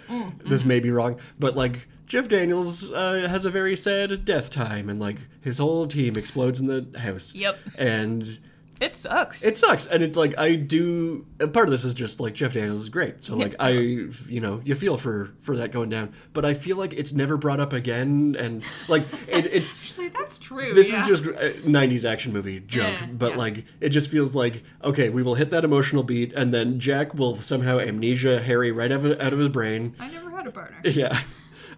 this 0.44 0.64
may 0.64 0.80
be 0.80 0.90
wrong. 0.90 1.20
But 1.38 1.54
like 1.54 1.86
Jeff 2.06 2.26
Daniels 2.26 2.90
uh, 2.90 3.28
has 3.28 3.44
a 3.44 3.50
very 3.50 3.76
sad 3.76 4.24
death 4.24 4.50
time, 4.50 4.88
and 4.88 4.98
like 4.98 5.18
his 5.40 5.58
whole 5.58 5.86
team 5.86 6.16
explodes 6.16 6.58
in 6.58 6.66
the 6.66 6.98
house. 6.98 7.34
Yep. 7.34 7.58
and 7.76 8.40
It 8.80 8.94
sucks. 8.94 9.44
it 9.44 9.56
sucks. 9.56 9.86
And 9.86 10.02
it's 10.02 10.16
like 10.16 10.38
I 10.38 10.54
do. 10.54 11.26
Part 11.52 11.66
of 11.66 11.70
this 11.70 11.84
is 11.84 11.94
just 11.94 12.20
like 12.20 12.34
Jeff 12.34 12.52
Daniels 12.52 12.82
is 12.82 12.88
great, 12.88 13.24
so 13.24 13.36
like 13.36 13.54
I, 13.58 13.70
you 13.70 14.40
know, 14.40 14.60
you 14.64 14.74
feel 14.74 14.96
for 14.96 15.30
for 15.40 15.56
that 15.56 15.72
going 15.72 15.88
down. 15.88 16.12
But 16.32 16.44
I 16.44 16.54
feel 16.54 16.76
like 16.76 16.92
it's 16.92 17.12
never 17.12 17.36
brought 17.36 17.60
up 17.60 17.72
again, 17.72 18.36
and 18.38 18.62
like 18.88 19.02
it, 19.28 19.46
it's 19.52 19.84
Actually, 19.84 20.08
that's 20.08 20.38
true. 20.38 20.74
this 20.74 20.92
yeah. 20.92 21.02
is 21.02 21.08
just 21.08 21.26
a 21.26 21.54
90s 21.66 22.08
action 22.08 22.32
movie 22.32 22.60
joke 22.60 23.00
Yeah, 23.00 23.06
but 23.06 23.32
yeah. 23.32 23.36
like 23.38 23.64
it 23.80 23.88
just 23.90 24.10
feels 24.10 24.34
like 24.34 24.62
okay 24.84 25.08
we 25.08 25.22
will 25.22 25.34
hit 25.34 25.50
that 25.50 25.64
emotional 25.64 26.02
beat 26.02 26.32
and 26.34 26.52
then 26.54 26.78
jack 26.78 27.14
will 27.14 27.36
somehow 27.40 27.78
amnesia 27.78 28.40
harry 28.42 28.70
right 28.70 28.92
out 28.92 29.04
of, 29.04 29.20
out 29.20 29.32
of 29.32 29.38
his 29.38 29.48
brain 29.48 29.94
I 29.98 30.08
never 30.08 30.30
had 30.30 30.46
a 30.46 30.50
partner. 30.52 30.78
yeah 30.84 31.20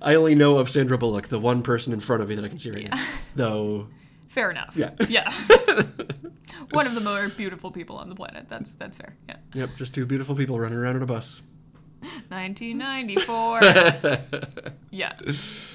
i 0.02 0.14
only 0.14 0.34
know 0.34 0.58
of 0.58 0.68
sandra 0.68 0.98
bullock 0.98 1.28
the 1.28 1.38
one 1.38 1.62
person 1.62 1.92
in 1.92 2.00
front 2.00 2.22
of 2.22 2.28
me 2.28 2.34
that 2.34 2.44
i 2.44 2.48
can 2.48 2.58
see 2.58 2.70
right 2.70 2.90
now 2.90 3.04
though 3.36 3.88
Fair 4.28 4.48
enough. 4.52 4.76
Yeah. 4.76 4.90
Yeah. 5.08 5.28
One 6.72 6.86
of 6.86 6.94
the 6.94 7.00
more 7.00 7.28
beautiful 7.28 7.70
people 7.70 7.96
on 7.96 8.08
the 8.08 8.14
planet. 8.14 8.46
That's 8.48 8.72
that's 8.72 8.96
fair. 8.96 9.14
Yeah. 9.28 9.36
yep 9.54 9.70
just 9.76 9.94
two 9.94 10.06
beautiful 10.06 10.34
people 10.34 10.58
running 10.60 10.78
around 10.78 10.96
in 10.96 11.02
a 11.02 11.06
bus 11.06 11.42
1994. 12.28 13.60
yeah. 14.90 15.12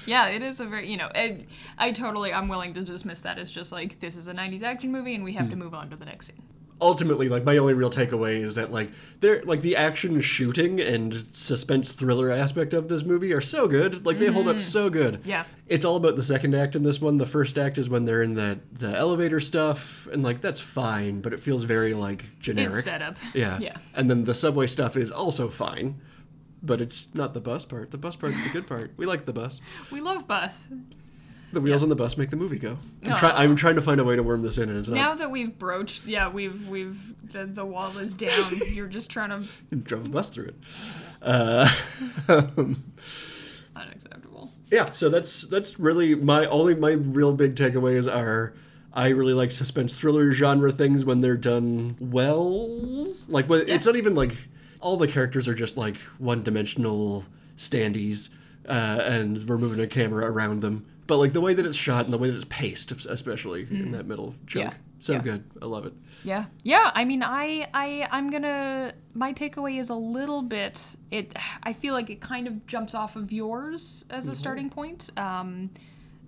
Yeah, 0.06 0.28
it 0.28 0.42
is 0.42 0.58
a 0.60 0.66
very, 0.66 0.88
you 0.90 0.96
know, 0.96 1.08
I, 1.14 1.44
I 1.78 1.92
totally, 1.92 2.32
I'm 2.32 2.48
willing 2.48 2.74
to 2.74 2.82
dismiss 2.82 3.20
that 3.22 3.38
as 3.38 3.50
just 3.52 3.70
like, 3.72 4.00
this 4.00 4.16
is 4.16 4.26
a 4.28 4.32
90s 4.34 4.62
action 4.62 4.90
movie 4.90 5.14
and 5.14 5.22
we 5.24 5.34
have 5.34 5.46
Hmm. 5.46 5.50
to 5.52 5.56
move 5.56 5.74
on 5.74 5.90
to 5.90 5.96
the 5.96 6.04
next 6.04 6.26
scene. 6.26 6.42
Ultimately 6.80 7.28
like 7.30 7.42
my 7.44 7.56
only 7.56 7.72
real 7.72 7.88
takeaway 7.88 8.38
is 8.40 8.54
that 8.56 8.70
like 8.70 8.90
they're 9.20 9.42
like 9.44 9.62
the 9.62 9.74
action 9.74 10.20
shooting 10.20 10.78
and 10.78 11.14
suspense 11.30 11.92
thriller 11.92 12.30
aspect 12.30 12.74
of 12.74 12.88
this 12.88 13.02
movie 13.02 13.32
are 13.32 13.40
so 13.40 13.66
good 13.66 14.04
like 14.04 14.18
they 14.18 14.26
hold 14.26 14.46
up 14.46 14.58
so 14.58 14.90
good 14.90 15.14
Mm-hmm. 15.20 15.28
Yeah. 15.28 15.44
it's 15.66 15.86
all 15.86 15.96
about 15.96 16.16
the 16.16 16.22
second 16.22 16.54
act 16.54 16.74
in 16.76 16.82
this 16.82 17.00
one 17.00 17.16
the 17.16 17.24
first 17.24 17.56
act 17.56 17.78
is 17.78 17.88
when 17.88 18.04
they're 18.04 18.22
in 18.22 18.34
the 18.34 18.58
the 18.72 18.94
elevator 18.94 19.40
stuff 19.40 20.06
and 20.12 20.22
like 20.22 20.42
that's 20.42 20.60
fine 20.60 21.22
but 21.22 21.32
it 21.32 21.40
feels 21.40 21.64
very 21.64 21.94
like 21.94 22.26
generic 22.40 22.74
It's 22.74 22.84
setup. 22.84 23.16
yeah 23.32 23.58
Yeah. 23.60 23.78
and 23.94 24.10
then 24.10 24.24
the 24.24 24.34
subway 24.34 24.66
stuff 24.66 24.98
is 24.98 25.10
also 25.10 25.48
fine 25.48 25.98
but 26.62 26.82
it's 26.82 27.14
not 27.14 27.32
the 27.32 27.40
bus 27.40 27.64
part 27.64 27.90
the 27.90 27.98
bus 27.98 28.16
part's 28.16 28.42
the 28.44 28.50
good 28.50 28.66
part 28.66 28.92
we 28.98 29.06
like 29.06 29.24
the 29.24 29.32
bus 29.32 29.62
We 29.90 30.00
love 30.02 30.26
Bus. 30.28 30.68
The 31.52 31.60
wheels 31.60 31.82
on 31.82 31.88
the 31.88 31.96
bus 31.96 32.16
make 32.16 32.30
the 32.30 32.36
movie 32.36 32.58
go 32.58 32.76
I'm, 33.04 33.16
try-. 33.16 33.30
I'm 33.30 33.56
trying 33.56 33.76
to 33.76 33.82
find 33.82 34.00
a 34.00 34.04
way 34.04 34.16
to 34.16 34.22
worm 34.22 34.42
this 34.42 34.58
in 34.58 34.68
and 34.68 34.78
it's 34.78 34.88
not 34.88 34.94
Now 34.96 35.14
that 35.14 35.30
we've 35.30 35.58
broached, 35.58 36.06
yeah, 36.06 36.28
we've, 36.28 36.66
we've, 36.68 36.98
the, 37.32 37.46
the 37.46 37.64
wall 37.64 37.96
is 37.98 38.14
down. 38.14 38.30
You're 38.72 38.88
just 38.88 39.10
trying 39.10 39.30
to, 39.70 39.76
drove 39.76 40.06
a 40.06 40.08
bus 40.08 40.28
through 40.30 40.46
it 40.46 40.54
uh, 41.22 41.68
unacceptable. 43.76 44.52
yeah 44.70 44.90
so 44.92 45.08
that's 45.08 45.42
that's 45.48 45.78
really 45.78 46.14
my 46.14 46.46
only 46.46 46.74
my 46.74 46.92
real 46.92 47.32
big 47.32 47.54
takeaways 47.54 48.12
are 48.12 48.54
i 48.92 49.08
really 49.08 49.34
like 49.34 49.50
suspense 49.50 49.94
thriller 49.94 50.32
genre 50.32 50.72
things 50.72 51.04
when 51.04 51.20
they're 51.20 51.36
done 51.36 51.96
well 52.00 53.06
like 53.28 53.48
when, 53.48 53.68
it's 53.68 53.86
not 53.86 53.96
even 53.96 54.14
like 54.14 54.34
all 54.80 54.96
the 54.96 55.08
characters 55.08 55.48
are 55.48 55.54
just 55.54 55.76
like 55.76 55.96
one-dimensional 56.18 57.24
standees 57.56 58.30
uh, 58.68 59.00
and 59.02 59.48
we're 59.48 59.58
moving 59.58 59.80
a 59.80 59.86
camera 59.86 60.30
around 60.30 60.60
them 60.60 60.86
but 61.06 61.18
like 61.18 61.32
the 61.32 61.40
way 61.40 61.54
that 61.54 61.64
it's 61.66 61.76
shot 61.76 62.04
and 62.04 62.12
the 62.12 62.18
way 62.18 62.28
that 62.30 62.36
it's 62.36 62.44
paced 62.46 62.92
especially 63.06 63.66
in 63.70 63.92
that 63.92 64.06
middle 64.06 64.34
chunk 64.46 64.66
Mm. 64.66 64.70
Yeah. 64.72 64.76
so 64.98 65.12
Yeah. 65.14 65.18
good 65.20 65.44
i 65.62 65.64
love 65.66 65.86
it 65.86 65.92
Yeah. 66.24 66.46
Yeah, 66.64 66.90
I 66.94 67.04
mean 67.04 67.22
I 67.22 67.68
I 67.74 68.08
I'm 68.10 68.30
going 68.30 68.42
to 68.42 68.92
my 69.14 69.32
takeaway 69.32 69.78
is 69.78 69.90
a 69.90 69.94
little 69.94 70.42
bit 70.42 70.80
it 71.10 71.32
I 71.62 71.72
feel 71.72 71.94
like 71.94 72.10
it 72.10 72.20
kind 72.20 72.46
of 72.48 72.66
jumps 72.66 72.94
off 72.94 73.14
of 73.16 73.30
yours 73.32 74.04
as 74.10 74.26
a 74.28 74.34
starting 74.34 74.68
point. 74.70 75.10
Um 75.16 75.70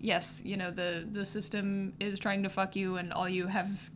yes, 0.01 0.41
you 0.45 0.57
know, 0.57 0.71
the 0.71 1.05
the 1.11 1.25
system 1.25 1.95
is 1.99 2.19
trying 2.21 2.43
to 2.45 2.49
fuck 2.49 2.77
you 2.77 2.97
and 2.99 3.13
all 3.13 3.29
you 3.29 3.47
have 3.49 3.91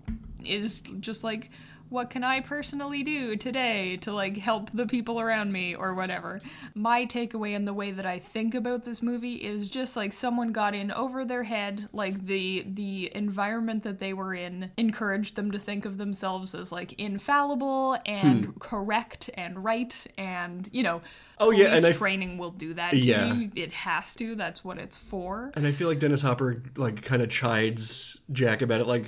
is 0.44 0.82
just 1.00 1.22
like 1.22 1.50
what 1.92 2.10
can 2.10 2.24
I 2.24 2.40
personally 2.40 3.02
do 3.02 3.36
today 3.36 3.96
to 3.98 4.12
like 4.12 4.36
help 4.38 4.70
the 4.72 4.86
people 4.86 5.20
around 5.20 5.52
me 5.52 5.74
or 5.74 5.94
whatever. 5.94 6.40
My 6.74 7.04
takeaway 7.06 7.54
and 7.54 7.68
the 7.68 7.74
way 7.74 7.90
that 7.90 8.06
I 8.06 8.18
think 8.18 8.54
about 8.54 8.84
this 8.84 9.02
movie 9.02 9.34
is 9.34 9.70
just 9.70 9.96
like 9.96 10.12
someone 10.12 10.52
got 10.52 10.74
in 10.74 10.90
over 10.90 11.24
their 11.24 11.42
head, 11.44 11.88
like 11.92 12.26
the 12.26 12.64
the 12.66 13.10
environment 13.14 13.82
that 13.84 13.98
they 13.98 14.12
were 14.12 14.34
in 14.34 14.70
encouraged 14.76 15.36
them 15.36 15.50
to 15.52 15.58
think 15.58 15.84
of 15.84 15.98
themselves 15.98 16.54
as 16.54 16.72
like 16.72 16.94
infallible 16.94 17.98
and 18.06 18.44
Hmm. 18.46 18.50
correct 18.58 19.28
and 19.34 19.62
right 19.62 20.06
and 20.16 20.68
you 20.72 20.82
know 20.82 21.02
Oh, 21.38 21.50
yeah, 21.50 21.74
and 21.74 21.84
I 21.84 21.90
training 21.90 22.38
will 22.38 22.52
do 22.52 22.74
that 22.74 22.92
to 22.92 22.98
Yeah. 22.98 23.34
you. 23.34 23.50
It 23.56 23.72
has 23.72 24.14
to. 24.14 24.36
That's 24.36 24.64
what 24.64 24.78
it's 24.78 24.96
for. 25.00 25.50
And 25.54 25.66
I 25.66 25.72
feel 25.72 25.88
like 25.88 25.98
Dennis 25.98 26.22
Hopper 26.22 26.62
like 26.76 27.02
kind 27.02 27.20
of 27.20 27.30
chides 27.30 28.20
Jack 28.30 28.62
about 28.62 28.80
it. 28.80 28.86
Like 28.86 29.06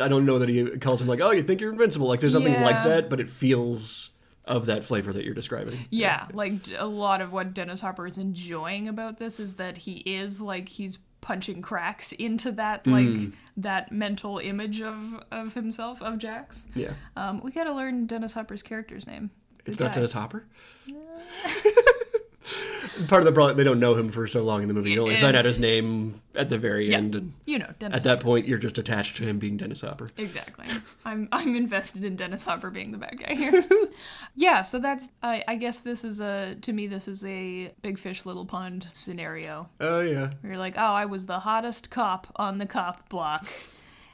I 0.00 0.08
don't 0.08 0.24
know 0.26 0.38
that 0.38 0.48
he 0.48 0.64
calls 0.78 1.00
him 1.02 1.08
like, 1.08 1.20
"Oh, 1.20 1.30
you 1.30 1.42
think 1.42 1.60
you're 1.60 1.72
invincible?" 1.72 2.08
Like 2.08 2.20
there's 2.20 2.34
nothing 2.34 2.60
like 2.62 2.82
that, 2.84 3.08
but 3.10 3.20
it 3.20 3.28
feels 3.28 4.10
of 4.44 4.66
that 4.66 4.84
flavor 4.84 5.12
that 5.12 5.24
you're 5.24 5.34
describing. 5.34 5.76
Yeah, 5.90 6.28
like 6.32 6.54
a 6.78 6.86
lot 6.86 7.20
of 7.20 7.32
what 7.32 7.52
Dennis 7.54 7.80
Hopper 7.80 8.06
is 8.06 8.16
enjoying 8.18 8.86
about 8.88 9.18
this 9.18 9.40
is 9.40 9.54
that 9.54 9.76
he 9.78 9.94
is 9.98 10.40
like 10.40 10.68
he's 10.68 10.98
punching 11.20 11.60
cracks 11.60 12.12
into 12.12 12.52
that 12.52 12.86
like 12.86 13.06
Mm. 13.06 13.32
that 13.56 13.90
mental 13.90 14.38
image 14.38 14.80
of 14.80 15.20
of 15.32 15.54
himself 15.54 16.00
of 16.00 16.18
Jax. 16.18 16.66
Yeah, 16.76 16.92
Um, 17.16 17.40
we 17.42 17.50
gotta 17.50 17.72
learn 17.72 18.06
Dennis 18.06 18.34
Hopper's 18.34 18.62
character's 18.62 19.06
name. 19.08 19.30
it's 19.64 19.80
not 19.80 19.86
guy. 19.88 19.94
Dennis 19.94 20.12
Hopper. 20.12 20.46
Part 23.08 23.22
of 23.22 23.26
the 23.26 23.32
problem 23.32 23.56
they 23.56 23.64
don't 23.64 23.80
know 23.80 23.94
him 23.94 24.10
for 24.10 24.26
so 24.26 24.42
long 24.42 24.62
in 24.62 24.68
the 24.68 24.74
movie. 24.74 24.92
You 24.92 25.02
only 25.02 25.20
find 25.20 25.36
out 25.36 25.44
his 25.44 25.58
name 25.58 26.20
at 26.34 26.50
the 26.50 26.58
very 26.58 26.90
Yeah. 26.90 26.98
end, 26.98 27.14
and 27.14 27.32
You 27.44 27.58
know, 27.58 27.70
Dennis. 27.78 27.98
at 27.98 28.04
that 28.04 28.20
point, 28.20 28.46
you're 28.46 28.58
just 28.58 28.78
attached 28.78 29.16
to 29.18 29.24
him 29.24 29.38
being 29.38 29.56
Dennis 29.56 29.80
Hopper. 29.82 30.08
Exactly. 30.16 30.66
I'm 31.04 31.28
I'm 31.32 31.54
invested 31.56 32.04
in 32.04 32.16
Dennis 32.16 32.44
Hopper 32.44 32.70
being 32.70 32.90
the 32.92 32.98
bad 32.98 33.18
guy 33.18 33.34
here. 33.34 33.64
yeah, 34.36 34.62
so 34.62 34.78
that's 34.78 35.08
I, 35.22 35.44
I 35.48 35.56
guess 35.56 35.80
this 35.80 36.04
is 36.04 36.20
a 36.20 36.56
to 36.62 36.72
me 36.72 36.86
this 36.86 37.08
is 37.08 37.24
a 37.24 37.72
big 37.82 37.98
fish 37.98 38.24
little 38.26 38.46
pond 38.46 38.86
scenario. 38.92 39.68
Oh 39.80 40.00
yeah. 40.00 40.30
Where 40.40 40.52
you're 40.52 40.58
like, 40.58 40.74
oh, 40.76 40.80
I 40.80 41.04
was 41.06 41.26
the 41.26 41.40
hottest 41.40 41.90
cop 41.90 42.26
on 42.36 42.58
the 42.58 42.66
cop 42.66 43.08
block, 43.08 43.46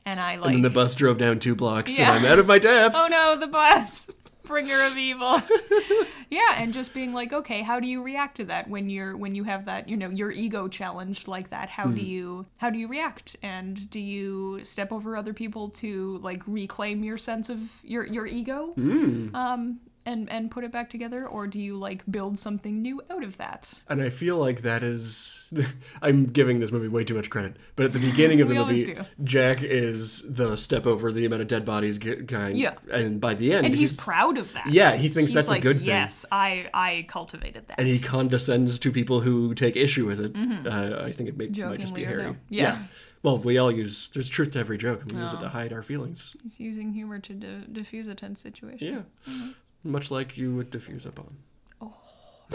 and 0.05 0.19
I 0.21 0.37
like. 0.37 0.47
And 0.47 0.57
then 0.57 0.63
the 0.63 0.71
bus 0.71 0.95
drove 0.95 1.19
down 1.19 1.39
two 1.39 1.55
blocks, 1.55 1.99
Yeah. 1.99 2.15
and 2.17 2.25
I'm 2.27 2.33
out 2.33 2.39
of 2.39 2.47
my 2.47 2.59
depth. 2.61 2.95
oh 2.99 3.09
no, 3.11 3.39
the 3.39 3.47
bus. 3.47 4.09
Bringer 4.45 4.83
of 4.87 4.97
evil. 4.97 5.41
yeah, 6.31 6.55
and 6.59 6.73
just 6.73 6.93
being 6.95 7.13
like, 7.13 7.33
okay, 7.33 7.63
how 7.63 7.81
do 7.81 7.87
you 7.87 8.03
react 8.03 8.37
to 8.39 8.45
that 8.47 8.69
when 8.69 8.91
you're 8.91 9.17
when 9.17 9.35
you 9.35 9.45
have 9.45 9.67
that, 9.67 9.89
you 9.89 9.97
know, 9.97 10.09
your 10.11 10.31
ego 10.31 10.69
challenged 10.69 11.29
like 11.29 11.51
that? 11.51 11.69
How 11.69 11.89
Hmm. 11.89 11.95
do 11.95 12.01
you 12.03 12.47
how 12.59 12.71
do 12.71 12.79
you 12.79 12.89
react? 12.89 13.37
And 13.43 13.89
do 13.91 14.01
you 14.01 14.61
step 14.65 14.93
over 14.93 15.17
other 15.17 15.33
people 15.33 15.69
to 15.71 16.19
like 16.19 16.43
reclaim 16.47 17.05
your 17.05 17.19
sense 17.19 17.49
of 17.51 17.81
your 17.85 18.05
your 18.07 18.27
ego? 18.27 18.73
Hmm. 18.75 19.35
Um 19.35 19.81
and 20.05 20.31
and 20.31 20.51
put 20.51 20.65
it 20.65 20.73
back 20.73 20.91
together 20.91 21.27
or 21.27 21.47
do 21.47 21.59
you 21.59 21.77
like 21.77 22.03
build 22.11 22.39
something 22.39 22.81
new 22.83 23.01
out 23.11 23.23
of 23.23 23.37
that? 23.39 23.75
And 23.89 24.03
I 24.03 24.11
feel 24.11 24.37
like 24.39 24.63
that 24.63 24.83
is. 24.83 25.49
I'm 26.03 26.25
giving 26.25 26.61
this 26.61 26.73
movie 26.73 26.89
way 26.89 27.05
too 27.05 27.15
much 27.15 27.31
credit. 27.31 27.57
But 27.77 27.87
at 27.87 27.93
the 27.93 27.99
beginning 27.99 28.41
of 28.41 28.49
the 28.51 28.55
movie. 28.55 28.97
Jack 29.23 29.63
is 29.63 30.23
the 30.35 30.57
step 30.57 30.87
over 30.87 31.13
the 31.13 31.25
amount 31.27 31.43
of 31.43 31.49
dead 31.49 31.65
bodies 31.65 31.99
g- 31.99 32.17
kind. 32.25 32.57
Yeah. 32.57 32.75
And 32.91 33.21
by 33.21 33.35
the 33.35 33.53
end, 33.53 33.67
And 33.67 33.75
he's, 33.75 33.97
proud 33.97 34.39
of 34.39 34.53
that. 34.55 34.67
Yeah, 34.71 34.93
he 34.97 35.09
thinks 35.09 35.31
He's 35.31 35.35
that's 35.35 35.49
a 35.49 35.53
like, 35.53 35.63
good 35.63 35.79
thing. 35.79 35.89
Yes, 35.89 36.25
I 36.33 36.69
I 36.75 37.05
cultivated 37.09 37.69
that. 37.69 37.79
And 37.79 37.87
he 37.87 37.99
condescends 37.99 38.79
to 38.81 38.91
people 38.91 39.21
who 39.21 39.55
take 39.55 39.77
issue 39.77 40.07
with 40.07 40.21
it. 40.21 40.33
Uh, 40.67 41.05
I 41.05 41.13
think 41.13 41.29
it 41.29 41.37
may, 41.37 41.47
might 41.47 41.53
just 41.53 41.93
Mm-hmm. 41.93 41.95
Be 41.95 42.05
Harry. 42.05 42.23
no. 42.23 42.37
Yeah. 42.49 42.79
Well, 43.23 43.39
we 43.39 43.57
all 43.59 43.71
use. 43.71 44.09
There's 44.09 44.29
truth 44.29 44.53
to 44.53 44.59
every 44.59 44.79
joke, 44.79 45.03
and 45.03 45.13
we 45.13 45.21
use 45.21 45.33
it 45.33 45.39
to 45.41 45.49
hide 45.49 45.73
our 45.73 45.83
feelings. 45.83 46.37
He's 46.43 46.59
using 46.59 46.93
humor 46.93 47.21
to 47.21 47.33
de- 47.35 47.67
diffuse 47.71 48.09
a 48.09 48.15
tense 48.17 48.41
situation. 48.41 49.07
Yeah. 49.27 49.33
Mm-hmm. 49.33 49.51
Much 49.85 50.11
like 50.11 50.37
you 50.37 50.55
would 50.55 50.71
diffuse 50.71 51.07
a 51.07 51.11
bomb. 51.13 51.37
Oh, 51.81 51.93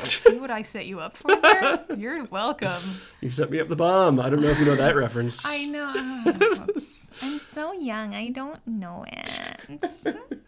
see 0.03 0.37
what 0.37 0.49
I 0.51 0.61
set 0.61 0.85
you 0.85 0.99
up 0.99 1.17
for 1.17 1.35
there? 1.35 1.83
You're 1.97 2.23
welcome. 2.25 2.81
You 3.21 3.29
set 3.29 3.49
me 3.51 3.59
up 3.59 3.67
the 3.67 3.75
bomb. 3.75 4.19
I 4.19 4.29
don't 4.29 4.41
know 4.41 4.47
if 4.49 4.59
you 4.59 4.65
know 4.65 4.75
that 4.75 4.95
reference. 4.95 5.43
I 5.45 5.65
know. 5.65 5.93
I'm 7.21 7.39
so 7.39 7.73
young. 7.73 8.15
I 8.15 8.29
don't 8.29 8.65
know 8.67 9.05
it. 9.07 9.39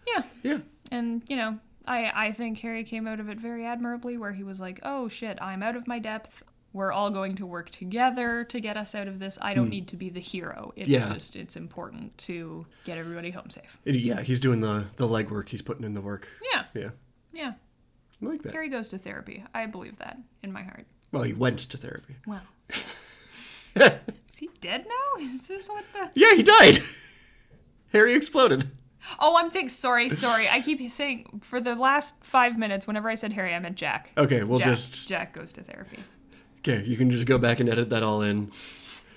yeah. 0.08 0.24
Yeah. 0.44 0.60
And, 0.92 1.22
you 1.28 1.36
know, 1.36 1.60
I, 1.86 2.12
I 2.28 2.32
think 2.32 2.60
Harry 2.60 2.84
came 2.84 3.08
out 3.08 3.20
of 3.20 3.30
it 3.30 3.40
very 3.40 3.66
admirably, 3.66 4.18
where 4.18 4.32
he 4.32 4.44
was 4.44 4.60
like, 4.60 4.80
oh 4.84 5.08
shit, 5.08 5.38
I'm 5.42 5.62
out 5.62 5.76
of 5.76 5.88
my 5.88 6.00
depth. 6.00 6.44
We're 6.72 6.92
all 6.92 7.10
going 7.10 7.36
to 7.38 7.46
work 7.46 7.72
together 7.72 8.44
to 8.44 8.60
get 8.60 8.78
us 8.78 8.94
out 8.94 9.08
of 9.08 9.20
this. 9.20 9.40
I 9.42 9.54
don't 9.54 9.66
hmm. 9.66 9.72
need 9.72 9.88
to 9.90 9.98
be 9.98 10.10
the 10.10 10.20
hero. 10.20 10.72
It's 10.76 10.88
Yeah. 10.88 11.12
just, 11.12 11.36
it's 11.36 11.56
important 11.56 12.18
to 12.20 12.66
get 12.86 12.98
everybody 12.98 13.32
home 13.32 13.50
safe. 13.50 13.80
Yeah, 13.86 14.22
he's 14.22 14.40
doing 14.40 14.62
the, 14.62 14.86
the 14.98 15.08
legwork. 15.08 15.50
He's 15.50 15.64
putting 15.64 15.84
in 15.84 15.94
the 15.96 16.02
work. 16.02 16.28
Yeah. 16.54 16.66
Yeah. 16.74 16.90
Yeah. 17.34 17.54
I 18.22 18.26
like 18.26 18.44
that. 18.44 18.54
Harry 18.54 18.70
goes 18.70 18.88
to 18.90 18.98
therapy. 18.98 19.44
I 19.54 19.66
believe 19.66 19.98
that 20.00 20.18
in 20.44 20.52
my 20.52 20.64
heart. 20.64 20.86
Well, 21.12 21.24
he 21.24 21.34
went 21.34 21.60
to 21.60 21.78
therapy. 21.78 22.18
Well. 22.28 22.42
Is 23.76 24.38
he 24.38 24.50
dead 24.62 24.86
now? 24.88 25.24
Is 25.24 25.48
this 25.48 25.70
what 25.70 25.86
the. 25.94 26.12
Yeah, 26.14 26.36
he 26.36 26.44
died. 26.44 26.80
Harry 27.94 28.14
exploded. 28.14 28.70
Oh, 29.20 29.38
I'm 29.38 29.50
thinking. 29.50 29.70
Sorry, 29.70 30.10
sorry. 30.10 30.48
I 30.50 30.62
keep 30.62 30.92
saying 30.92 31.42
for 31.42 31.62
the 31.62 31.76
last 31.76 32.24
five 32.24 32.58
minutes, 32.58 32.86
whenever 32.86 33.10
I 33.10 33.16
said 33.16 33.34
Harry, 33.34 33.54
I 33.56 33.60
meant 33.60 33.76
Jack. 33.76 34.12
Okay, 34.18 34.44
we'll 34.44 34.60
Jack, 34.60 34.68
just 34.68 35.08
Jack 35.08 35.34
goes 35.34 35.54
to 35.54 35.64
therapy. 35.64 36.00
Okay. 36.60 36.84
You 36.86 36.98
can 36.98 37.10
just 37.10 37.26
go 37.26 37.38
back 37.38 37.60
and 37.60 37.70
edit 37.70 37.90
that 37.90 38.04
all 38.04 38.22
in. 38.22 38.52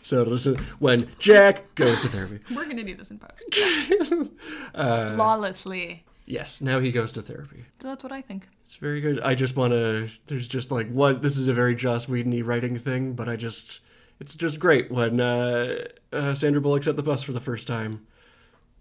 So 0.02 0.22
listen, 0.22 0.56
when 0.78 1.08
Jack 1.18 1.74
goes 1.74 2.00
to 2.00 2.08
therapy. 2.08 2.40
We're 2.54 2.66
gonna 2.66 2.82
do 2.84 2.96
this 2.96 3.10
in 3.10 3.18
post. 3.18 4.30
Uh, 4.74 5.14
Flawlessly. 5.14 6.04
Yes, 6.24 6.60
now 6.60 6.80
he 6.80 6.92
goes 6.92 7.12
to 7.12 7.22
therapy. 7.22 7.64
So 7.80 7.88
that's 7.88 8.02
what 8.02 8.12
I 8.12 8.22
think. 8.22 8.48
It's 8.64 8.76
very 8.76 9.00
good. 9.00 9.20
I 9.20 9.34
just 9.34 9.54
want 9.56 9.72
to. 9.72 10.08
There's 10.26 10.48
just 10.48 10.70
like 10.70 10.90
what 10.90 11.20
this 11.22 11.36
is 11.36 11.46
a 11.46 11.52
very 11.52 11.74
Joss 11.74 12.08
Whedon 12.08 12.42
writing 12.44 12.78
thing, 12.78 13.12
but 13.12 13.28
I 13.28 13.36
just 13.36 13.80
it's 14.18 14.34
just 14.34 14.58
great 14.58 14.90
when 14.90 15.20
uh, 15.20 15.88
uh, 16.12 16.34
Sandra 16.34 16.60
Bullock's 16.60 16.86
at 16.86 16.96
the 16.96 17.02
bus 17.02 17.22
for 17.22 17.32
the 17.32 17.40
first 17.40 17.66
time. 17.66 18.06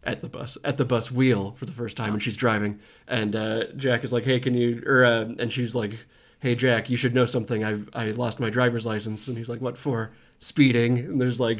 At 0.03 0.21
the 0.21 0.29
bus, 0.29 0.57
at 0.63 0.77
the 0.77 0.85
bus 0.85 1.11
wheel 1.11 1.51
for 1.51 1.65
the 1.65 1.71
first 1.71 1.95
time, 1.95 2.13
and 2.13 2.23
she's 2.23 2.35
driving, 2.35 2.79
and 3.07 3.35
uh, 3.35 3.65
Jack 3.75 4.03
is 4.03 4.11
like, 4.11 4.23
"Hey, 4.23 4.39
can 4.39 4.55
you?" 4.55 4.81
Or 4.87 5.05
uh, 5.05 5.29
and 5.37 5.51
she's 5.53 5.75
like, 5.75 5.93
"Hey, 6.41 6.55
Jack, 6.55 6.89
you 6.89 6.97
should 6.97 7.15
know 7.15 7.25
something. 7.25 7.63
I've 7.63 7.89
I 7.93 8.11
lost 8.11 8.39
my 8.39 8.49
driver's 8.49 8.85
license." 8.85 9.27
And 9.27 9.37
he's 9.37 9.49
like, 9.49 9.61
"What 9.61 9.77
for?" 9.77 10.11
Speeding. 10.39 10.97
And 10.97 11.21
there's 11.21 11.39
like, 11.39 11.59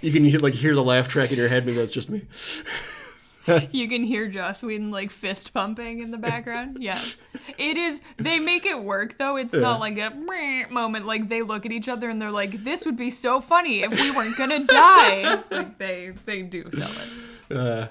you 0.00 0.10
can 0.10 0.26
like 0.40 0.54
hear 0.54 0.74
the 0.74 0.82
laugh 0.82 1.08
track 1.08 1.30
in 1.30 1.36
your 1.36 1.48
head. 1.48 1.66
Maybe 1.66 1.76
that's 1.76 1.92
just 1.92 2.08
me. 2.08 2.22
You 3.72 3.88
can 3.88 4.04
hear 4.04 4.28
Joss 4.28 4.62
Whedon 4.62 4.90
like 4.90 5.10
fist 5.10 5.54
pumping 5.54 6.00
in 6.00 6.10
the 6.10 6.18
background. 6.18 6.78
Yeah. 6.80 7.00
It 7.56 7.78
is 7.78 8.02
they 8.18 8.38
make 8.38 8.66
it 8.66 8.82
work 8.82 9.16
though. 9.16 9.36
It's 9.36 9.54
not 9.54 9.80
like 9.80 9.98
a 9.98 10.10
moment. 10.70 11.06
Like 11.06 11.28
they 11.28 11.40
look 11.40 11.64
at 11.64 11.72
each 11.72 11.88
other 11.88 12.10
and 12.10 12.20
they're 12.20 12.30
like, 12.30 12.62
This 12.64 12.84
would 12.84 12.96
be 12.96 13.08
so 13.10 13.40
funny 13.40 13.82
if 13.82 13.90
we 13.90 14.10
weren't 14.10 14.36
gonna 14.36 14.64
die. 14.64 15.42
like 15.50 15.78
they 15.78 16.12
they 16.26 16.42
do 16.42 16.70
sell 16.70 16.90
it. 16.90 17.56
Uh, 17.56 17.88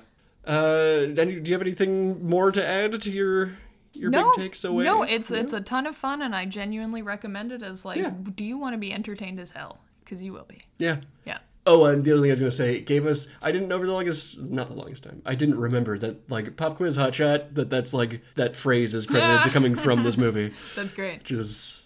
uh, 0.48 1.06
do 1.08 1.42
you 1.44 1.54
have 1.54 1.62
anything 1.62 2.28
more 2.28 2.52
to 2.52 2.66
add 2.66 3.02
to 3.02 3.12
your 3.12 3.54
your 3.98 4.10
no, 4.10 4.32
big 4.32 4.34
takes 4.44 4.64
away? 4.64 4.84
No, 4.84 5.04
it's 5.04 5.32
it's 5.32 5.54
a 5.54 5.62
ton 5.62 5.86
of 5.88 5.96
fun 5.96 6.22
and 6.22 6.36
I 6.36 6.46
genuinely 6.46 7.02
recommend 7.02 7.52
it 7.52 7.64
as 7.64 7.84
like 7.86 7.98
Yeah. 7.98 8.12
do 8.36 8.44
you 8.44 8.58
want 8.58 8.74
to 8.74 8.78
be 8.78 8.94
entertained 8.94 9.40
as 9.40 9.52
hell? 9.52 9.80
Because 10.04 10.22
you 10.24 10.34
will 10.34 10.46
be. 10.46 10.62
yeah. 10.78 10.98
Yeah. 11.26 11.40
Oh, 11.70 11.84
and 11.84 12.02
the 12.02 12.14
other 12.14 12.22
thing 12.22 12.32
I 12.32 12.34
was 12.34 12.40
gonna 12.40 12.52
say, 12.52 12.78
it 12.78 12.86
gave 12.86 13.06
us. 13.06 13.28
I 13.42 13.52
didn't 13.52 13.68
know 13.68 13.78
for 13.78 13.86
the 13.86 13.92
longest, 13.92 14.40
not 14.40 14.70
the 14.70 14.74
longest 14.74 15.04
time. 15.04 15.22
I 15.26 15.36
didn't 15.36 15.58
remember 15.60 15.98
that 15.98 16.32
like 16.32 16.56
pop 16.56 16.78
quiz 16.78 16.96
hot 16.96 17.14
shot. 17.14 17.56
That 17.56 17.70
that's 17.70 17.94
like 17.94 18.22
that 18.36 18.56
phrase 18.56 18.94
is 18.94 19.06
credited 19.06 19.44
to 19.44 19.50
coming 19.50 19.76
from 19.76 20.04
this 20.04 20.16
movie, 20.18 20.54
That's 20.78 20.94
great. 20.94 21.20
which 21.20 21.32
is 21.32 21.84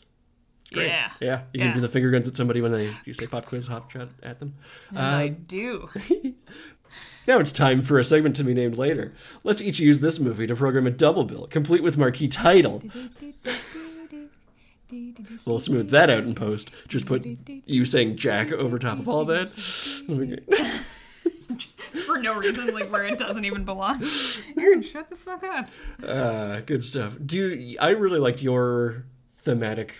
great. 0.71 0.87
Yeah. 0.89 1.09
yeah. 1.19 1.41
You 1.51 1.59
Yeah. 1.61 1.65
can 1.65 1.73
do 1.73 1.81
the 1.81 1.89
finger 1.89 2.11
guns 2.11 2.27
at 2.27 2.35
somebody 2.35 2.61
when 2.61 2.71
they 2.71 2.93
you 3.05 3.13
say 3.13 3.25
pop 3.25 3.47
quiz 3.47 3.65
hot 3.65 3.91
shot 3.91 4.09
at 4.21 4.39
them. 4.39 4.53
I 4.95 5.29
um, 5.29 5.37
do. 5.47 5.89
Now 7.27 7.39
it's 7.39 7.51
time 7.51 7.81
for 7.81 7.99
a 7.99 8.03
segment 8.03 8.35
to 8.37 8.43
be 8.43 8.53
named 8.53 8.77
later. 8.77 9.13
Let's 9.43 9.61
each 9.61 9.79
use 9.79 9.99
this 9.99 10.19
movie 10.19 10.47
to 10.47 10.55
program 10.55 10.87
a 10.87 10.91
double 10.91 11.23
bill, 11.23 11.47
complete 11.47 11.83
with 11.83 11.97
marquee 11.97 12.27
title. 12.27 12.81
We'll 15.45 15.59
smooth 15.59 15.89
that 15.91 16.09
out 16.09 16.23
in 16.23 16.35
post. 16.35 16.71
Just 16.87 17.05
put 17.05 17.25
you 17.65 17.85
saying 17.85 18.17
Jack 18.17 18.51
over 18.51 18.77
top 18.77 18.99
of 18.99 19.07
all 19.07 19.25
that. 19.25 19.49
For 22.05 22.17
no 22.21 22.37
reason, 22.37 22.73
like 22.73 22.91
where 22.91 23.05
it 23.05 23.19
doesn't 23.19 23.45
even 23.45 23.63
belong. 23.63 24.03
Aaron, 24.57 24.81
shut 24.81 25.09
the 25.09 25.15
fuck 25.15 25.43
up. 25.43 25.69
Uh, 26.05 26.61
good 26.61 26.83
stuff. 26.83 27.17
Do 27.23 27.75
I 27.79 27.89
really 27.89 28.19
liked 28.19 28.41
your 28.41 29.05
thematic 29.37 29.93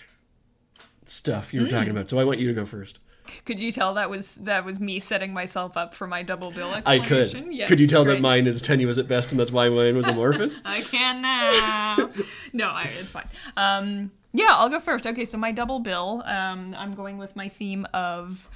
stuff 1.06 1.54
you 1.54 1.62
were 1.62 1.68
talking 1.68 1.92
about? 1.92 2.10
So 2.10 2.20
I 2.20 2.24
want 2.24 2.40
you 2.40 2.48
to 2.48 2.54
go 2.54 2.66
first. 2.66 3.00
Could 3.46 3.60
you 3.60 3.72
tell 3.72 3.94
that 3.96 4.10
was 4.10 4.36
that 4.38 4.66
was 4.66 4.80
me 4.80 5.00
setting 5.00 5.34
myself 5.34 5.78
up 5.78 5.94
for 5.94 6.08
my 6.08 6.24
double 6.24 6.52
bill 6.52 6.82
I 6.86 7.00
could. 7.00 7.34
Yes, 7.50 7.70
could 7.70 7.80
you 7.80 7.88
tell 7.88 8.06
that 8.06 8.22
mine 8.22 8.48
is 8.48 8.62
tenuous 8.62 8.98
at 8.98 9.08
best, 9.08 9.32
and 9.32 9.40
that's 9.40 9.52
why 9.52 9.70
mine 9.70 9.96
was 9.96 10.08
amorphous? 10.08 10.62
I 10.66 10.82
can 10.82 11.22
now. 11.22 12.10
no, 12.54 12.70
I, 12.70 12.90
it's 13.00 13.12
fine. 13.12 13.28
Um, 13.58 14.12
yeah, 14.34 14.50
I'll 14.52 14.70
go 14.70 14.80
first. 14.80 15.06
Okay, 15.06 15.26
so 15.26 15.38
my 15.38 15.52
double 15.52 15.80
bill. 15.80 16.24
Um, 16.26 16.76
I'm 16.78 16.94
going 16.94 17.18
with 17.18 17.36
my 17.36 17.50
theme 17.50 17.86
of, 17.94 18.50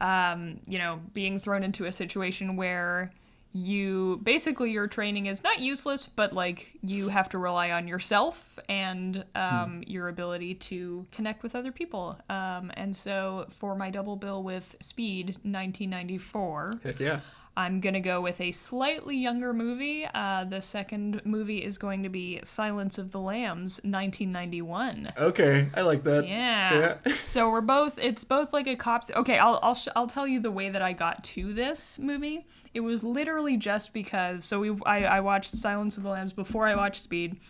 um, 0.00 0.60
you 0.66 0.78
know, 0.78 1.00
being 1.12 1.38
thrown 1.38 1.62
into 1.62 1.84
a 1.84 1.92
situation 1.92 2.56
where 2.56 3.12
you 3.52 4.20
basically 4.22 4.70
your 4.70 4.86
training 4.86 5.26
is 5.26 5.42
not 5.42 5.58
useless, 5.60 6.06
but 6.06 6.32
like 6.32 6.78
you 6.82 7.08
have 7.08 7.28
to 7.30 7.38
rely 7.38 7.70
on 7.70 7.88
yourself 7.88 8.58
and 8.68 9.24
um, 9.34 9.82
your 9.86 10.08
ability 10.08 10.54
to 10.54 11.06
connect 11.10 11.42
with 11.42 11.54
other 11.54 11.72
people. 11.72 12.18
Um, 12.28 12.70
and 12.74 12.94
so 12.94 13.46
for 13.50 13.74
my 13.74 13.90
double 13.90 14.16
bill 14.16 14.42
with 14.42 14.76
Speed 14.80 15.26
1994, 15.42 16.80
Heck 16.82 17.00
yeah. 17.00 17.20
I'm 17.58 17.80
gonna 17.80 18.00
go 18.00 18.20
with 18.20 18.40
a 18.40 18.52
slightly 18.52 19.16
younger 19.16 19.52
movie. 19.52 20.06
Uh, 20.14 20.44
the 20.44 20.60
second 20.60 21.20
movie 21.24 21.58
is 21.58 21.76
going 21.76 22.04
to 22.04 22.08
be 22.08 22.38
Silence 22.44 22.98
of 22.98 23.10
the 23.10 23.18
Lambs 23.18 23.80
1991. 23.82 25.08
Okay, 25.18 25.68
I 25.74 25.82
like 25.82 26.04
that. 26.04 26.28
Yeah. 26.28 26.98
Yeah. 27.04 27.12
so 27.24 27.50
we're 27.50 27.60
both. 27.60 27.98
It's 27.98 28.22
both 28.22 28.52
like 28.52 28.68
a 28.68 28.76
cops. 28.76 29.10
Okay, 29.10 29.38
I'll 29.38 29.58
I'll 29.60 29.74
sh- 29.74 29.88
I'll 29.96 30.06
tell 30.06 30.28
you 30.28 30.38
the 30.38 30.52
way 30.52 30.68
that 30.68 30.82
I 30.82 30.92
got 30.92 31.24
to 31.24 31.52
this 31.52 31.98
movie. 31.98 32.46
It 32.74 32.80
was 32.80 33.02
literally 33.02 33.56
just 33.56 33.92
because. 33.92 34.44
So 34.44 34.60
we 34.60 34.78
I 34.86 35.04
I 35.04 35.20
watched 35.20 35.56
Silence 35.56 35.96
of 35.96 36.04
the 36.04 36.10
Lambs 36.10 36.32
before 36.32 36.64
I 36.68 36.76
watched 36.76 37.02
Speed. 37.02 37.40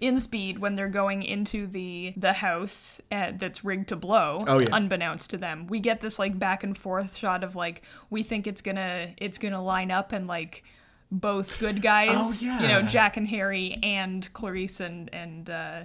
In 0.00 0.18
Speed, 0.18 0.58
when 0.58 0.76
they're 0.76 0.88
going 0.88 1.22
into 1.22 1.66
the 1.66 2.14
the 2.16 2.32
house 2.32 3.00
uh, 3.12 3.32
that's 3.38 3.64
rigged 3.64 3.88
to 3.90 3.96
blow, 3.96 4.42
Oh, 4.46 4.58
yeah. 4.58 4.68
unbeknownst 4.72 5.28
to 5.30 5.36
them, 5.36 5.66
we 5.66 5.78
get 5.80 6.00
this 6.00 6.18
like 6.18 6.38
back 6.38 6.64
and 6.64 6.76
forth 6.76 7.16
shot 7.16 7.44
of 7.44 7.54
like 7.54 7.82
we 8.08 8.22
think 8.22 8.46
it's 8.46 8.62
gonna 8.62 9.10
it's 9.18 9.36
gonna 9.38 9.62
line 9.62 9.90
up 9.90 10.12
and 10.12 10.26
like 10.26 10.64
both 11.12 11.58
good 11.60 11.82
guys, 11.82 12.44
Oh, 12.48 12.58
you 12.62 12.68
know. 12.68 12.82
Jack 12.82 13.16
and 13.16 13.26
Harry 13.28 13.78
and 13.82 14.32
Clarice 14.32 14.80
and 14.80 15.12
and 15.12 15.50
uh, 15.50 15.80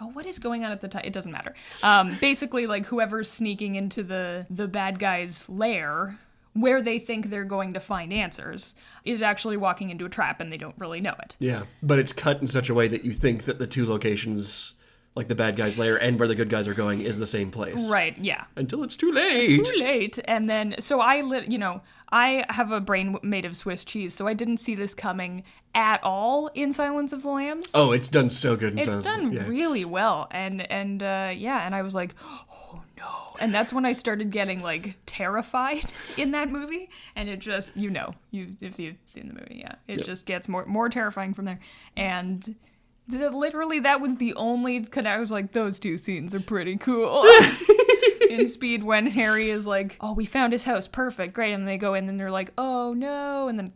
oh, 0.00 0.08
what 0.08 0.26
is 0.26 0.38
going 0.38 0.64
on 0.64 0.70
at 0.72 0.80
the 0.82 0.88
time? 0.88 1.02
It 1.04 1.12
doesn't 1.14 1.32
matter. 1.32 1.54
Um, 1.82 2.16
basically, 2.20 2.66
like 2.66 2.84
whoever's 2.86 3.30
sneaking 3.30 3.76
into 3.76 4.02
the 4.02 4.46
the 4.50 4.68
bad 4.68 4.98
guy's 4.98 5.48
lair. 5.48 6.18
Where 6.54 6.80
they 6.80 6.98
think 6.98 7.30
they're 7.30 7.44
going 7.44 7.74
to 7.74 7.80
find 7.80 8.12
answers 8.12 8.74
is 9.04 9.22
actually 9.22 9.56
walking 9.56 9.90
into 9.90 10.04
a 10.04 10.08
trap 10.08 10.40
and 10.40 10.52
they 10.52 10.56
don't 10.56 10.74
really 10.78 11.00
know 11.00 11.14
it. 11.22 11.36
Yeah, 11.40 11.64
but 11.82 11.98
it's 11.98 12.12
cut 12.12 12.40
in 12.40 12.46
such 12.46 12.68
a 12.70 12.74
way 12.74 12.88
that 12.88 13.04
you 13.04 13.12
think 13.12 13.44
that 13.44 13.58
the 13.58 13.66
two 13.66 13.84
locations, 13.84 14.74
like 15.16 15.26
the 15.28 15.34
bad 15.34 15.56
guys' 15.56 15.76
lair 15.78 15.96
and 15.96 16.16
where 16.18 16.28
the 16.28 16.34
good 16.36 16.48
guys 16.48 16.68
are 16.68 16.74
going, 16.74 17.00
is 17.00 17.18
the 17.18 17.26
same 17.26 17.50
place. 17.50 17.90
Right, 17.90 18.16
yeah. 18.18 18.44
Until 18.54 18.84
it's 18.84 18.96
too 18.96 19.10
late. 19.10 19.64
too 19.66 19.78
late 19.80 20.18
and 20.26 20.48
then 20.48 20.76
so 20.78 21.00
i 21.00 21.20
lit 21.22 21.50
you 21.50 21.58
know 21.58 21.80
i 22.10 22.44
have 22.50 22.70
a 22.70 22.80
brain 22.80 23.16
made 23.22 23.44
of 23.44 23.56
swiss 23.56 23.84
cheese 23.84 24.14
so 24.14 24.26
i 24.28 24.34
didn't 24.34 24.58
see 24.58 24.74
this 24.76 24.94
coming 24.94 25.42
at 25.74 25.98
all 26.04 26.48
in 26.54 26.72
silence 26.72 27.12
of 27.12 27.22
the 27.22 27.28
lambs 27.28 27.72
Oh, 27.74 27.90
it's 27.92 28.08
done 28.08 28.28
so 28.28 28.54
good. 28.54 28.74
In 28.74 28.78
it's 28.78 28.86
Silence 28.86 29.06
of- 29.06 29.12
done 29.12 29.32
yeah. 29.32 29.46
really 29.48 29.84
well 29.84 30.28
and 30.30 30.62
and 30.70 31.02
uh 31.02 31.32
yeah 31.34 31.66
and 31.66 31.74
i 31.74 31.82
was 31.82 31.94
like 31.94 32.14
oh 32.24 32.83
no. 33.04 33.36
And 33.40 33.52
that's 33.52 33.72
when 33.72 33.84
i 33.84 33.92
started 33.92 34.30
getting 34.30 34.62
like 34.62 34.94
terrified 35.06 35.92
in 36.16 36.30
that 36.32 36.50
movie. 36.50 36.88
And 37.16 37.28
it 37.28 37.38
just 37.40 37.76
you 37.76 37.90
know 37.90 38.14
you 38.30 38.48
if 38.60 38.78
you've 38.78 38.96
seen 39.04 39.28
the 39.28 39.34
movie 39.34 39.58
yeah 39.60 39.74
it 39.88 39.98
Yep. 39.98 40.06
just 40.06 40.26
gets 40.26 40.48
more 40.48 40.64
more 40.66 40.88
terrifying 40.88 41.34
from 41.34 41.44
there. 41.46 41.60
And 41.96 42.54
literally 43.08 43.80
that 43.80 44.00
was 44.00 44.16
the 44.16 44.32
only 44.34 44.82
cause 44.84 45.04
i 45.04 45.18
was 45.18 45.30
like 45.30 45.52
those 45.52 45.78
two 45.78 45.96
scenes 45.98 46.34
are 46.34 46.40
pretty 46.40 46.76
cool. 46.76 47.24
In 48.30 48.46
speed 48.46 48.82
when 48.82 49.06
harry 49.06 49.50
is 49.50 49.66
like 49.66 49.96
oh 50.00 50.12
we 50.12 50.24
found 50.24 50.52
his 50.52 50.64
house. 50.64 50.88
Perfect. 50.88 51.34
Great. 51.34 51.52
And 51.52 51.66
they 51.68 51.76
go 51.76 51.94
in 51.94 52.08
and 52.08 52.18
they're 52.18 52.30
like 52.30 52.52
oh 52.56 52.92
no. 52.94 53.48
And 53.48 53.58
then 53.58 53.68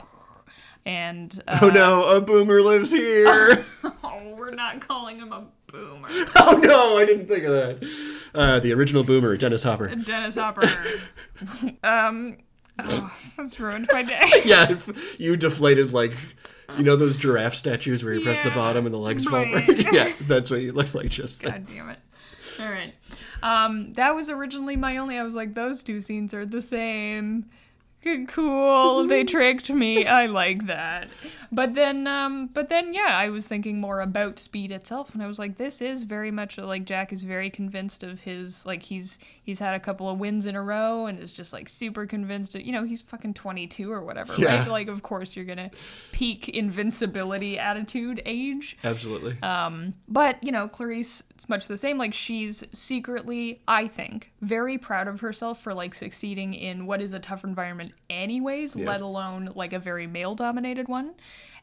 and 0.87 1.43
uh, 1.47 1.59
Oh 1.63 1.69
no, 1.69 2.05
a 2.17 2.21
boomer 2.21 2.63
lives 2.63 2.91
here. 2.93 3.65
oh, 3.85 4.35
we're 4.39 4.53
not 4.53 4.81
calling 4.81 5.19
him 5.19 5.33
a 5.33 5.45
boomer 5.69 6.09
oh 6.37 6.61
no, 6.63 6.99
I 6.99 7.05
didn't 7.05 7.27
think 7.27 7.45
of 7.45 7.53
that. 7.53 8.31
Uh, 8.35 8.59
the 8.61 8.73
original 8.73 9.05
boomer, 9.05 9.37
Dennis 9.37 9.63
Hopper. 9.63 9.95
Dennis 9.95 10.35
Hopper. 10.35 10.71
um, 11.83 12.37
oh, 12.79 13.17
that's 13.37 13.59
ruined 13.61 13.89
my 13.93 14.03
day. 14.03 14.21
yeah, 14.45 14.71
if 14.71 15.21
you 15.21 15.37
deflated 15.37 15.93
like, 15.93 16.13
you 16.77 16.83
know 16.83 16.97
those 16.97 17.17
giraffe 17.17 17.55
statues 17.55 18.05
where 18.05 18.15
you 18.15 18.21
press 18.21 18.41
the 18.41 18.51
bottom 18.51 18.87
and 18.87 18.95
the 18.95 18.99
legs 18.99 19.25
fall. 19.25 19.47
Yeah, 19.47 20.13
that's 20.23 20.51
what 20.51 20.61
you 20.61 20.73
look 20.73 20.95
like 20.95 21.11
just 21.11 21.41
then. 21.41 21.51
God 21.53 21.67
damn 21.67 21.91
it. 21.91 21.99
All 22.61 22.71
right. 22.71 22.95
Um, 23.43 23.93
that 23.93 24.15
was 24.15 24.31
originally 24.31 24.77
my 24.77 24.97
only. 24.97 25.19
I 25.19 25.23
was 25.23 25.35
like, 25.35 25.55
those 25.55 25.83
two 25.83 26.01
scenes 26.01 26.35
are 26.35 26.45
the 26.45 26.63
same. 26.63 27.47
Cool. 28.29 29.07
They 29.07 29.25
tricked 29.25 29.71
me. 29.71 30.07
I 30.07 30.27
like 30.27 30.67
that. 30.67 31.09
But 31.51 31.75
then, 31.75 32.07
um, 32.07 32.47
but 32.49 32.69
then, 32.69 32.93
yeah, 32.95 33.09
I 33.17 33.29
was 33.31 33.47
thinking 33.47 33.81
more 33.81 34.01
about 34.01 34.39
Speed 34.39 34.71
itself, 34.71 35.15
and 35.15 35.23
I 35.23 35.27
was 35.27 35.39
like, 35.39 35.57
this 35.57 35.81
is 35.81 36.05
very 36.05 36.31
much 36.31 36.59
like 36.59 36.85
Jack 36.85 37.13
is 37.13 37.23
very 37.23 37.49
convinced 37.51 38.03
of 38.03 38.21
his 38.21 38.65
like 38.67 38.83
he's 38.83 39.19
he's 39.43 39.59
had 39.59 39.75
a 39.75 39.81
couple 39.81 40.09
of 40.09 40.19
wins 40.19 40.47
in 40.47 40.55
a 40.57 40.63
row 40.63 41.07
and 41.07 41.19
is 41.19 41.33
just 41.33 41.53
like 41.53 41.69
super 41.69 42.07
convinced. 42.07 42.55
Of, 42.55 42.63
you 42.63 42.73
know, 42.73 42.85
he's 42.85 43.01
fucking 43.01 43.35
twenty 43.35 43.67
two 43.67 43.91
or 43.93 44.03
whatever, 44.03 44.35
Yeah. 44.39 44.59
right? 44.61 44.69
Like, 44.69 44.89
of 44.89 45.03
course, 45.03 45.35
you're 45.37 45.45
gonna 45.47 45.71
peak 46.13 46.49
invincibility 46.51 47.59
attitude 47.59 48.23
age. 48.27 48.77
Absolutely. 48.85 49.37
um 49.43 49.95
But, 50.07 50.43
you 50.45 50.53
know, 50.53 50.69
Clarice, 50.69 51.23
it's 51.31 51.49
much 51.49 51.67
the 51.67 51.77
same. 51.77 51.99
Like, 51.99 52.15
she's 52.15 52.63
secretly, 52.73 53.61
I 53.67 53.87
think, 53.89 54.33
very 54.41 54.77
proud 54.79 55.09
of 55.09 55.21
herself 55.21 55.61
for, 55.61 55.73
like, 55.75 55.95
succeeding 55.95 56.55
in 56.55 56.87
what 56.87 57.01
is 57.01 57.13
a 57.13 57.19
tough 57.19 57.43
environment, 57.45 57.88
anyways, 58.09 58.77
let 58.77 59.01
alone, 59.01 59.53
like, 59.55 59.73
a 59.73 59.79
very 59.79 60.07
male 60.07 60.35
dominated 60.35 60.89
one. 60.89 61.15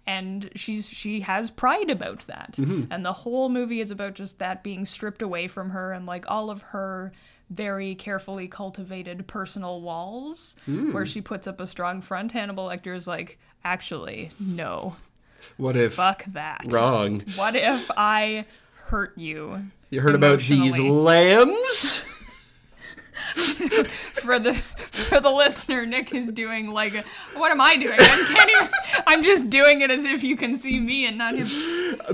And 0.08 0.52
she's 0.56 0.88
she 0.88 1.22
has 1.22 1.50
pride 1.50 1.90
about 1.90 2.28
that. 2.28 2.54
Mm-hmm. 2.54 2.92
And 2.92 3.04
the 3.04 3.14
whole 3.14 3.50
movie 3.50 3.82
is 3.82 3.90
about 3.90 4.14
just 4.14 4.38
that 4.38 4.62
being 4.62 4.86
stripped 4.86 5.24
away 5.24 5.48
from 5.48 5.72
her 5.72 5.92
and, 5.92 6.06
like, 6.06 6.26
all 6.30 6.50
of 6.50 6.62
her 6.62 7.12
very 7.50 7.96
carefully 7.96 8.48
cultivated 8.48 9.28
personal 9.28 9.82
walls 9.82 10.56
mm. 10.68 10.94
where 10.94 11.06
she 11.06 11.22
puts 11.22 11.48
up 11.48 11.60
a 11.60 11.68
strong 11.68 12.02
front. 12.02 12.32
Hannibal 12.32 12.68
Lecter 12.68 12.96
is 12.96 13.08
like, 13.08 13.40
actually, 13.64 14.32
no, 14.40 14.96
what 15.58 15.76
if 15.76 15.94
fuck 15.94 16.26
that. 16.26 16.66
wrong? 16.68 17.24
What 17.36 17.56
if 17.56 17.90
I 17.96 18.46
hurt 18.88 19.18
you? 19.18 19.66
You 19.90 20.02
heard 20.02 20.16
about 20.16 20.40
these 20.40 20.80
lambs? 20.80 22.04
For 23.36 24.40
the 24.40 24.54
for 24.54 25.20
the 25.20 25.30
listener, 25.30 25.86
Nick 25.86 26.14
is 26.14 26.32
doing 26.32 26.72
like, 26.72 26.96
a, 26.96 27.04
what 27.36 27.52
am 27.52 27.62
I 27.62 27.78
doing? 27.78 27.98
I 28.00 28.26
can't 28.34 28.50
even. 28.50 28.70
I'm 29.06 29.24
just 29.24 29.50
doing 29.52 29.82
it 29.82 29.92
as 29.92 30.04
if 30.04 30.24
you 30.24 30.36
can 30.36 30.56
see 30.56 30.80
me 30.80 31.06
and 31.06 31.18
not 31.18 31.36
him. 31.36 31.48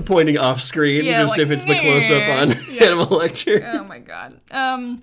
Pointing 0.04 0.36
off 0.36 0.60
screen, 0.60 1.04
Yeah, 1.06 1.22
just 1.22 1.38
like, 1.38 1.40
if 1.40 1.50
it's 1.50 1.64
the 1.64 1.78
close 1.78 2.10
up 2.10 2.28
on 2.28 2.50
yeah. 2.70 2.84
Hannibal 2.84 3.18
Lecter. 3.18 3.74
Oh 3.74 3.84
my 3.84 3.98
god. 3.98 4.40
Um. 4.50 5.00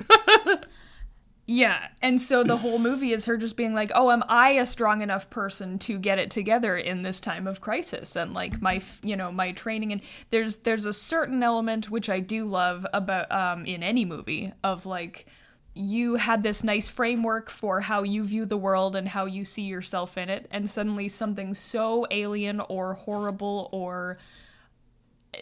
Yeah, 1.51 1.87
and 2.03 2.21
so 2.21 2.43
the 2.43 2.57
whole 2.57 2.77
movie 2.77 3.11
is 3.11 3.25
her 3.25 3.35
just 3.35 3.57
being 3.57 3.73
like, 3.73 3.89
"Oh, 3.95 4.11
am 4.11 4.23
I 4.29 4.51
a 4.51 4.67
strong 4.67 5.01
enough 5.01 5.31
person 5.31 5.79
to 5.79 5.97
get 5.97 6.19
it 6.19 6.29
together 6.29 6.77
in 6.77 7.01
this 7.01 7.19
time 7.19 7.47
of 7.47 7.59
crisis?" 7.59 8.15
And 8.15 8.35
like 8.35 8.61
my, 8.61 8.83
you 9.01 9.15
know, 9.15 9.31
my 9.31 9.51
training 9.53 9.91
and 9.91 10.01
there's 10.29 10.59
there's 10.59 10.85
a 10.85 10.93
certain 10.93 11.41
element 11.41 11.89
which 11.89 12.07
I 12.07 12.19
do 12.19 12.45
love 12.45 12.85
about 12.93 13.31
um 13.31 13.65
in 13.65 13.81
any 13.81 14.05
movie 14.05 14.53
of 14.63 14.85
like 14.85 15.25
you 15.81 16.15
had 16.15 16.43
this 16.43 16.61
nice 16.61 16.89
framework 16.89 17.49
for 17.49 17.79
how 17.79 18.03
you 18.03 18.25
view 18.25 18.45
the 18.45 18.57
world 18.57 18.97
and 18.97 19.07
how 19.07 19.23
you 19.25 19.45
see 19.45 19.61
yourself 19.61 20.17
in 20.17 20.29
it 20.29 20.45
and 20.51 20.69
suddenly 20.69 21.07
something 21.07 21.53
so 21.53 22.05
alien 22.11 22.59
or 22.67 22.95
horrible 22.95 23.69
or 23.71 24.17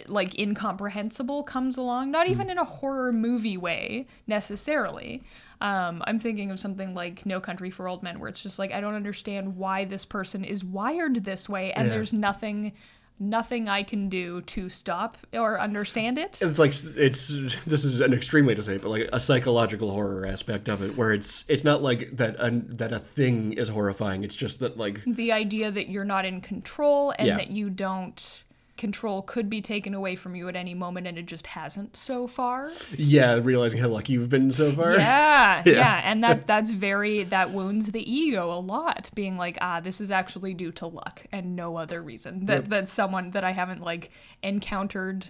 like 0.08 0.38
incomprehensible 0.38 1.42
comes 1.44 1.78
along 1.78 2.12
not 2.12 2.28
even 2.28 2.50
in 2.50 2.58
a 2.58 2.64
horror 2.66 3.12
movie 3.12 3.56
way 3.58 4.06
necessarily 4.28 5.24
um, 5.62 6.04
i'm 6.06 6.20
thinking 6.20 6.52
of 6.52 6.60
something 6.60 6.94
like 6.94 7.26
no 7.26 7.40
country 7.40 7.70
for 7.72 7.88
old 7.88 8.04
men 8.04 8.20
where 8.20 8.30
it's 8.30 8.44
just 8.44 8.60
like 8.60 8.72
i 8.74 8.82
don't 8.82 8.96
understand 8.96 9.56
why 9.56 9.86
this 9.86 10.04
person 10.06 10.44
is 10.44 10.64
wired 10.64 11.24
this 11.24 11.48
way 11.48 11.72
and 11.72 11.88
Yeah. 11.88 11.96
there's 11.96 12.14
nothing 12.14 12.74
nothing 13.20 13.68
i 13.68 13.82
can 13.84 14.10
do 14.10 14.42
to 14.42 14.70
stop 14.70 15.18
or 15.34 15.60
understand 15.60 16.18
it 16.18 16.38
It's 16.42 16.60
like 16.60 16.74
it's 16.96 17.30
this 17.66 17.84
is 17.84 18.00
an 18.00 18.14
extreme 18.14 18.46
way 18.46 18.56
to 18.56 18.62
say 18.64 18.76
it, 18.76 18.82
but 18.82 18.90
like 18.90 19.10
a 19.12 19.20
psychological 19.20 19.92
horror 19.92 20.26
aspect 20.28 20.70
of 20.70 20.82
it, 20.82 20.96
where 20.96 21.14
it's 21.14 21.44
it's 21.50 21.64
not 21.64 21.82
like 21.82 22.18
that 22.18 22.36
a, 22.40 22.52
that 22.76 22.94
a 22.94 23.00
thing 23.00 23.54
is 23.54 23.70
horrifying. 23.70 24.24
It's 24.24 24.36
just 24.36 24.60
that 24.60 24.78
like 24.78 25.04
the 25.06 25.32
idea 25.32 25.72
that 25.72 25.90
you're 25.90 26.06
not 26.06 26.26
in 26.26 26.42
control 26.42 27.14
and 27.18 27.28
Yeah. 27.28 27.38
that 27.38 27.50
you 27.50 27.70
don't 27.70 28.44
control 28.78 29.22
could 29.22 29.50
be 29.50 29.62
taken 29.62 29.94
away 29.94 30.16
from 30.16 30.36
you 30.36 30.48
at 30.48 30.56
any 30.56 30.74
moment 30.74 31.08
and 31.08 31.18
it 31.18 31.26
just 31.26 31.48
hasn't 31.48 31.96
so 31.96 32.28
far 32.28 32.72
yeah, 32.98 33.40
realizing 33.42 33.80
how 33.82 33.88
lucky 33.90 34.14
you've 34.14 34.30
been 34.30 34.52
so 34.52 34.72
far. 34.72 34.96
Yeah, 34.98 35.64
Yeah. 35.66 35.74
yeah, 35.74 36.02
and 36.04 36.24
that 36.24 36.48
that's 36.48 36.72
very 36.72 37.24
that 37.24 37.52
wounds 37.52 37.92
the 37.92 38.10
ego 38.12 38.52
a 38.52 38.60
lot. 38.60 39.10
Being 39.16 39.38
like, 39.38 39.58
ah, 39.62 39.80
this 39.80 40.00
is 40.02 40.12
actually 40.12 40.54
due 40.54 40.72
to 40.74 40.88
luck 40.88 41.24
and 41.32 41.56
no 41.56 41.78
other 41.78 42.02
reason. 42.02 42.46
That 42.46 42.54
Yep. 42.64 42.68
that's 42.70 42.92
someone 42.92 43.32
that 43.32 43.44
I 43.44 43.52
haven't 43.52 43.82
like 43.82 44.12
encountered 44.44 45.28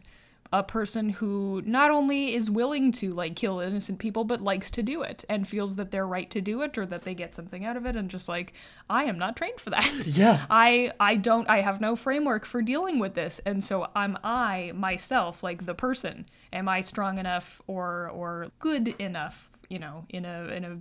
a 0.53 0.63
person 0.63 1.09
who 1.09 1.61
not 1.65 1.91
only 1.91 2.33
is 2.33 2.49
willing 2.49 2.91
to 2.91 3.11
like 3.11 3.35
kill 3.35 3.59
innocent 3.59 3.99
people 3.99 4.23
but 4.23 4.41
likes 4.41 4.71
to 4.71 4.81
do 4.83 5.01
it 5.01 5.25
and 5.29 5.47
feels 5.47 5.75
that 5.75 5.91
they're 5.91 6.07
right 6.07 6.29
to 6.31 6.41
do 6.41 6.61
it 6.61 6.77
or 6.77 6.85
that 6.85 7.03
they 7.03 7.13
get 7.13 7.35
something 7.35 7.65
out 7.65 7.77
of 7.77 7.85
it 7.85 7.95
and 7.95 8.09
just 8.09 8.29
like 8.29 8.53
I 8.89 9.03
am 9.03 9.17
not 9.17 9.35
trained 9.35 9.59
for 9.59 9.69
that. 9.71 10.07
Yeah. 10.07 10.45
I 10.49 10.91
I 10.99 11.15
don't 11.15 11.49
I 11.49 11.61
have 11.61 11.81
no 11.81 11.95
framework 11.95 12.45
for 12.45 12.61
dealing 12.61 12.97
with 12.99 13.13
this 13.13 13.39
and 13.45 13.63
so 13.63 13.89
I'm 13.95 14.17
I 14.23 14.71
myself 14.73 15.43
like 15.43 15.65
the 15.65 15.75
person 15.75 16.25
am 16.53 16.69
I 16.69 16.81
strong 16.81 17.17
enough 17.17 17.61
or 17.67 18.09
or 18.09 18.47
good 18.59 18.89
enough 18.99 19.51
you 19.69 19.79
know 19.79 20.05
in 20.09 20.25
a 20.25 20.47
in 20.47 20.63
a 20.65 20.79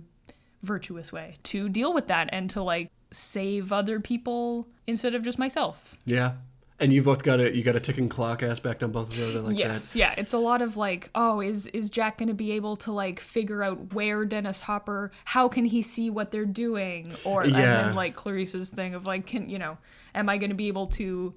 virtuous 0.63 1.11
way 1.11 1.35
to 1.43 1.69
deal 1.69 1.93
with 1.93 2.07
that 2.07 2.29
and 2.31 2.49
to 2.51 2.61
like 2.63 2.89
save 3.11 3.71
other 3.71 3.99
people 3.99 4.67
instead 4.85 5.15
of 5.15 5.23
just 5.23 5.39
myself. 5.39 5.97
Yeah. 6.05 6.33
And 6.79 6.93
you've 6.93 7.05
both 7.05 7.23
got 7.23 7.39
a 7.39 7.55
you 7.55 7.63
got 7.63 7.75
a 7.75 7.79
ticking 7.79 8.07
clock 8.07 8.43
aspect 8.43 8.83
on 8.83 8.91
both 8.91 9.09
of 9.11 9.17
those. 9.17 9.35
I 9.35 9.39
like 9.39 9.57
yes, 9.57 9.95
yeah, 9.95 10.13
it's 10.15 10.33
a 10.33 10.37
lot 10.37 10.61
of 10.61 10.77
like, 10.77 11.09
oh, 11.15 11.41
is 11.41 11.65
is 11.67 11.89
Jack 11.89 12.19
going 12.19 12.27
to 12.27 12.35
be 12.35 12.51
able 12.51 12.75
to 12.77 12.91
like 12.91 13.19
figure 13.19 13.63
out 13.63 13.93
where 13.95 14.25
Dennis 14.25 14.61
Hopper? 14.61 15.09
How 15.25 15.47
can 15.47 15.65
he 15.65 15.81
see 15.81 16.11
what 16.11 16.29
they're 16.29 16.45
doing? 16.45 17.11
Or 17.25 17.41
and 17.41 17.51
Yeah. 17.51 17.65
then 17.81 17.95
like 17.95 18.15
Clarice's 18.15 18.69
thing 18.69 18.93
of 18.93 19.07
like, 19.07 19.25
can 19.25 19.49
you 19.49 19.57
know, 19.57 19.79
am 20.13 20.29
I 20.29 20.37
going 20.37 20.51
to 20.51 20.55
be 20.55 20.67
able 20.67 20.85
to 20.87 21.33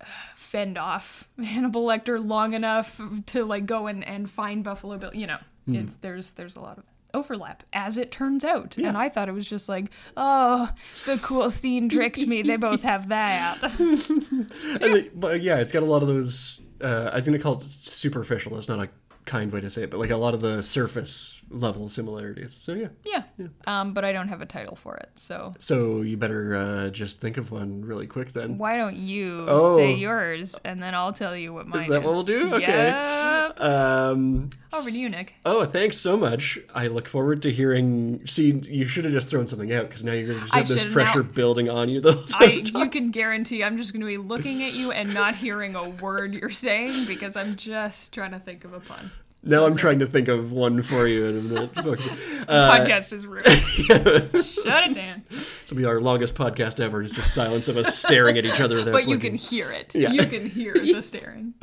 uh, 0.00 0.04
fend 0.34 0.76
off 0.78 1.28
Hannibal 1.42 1.84
Lecter 1.86 2.18
long 2.24 2.52
enough 2.52 3.00
to 3.26 3.44
like 3.44 3.66
go 3.66 3.86
and 3.86 4.04
and 4.04 4.28
find 4.28 4.64
Buffalo 4.64 4.98
Bill? 4.98 5.14
You 5.14 5.28
know, 5.28 5.38
Hmm. 5.66 5.76
it's 5.76 5.94
there's 5.96 6.32
there's 6.32 6.56
a 6.56 6.60
lot 6.60 6.78
of 6.78 6.84
overlap 7.16 7.62
as 7.72 7.98
it 7.98 8.10
turns 8.10 8.44
out 8.44 8.76
and 8.76 8.96
i 8.96 9.08
thought 9.08 9.28
it 9.28 9.32
was 9.32 9.48
just 9.48 9.68
like 9.68 9.90
oh 10.16 10.70
the 11.06 11.18
cool 11.18 11.50
scene 11.50 11.88
tricked 11.88 12.26
me 12.26 12.42
they 12.42 12.56
both 12.56 12.82
have 12.82 13.08
that 13.08 13.16
that. 13.16 13.62
And 13.80 14.94
the, 14.94 15.10
but 15.14 15.42
yeah, 15.42 15.56
it's 15.58 15.72
got 15.72 15.82
a 15.82 15.86
lot 15.86 16.02
of 16.02 16.08
those. 16.08 16.60
Uh, 16.80 17.10
I 17.12 17.16
was 17.16 17.24
gonna 17.24 17.38
call 17.38 17.54
it 17.54 17.62
superficial. 17.62 18.54
That's 18.54 18.68
not 18.68 18.80
a 18.80 18.88
kind 19.24 19.52
way 19.52 19.60
to 19.60 19.70
say 19.70 19.82
it, 19.82 19.90
but 19.90 19.98
like 19.98 20.10
a 20.10 20.16
lot 20.16 20.34
of 20.34 20.40
the 20.40 20.62
surface 20.62 21.40
level 21.50 21.88
similarities. 21.88 22.52
So 22.52 22.74
yeah. 22.74 22.88
Yeah. 23.04 23.22
Um, 23.66 23.94
but 23.94 24.04
I 24.04 24.12
don't 24.12 24.28
have 24.28 24.40
a 24.40 24.46
title 24.46 24.74
for 24.76 24.96
it. 24.96 25.10
So 25.14 25.54
So 25.58 26.02
you 26.02 26.16
better 26.16 26.54
uh, 26.56 26.88
just 26.90 27.20
think 27.20 27.36
of 27.36 27.50
one 27.52 27.82
really 27.84 28.06
quick 28.06 28.32
then. 28.32 28.58
why 28.58 28.76
don't 28.76 28.96
you 28.96 29.44
Oh. 29.48 29.76
say 29.76 29.94
yours 29.94 30.58
and 30.64 30.82
then 30.82 30.94
I'll 30.94 31.12
tell 31.12 31.36
you 31.36 31.52
what 31.52 31.66
mine 31.68 31.82
is. 31.82 31.88
that 31.88 32.02
what 32.02 32.12
we'll 32.14 32.22
do? 32.24 32.54
Okay. 32.54 32.66
Yep. 32.88 33.60
Um, 33.60 34.50
Over 34.74 34.90
to 34.90 34.98
you, 34.98 35.08
Nick. 35.08 35.34
Oh, 35.44 35.64
thanks 35.64 35.96
so 35.96 36.16
much. 36.16 36.58
I 36.74 36.88
look 36.88 37.08
forward 37.08 37.42
to 37.42 37.52
hearing. 37.52 38.26
See, 38.26 38.50
you 38.64 38.86
should 38.86 39.04
have 39.04 39.12
just 39.12 39.28
thrown 39.28 39.46
something 39.46 39.72
out 39.72 39.88
because 39.88 40.04
now 40.04 40.12
you're 40.12 40.26
going 40.26 40.38
to 40.38 40.44
just 40.44 40.54
I 40.54 40.58
have 40.58 40.68
this 40.68 40.92
pressure 40.92 41.22
building 41.22 41.70
on 41.70 41.88
you 41.88 42.00
the 42.00 42.12
whole 42.12 42.24
I, 42.40 42.60
time. 42.62 42.82
you 42.82 42.90
can 42.90 43.10
guarantee 43.12 43.62
I'm 43.64 43.76
just 43.78 43.92
going 43.92 44.00
to 44.00 44.06
be 44.06 44.18
looking 44.18 44.62
at 44.64 44.74
you 44.74 44.90
and 44.90 45.14
not 45.14 45.36
hearing 45.36 45.74
a 45.76 45.88
word 45.88 46.34
you're 46.34 46.50
saying 46.50 47.06
because 47.06 47.36
I'm 47.36 47.56
just 47.56 48.12
trying 48.12 48.32
to 48.32 48.38
think 48.40 48.64
of 48.64 48.72
a 48.72 48.80
pun. 48.80 49.10
Now 49.46 49.64
I'm 49.66 49.76
trying 49.76 49.98
to 50.00 50.06
think 50.06 50.28
of 50.28 50.52
one 50.52 50.82
for 50.82 51.06
you 51.06 51.26
and 51.26 51.38
I'm 51.38 51.54
not 51.54 51.74
focusing. 51.74 52.12
Uh, 52.48 52.76
Podcast 52.78 53.12
is 53.12 53.26
ruined. 53.26 53.46
Shut 54.44 54.90
it 54.90 54.94
down. 54.94 55.22
will 55.70 55.76
be 55.76 55.84
our 55.84 56.00
longest 56.00 56.34
podcast 56.34 56.80
ever. 56.80 57.02
It's 57.02 57.12
just 57.14 57.32
silence 57.34 57.68
of 57.68 57.76
us 57.76 57.96
staring 57.96 58.36
at 58.38 58.44
each 58.44 58.60
other. 58.60 58.76
without 58.76 58.92
But 58.92 59.06
you 59.08 59.18
can 59.18 59.34
hear 59.34 59.70
it. 59.70 59.94
Yeah. 59.94 60.10
You 60.12 60.26
can 60.26 60.48
hear 60.50 60.74
the 60.74 61.02
staring. 61.02 61.54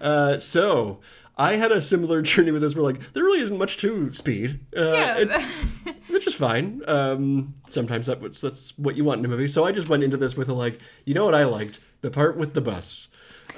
Uh, 0.00 0.38
so 0.38 1.00
I 1.36 1.54
had 1.56 1.72
a 1.72 1.80
similar 1.80 2.20
journey 2.22 2.50
with 2.50 2.62
this. 2.62 2.74
Where 2.76 2.84
like 2.84 3.12
there 3.12 3.24
really 3.24 3.40
isn't 3.40 3.56
much 3.58 3.76
to 3.78 4.12
speed. 4.12 4.60
Uh, 4.76 4.92
Yeah. 4.92 5.14
it's 5.18 5.52
which 6.08 6.26
is 6.26 6.34
fine. 6.34 6.82
Um, 6.86 7.54
sometimes 7.68 8.06
that 8.06 8.20
was, 8.20 8.40
that's 8.40 8.76
what 8.78 8.96
you 8.96 9.04
want 9.04 9.20
in 9.20 9.24
a 9.24 9.28
movie. 9.28 9.46
So 9.48 9.64
I 9.64 9.72
just 9.72 9.88
went 9.88 10.02
into 10.02 10.16
this 10.16 10.36
with 10.36 10.48
a 10.48 10.54
like, 10.54 10.80
you 11.04 11.14
know 11.14 11.24
what 11.24 11.34
I 11.34 11.44
liked 11.44 11.78
the 12.02 12.10
part 12.10 12.36
with 12.36 12.54
the 12.54 12.60
bus. 12.60 13.08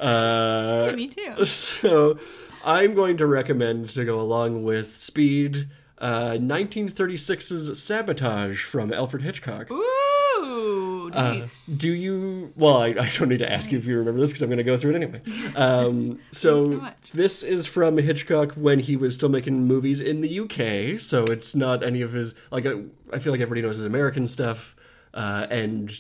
Uh, 0.01 0.87
Yeah, 0.91 0.97
me 0.97 1.09
too. 1.09 1.45
So 1.45 2.19
I'm 2.65 2.95
going 2.95 3.17
to 3.17 3.27
recommend 3.27 3.89
to 3.91 4.05
go 4.05 4.21
along 4.21 4.65
with 4.65 4.99
Speed. 4.99 5.69
Uh, 5.99 6.33
1936's 6.33 7.81
Sabotage 7.81 8.65
from 8.65 8.93
Alfred 8.93 9.23
Hitchcock. 9.23 9.71
Ooh, 9.71 11.11
nice. 11.11 11.67
Do 11.67 11.89
you? 11.89 12.49
Well, 12.59 12.79
I, 12.79 12.89
I 12.89 13.09
don't 13.17 13.29
need 13.29 13.39
to 13.39 13.51
ask 13.51 13.71
you 13.71 13.79
if 13.79 13.85
you 13.85 13.99
remember 13.99 14.21
this 14.21 14.31
because 14.31 14.43
I'm 14.43 14.49
going 14.49 14.59
to 14.59 14.65
go 14.65 14.77
through 14.77 14.93
it 14.93 14.97
anyway. 14.97 15.21
Um, 15.55 16.19
so 16.33 16.73
so 16.73 16.81
much. 16.81 16.97
this 17.13 17.43
is 17.43 17.67
from 17.67 17.99
Hitchcock 17.99 18.53
when 18.55 18.81
he 18.81 18.97
was 18.97 19.15
still 19.15 19.29
making 19.29 19.65
movies 19.67 20.01
in 20.01 20.23
the 20.23 20.41
UK. 20.41 20.99
So 20.99 21.25
it's 21.25 21.55
not 21.55 21.85
any 21.85 22.01
of 22.01 22.13
his 22.13 22.35
like. 22.51 22.67
I, 22.67 22.83
I 23.13 23.19
feel 23.19 23.33
like 23.33 23.41
everybody 23.41 23.63
knows 23.63 23.77
his 23.77 23.85
American 23.85 24.27
stuff, 24.27 24.75
uh, 25.15 25.47
and 25.51 25.93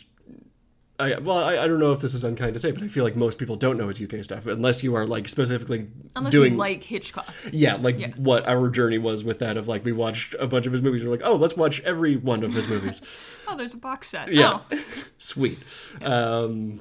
I 1.00 1.18
well, 1.18 1.38
I, 1.38 1.54
I 1.56 1.66
don't 1.66 1.80
know 1.80 1.92
if 1.92 2.00
this 2.00 2.14
is 2.14 2.22
unkind 2.22 2.52
to 2.54 2.60
say, 2.60 2.70
but 2.70 2.82
I 2.82 2.88
feel 2.88 3.02
like 3.02 3.16
most 3.16 3.38
people 3.38 3.56
don't 3.56 3.76
know 3.76 3.88
his 3.88 4.00
UK 4.00 4.22
stuff 4.22 4.46
unless 4.46 4.84
you 4.84 4.94
are 4.94 5.06
like 5.06 5.26
specifically 5.26 5.88
Unless 6.14 6.30
doing 6.32 6.52
you 6.52 6.58
like 6.58 6.84
Hitchcock. 6.84 7.26
yeah, 7.50 7.74
like 7.76 8.14
what 8.16 8.46
our 8.46 8.68
journey 8.68 8.98
was 8.98 9.24
with 9.24 9.38
that 9.40 9.56
of 9.56 9.66
like 9.66 9.84
we 9.84 9.92
watched 9.92 10.34
a 10.38 10.46
bunch 10.46 10.66
of 10.66 10.72
his 10.72 10.82
movies. 10.82 11.02
We're 11.04 11.10
like, 11.10 11.22
oh, 11.24 11.34
let's 11.34 11.56
watch 11.56 11.80
every 11.80 12.16
one 12.16 12.44
of 12.44 12.52
his 12.52 12.68
movies. 12.68 13.00
Oh, 13.48 13.56
there's 13.56 13.74
a 13.74 13.78
box 13.78 14.08
set. 14.08 14.32
Yeah. 14.32 14.60
Oh. 14.70 14.84
Sweet. 15.18 15.58
Um, 16.00 16.80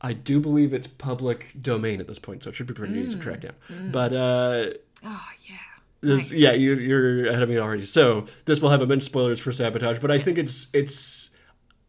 I 0.00 0.12
do 0.12 0.40
believe 0.40 0.72
it's 0.74 0.86
public 0.86 1.48
domain 1.60 2.00
at 2.00 2.08
this 2.08 2.18
point, 2.18 2.42
so 2.42 2.50
it 2.50 2.56
should 2.56 2.66
be 2.66 2.74
pretty 2.74 2.94
easy 2.94 3.16
to 3.16 3.22
track 3.22 3.40
down. 3.42 3.52
But 3.92 4.12
uh, 4.12 4.66
Oh, 5.04 5.28
yeah. 5.48 5.56
this, 6.00 6.30
Nice. 6.30 6.40
yeah, 6.40 6.52
you, 6.52 6.74
you're 6.74 7.26
ahead 7.28 7.42
of 7.42 7.48
me 7.48 7.58
already. 7.58 7.84
So 7.84 8.24
this 8.46 8.60
will 8.60 8.70
have 8.70 8.82
immense 8.82 9.04
spoilers 9.04 9.38
for 9.38 9.52
Sabotage, 9.52 9.98
but 10.00 10.10
I 10.10 10.18
think 10.18 10.38
it's 10.38 10.74
it's. 10.74 11.30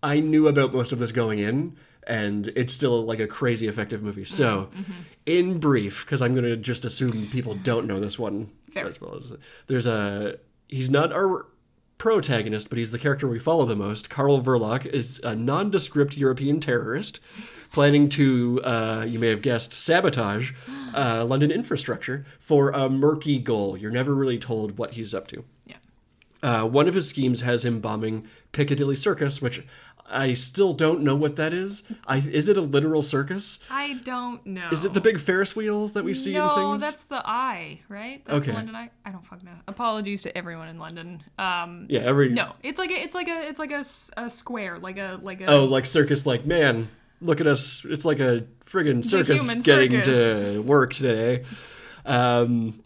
I 0.06 0.20
knew 0.20 0.48
about 0.48 0.74
most 0.74 0.92
of 0.92 1.00
this 1.00 1.12
going 1.12 1.40
in, 1.40 1.76
and 2.08 2.48
it's 2.56 2.74
still 2.74 3.04
like 3.04 3.20
a 3.20 3.28
crazy 3.28 3.68
effective 3.68 4.02
movie. 4.04 4.24
So, 4.26 4.70
Mm-hmm, 4.76 4.92
in 5.26 5.60
brief, 5.60 6.06
because 6.06 6.22
I'm 6.22 6.36
gonna 6.36 6.56
just 6.56 6.86
assume 6.86 7.28
people 7.32 7.56
don't 7.56 7.88
know 7.88 8.00
this 8.00 8.20
one 8.20 8.52
Fair. 8.72 8.88
as 8.88 9.02
well 9.02 9.16
as 9.16 9.34
there's 9.68 9.88
a 9.88 10.38
he's 10.68 10.90
not 10.90 11.12
our 11.12 11.48
protagonist, 11.98 12.70
but 12.70 12.78
he's 12.78 12.92
the 12.92 13.00
character 13.00 13.28
we 13.28 13.40
follow 13.40 13.66
the 13.66 13.76
most. 13.76 14.10
Karl 14.10 14.42
Verloc 14.42 14.86
is 14.86 15.20
a 15.24 15.34
nondescript 15.36 16.18
European 16.18 16.60
terrorist 16.60 17.20
planning 17.72 18.10
to, 18.10 18.62
uh, 18.64 19.06
you 19.08 19.18
may 19.18 19.30
have 19.30 19.42
guessed, 19.42 19.72
sabotage 19.74 20.52
uh, 20.94 21.26
London 21.26 21.52
infrastructure 21.52 22.26
for 22.40 22.70
a 22.72 22.90
murky 22.90 23.40
goal. 23.40 23.78
You're 23.78 23.92
never 23.92 24.14
really 24.14 24.38
told 24.38 24.78
what 24.78 24.94
he's 24.94 25.14
up 25.16 25.28
to. 25.30 25.46
Yeah. 25.66 25.78
Uh, 26.44 26.66
one 26.66 26.88
of 26.90 26.94
his 26.94 27.08
schemes 27.10 27.42
has 27.42 27.64
him 27.66 27.80
bombing 27.80 28.28
Piccadilly 28.52 28.96
Circus, 28.98 29.42
which 29.42 29.66
I 30.08 30.34
still 30.34 30.74
don't 30.74 31.02
know 31.02 31.16
what 31.16 31.36
that 31.38 31.52
is. 31.54 31.82
I, 32.06 32.18
is 32.18 32.48
it 32.48 32.58
a 32.58 32.62
literal 32.62 33.02
circus? 33.02 33.60
I 33.72 33.94
don't 34.04 34.46
know. 34.46 34.70
Is 34.72 34.86
it 34.86 34.94
the 34.94 35.02
big 35.02 35.20
Ferris 35.20 35.56
wheel 35.56 35.88
that 35.90 36.04
we 36.04 36.14
see 36.14 36.34
no, 36.34 36.50
in 36.50 36.56
things? 36.80 36.82
that's 36.82 37.04
the 37.06 37.22
eye, 37.28 37.80
right? 37.90 38.24
That's 38.26 38.38
Okay. 38.38 38.52
the 38.52 38.54
London 38.54 38.76
Eye. 38.76 38.92
I 39.04 39.10
don't 39.10 39.26
fucking 39.26 39.46
know. 39.46 39.56
Apologies 39.68 40.22
to 40.24 40.38
everyone 40.38 40.68
in 40.68 40.78
London. 40.78 41.24
Um, 41.40 41.88
yeah, 41.90 42.02
every 42.02 42.30
no, 42.30 42.54
it's 42.62 42.78
like 42.78 42.92
a, 42.92 42.94
it's 42.94 43.16
like 43.16 43.28
a, 43.28 43.48
it's 43.48 43.60
like 43.60 43.72
a, 43.72 43.84
a 44.18 44.30
square, 44.30 44.78
like 44.78 45.00
a, 45.00 45.20
like 45.24 45.42
a. 45.42 45.48
Oh, 45.48 45.66
like 45.66 45.88
circus, 45.88 46.26
like 46.28 46.46
man, 46.46 46.88
look 47.20 47.42
at 47.42 47.48
us. 47.48 47.84
It's 47.84 48.06
like 48.06 48.20
a 48.20 48.46
friggin' 48.66 49.04
circus 49.04 49.54
getting 49.64 50.04
circus. 50.04 50.40
to 50.42 50.62
work 50.62 50.94
today. 50.94 51.44
Um, 52.06 52.80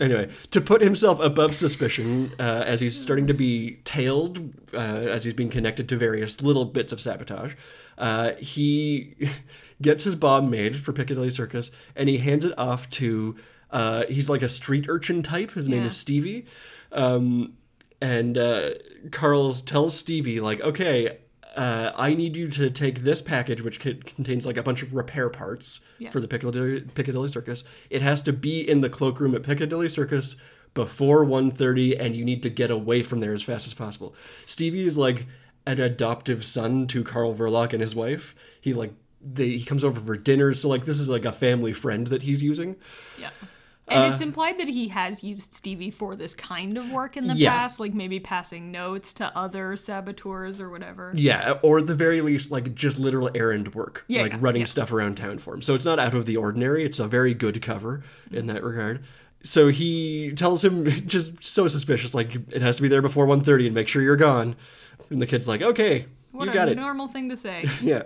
anyway, 0.00 0.28
to 0.50 0.60
put 0.60 0.80
himself 0.80 1.20
above 1.20 1.54
suspicion 1.54 2.32
uh, 2.38 2.64
as 2.66 2.80
he's 2.80 3.00
starting 3.00 3.26
to 3.26 3.34
be 3.34 3.76
tailed, 3.84 4.52
uh, 4.74 4.76
as 4.76 5.24
he's 5.24 5.34
being 5.34 5.50
connected 5.50 5.88
to 5.90 5.96
various 5.96 6.42
little 6.42 6.64
bits 6.64 6.92
of 6.92 7.00
sabotage, 7.00 7.54
uh, 7.98 8.32
he 8.34 9.14
gets 9.82 10.04
his 10.04 10.16
bomb 10.16 10.50
made 10.50 10.76
for 10.76 10.92
Piccadilly 10.92 11.30
Circus 11.30 11.70
and 11.94 12.08
he 12.08 12.18
hands 12.18 12.44
it 12.44 12.58
off 12.58 12.88
to. 12.90 13.36
Uh, 13.70 14.04
he's 14.06 14.28
like 14.28 14.42
a 14.42 14.48
street 14.48 14.86
urchin 14.88 15.22
type. 15.22 15.52
His 15.52 15.68
name 15.68 15.84
is 15.84 15.96
Stevie. 15.96 16.46
Um, 16.90 17.52
and 18.00 18.36
uh, 18.36 18.70
Karl's 19.12 19.62
tells 19.62 19.96
Stevie 19.96 20.40
like, 20.40 20.60
okay, 20.60 21.18
uh, 21.56 21.92
I 21.96 22.14
need 22.14 22.36
you 22.36 22.48
to 22.48 22.70
take 22.70 23.00
this 23.00 23.20
package, 23.22 23.60
which 23.62 23.82
c- 23.82 23.94
contains 23.94 24.46
like 24.46 24.56
a 24.56 24.62
bunch 24.62 24.82
of 24.82 24.94
repair 24.94 25.28
parts 25.28 25.80
Yeah. 25.98 26.10
for 26.10 26.20
the 26.20 26.28
Piccadilly, 26.28 26.82
Piccadilly 26.82 27.28
Circus. 27.28 27.64
It 27.90 28.02
has 28.02 28.22
to 28.22 28.32
be 28.32 28.60
in 28.68 28.80
the 28.80 28.88
cloakroom 28.90 29.34
at 29.34 29.42
Piccadilly 29.42 29.88
Circus 29.88 30.36
before 30.74 31.24
1.30, 31.24 31.96
and 31.98 32.14
you 32.14 32.24
need 32.24 32.42
to 32.44 32.50
get 32.50 32.70
away 32.70 33.02
from 33.02 33.20
there 33.20 33.32
as 33.32 33.42
fast 33.42 33.66
as 33.66 33.74
possible. 33.74 34.14
Stevie 34.46 34.86
is 34.86 34.96
like 34.96 35.26
an 35.66 35.80
adoptive 35.80 36.44
son 36.44 36.86
to 36.86 37.02
Karl 37.04 37.34
Verloc 37.34 37.72
and 37.72 37.82
his 37.82 37.94
wife. 37.96 38.34
He 38.60 38.72
like 38.72 38.92
they, 39.20 39.48
he 39.58 39.64
comes 39.64 39.84
over 39.84 40.00
for 40.00 40.16
dinner, 40.16 40.52
so 40.54 40.68
like 40.68 40.84
this 40.86 40.98
is 41.00 41.08
like 41.08 41.24
a 41.24 41.32
family 41.32 41.72
friend 41.72 42.06
that 42.06 42.22
he's 42.22 42.42
using. 42.42 42.76
Yeah. 43.20 43.30
And 43.90 44.04
Uh, 44.04 44.12
it's 44.12 44.20
implied 44.20 44.58
that 44.58 44.68
he 44.68 44.88
has 44.88 45.24
used 45.24 45.52
Stevie 45.52 45.90
for 45.90 46.14
this 46.16 46.34
kind 46.34 46.76
of 46.78 46.90
work 46.92 47.16
in 47.16 47.26
the 47.26 47.34
Yeah. 47.34 47.50
past, 47.50 47.80
like 47.80 47.92
maybe 47.92 48.20
passing 48.20 48.70
notes 48.70 49.12
to 49.14 49.36
other 49.36 49.76
saboteurs 49.76 50.60
or 50.60 50.70
whatever. 50.70 51.12
Yeah, 51.14 51.58
or 51.62 51.78
at 51.78 51.86
the 51.86 51.94
very 51.94 52.20
least, 52.20 52.50
like 52.50 52.74
just 52.74 52.98
literal 52.98 53.30
errand 53.34 53.74
work, 53.74 54.04
Yeah, 54.08 54.22
like 54.22 54.32
yeah, 54.32 54.38
running 54.40 54.60
yeah. 54.62 54.66
stuff 54.66 54.92
around 54.92 55.16
town 55.16 55.38
for 55.38 55.54
him. 55.54 55.62
So 55.62 55.74
it's 55.74 55.84
not 55.84 55.98
out 55.98 56.14
of 56.14 56.24
the 56.26 56.36
ordinary. 56.36 56.84
It's 56.84 56.98
a 57.00 57.08
very 57.08 57.34
good 57.34 57.60
cover 57.62 58.02
in 58.30 58.46
that 58.46 58.62
regard. 58.62 59.02
So 59.42 59.68
he 59.68 60.32
tells 60.36 60.62
him, 60.64 60.84
just 61.06 61.42
so 61.44 61.66
suspicious, 61.66 62.14
like 62.14 62.34
it 62.50 62.62
has 62.62 62.76
to 62.76 62.82
be 62.82 62.88
there 62.88 63.02
before 63.02 63.26
1.30 63.26 63.66
and 63.66 63.74
make 63.74 63.88
sure 63.88 64.02
you're 64.02 64.14
gone. 64.16 64.54
And 65.10 65.20
the 65.20 65.26
kid's 65.26 65.48
like, 65.48 65.62
okay, 65.62 66.06
What 66.30 66.44
you 66.44 66.50
a 66.50 66.54
got 66.54 66.68
it. 66.68 66.76
normal 66.76 67.08
thing 67.08 67.28
to 67.30 67.36
say. 67.36 67.64
Yeah. 67.82 68.02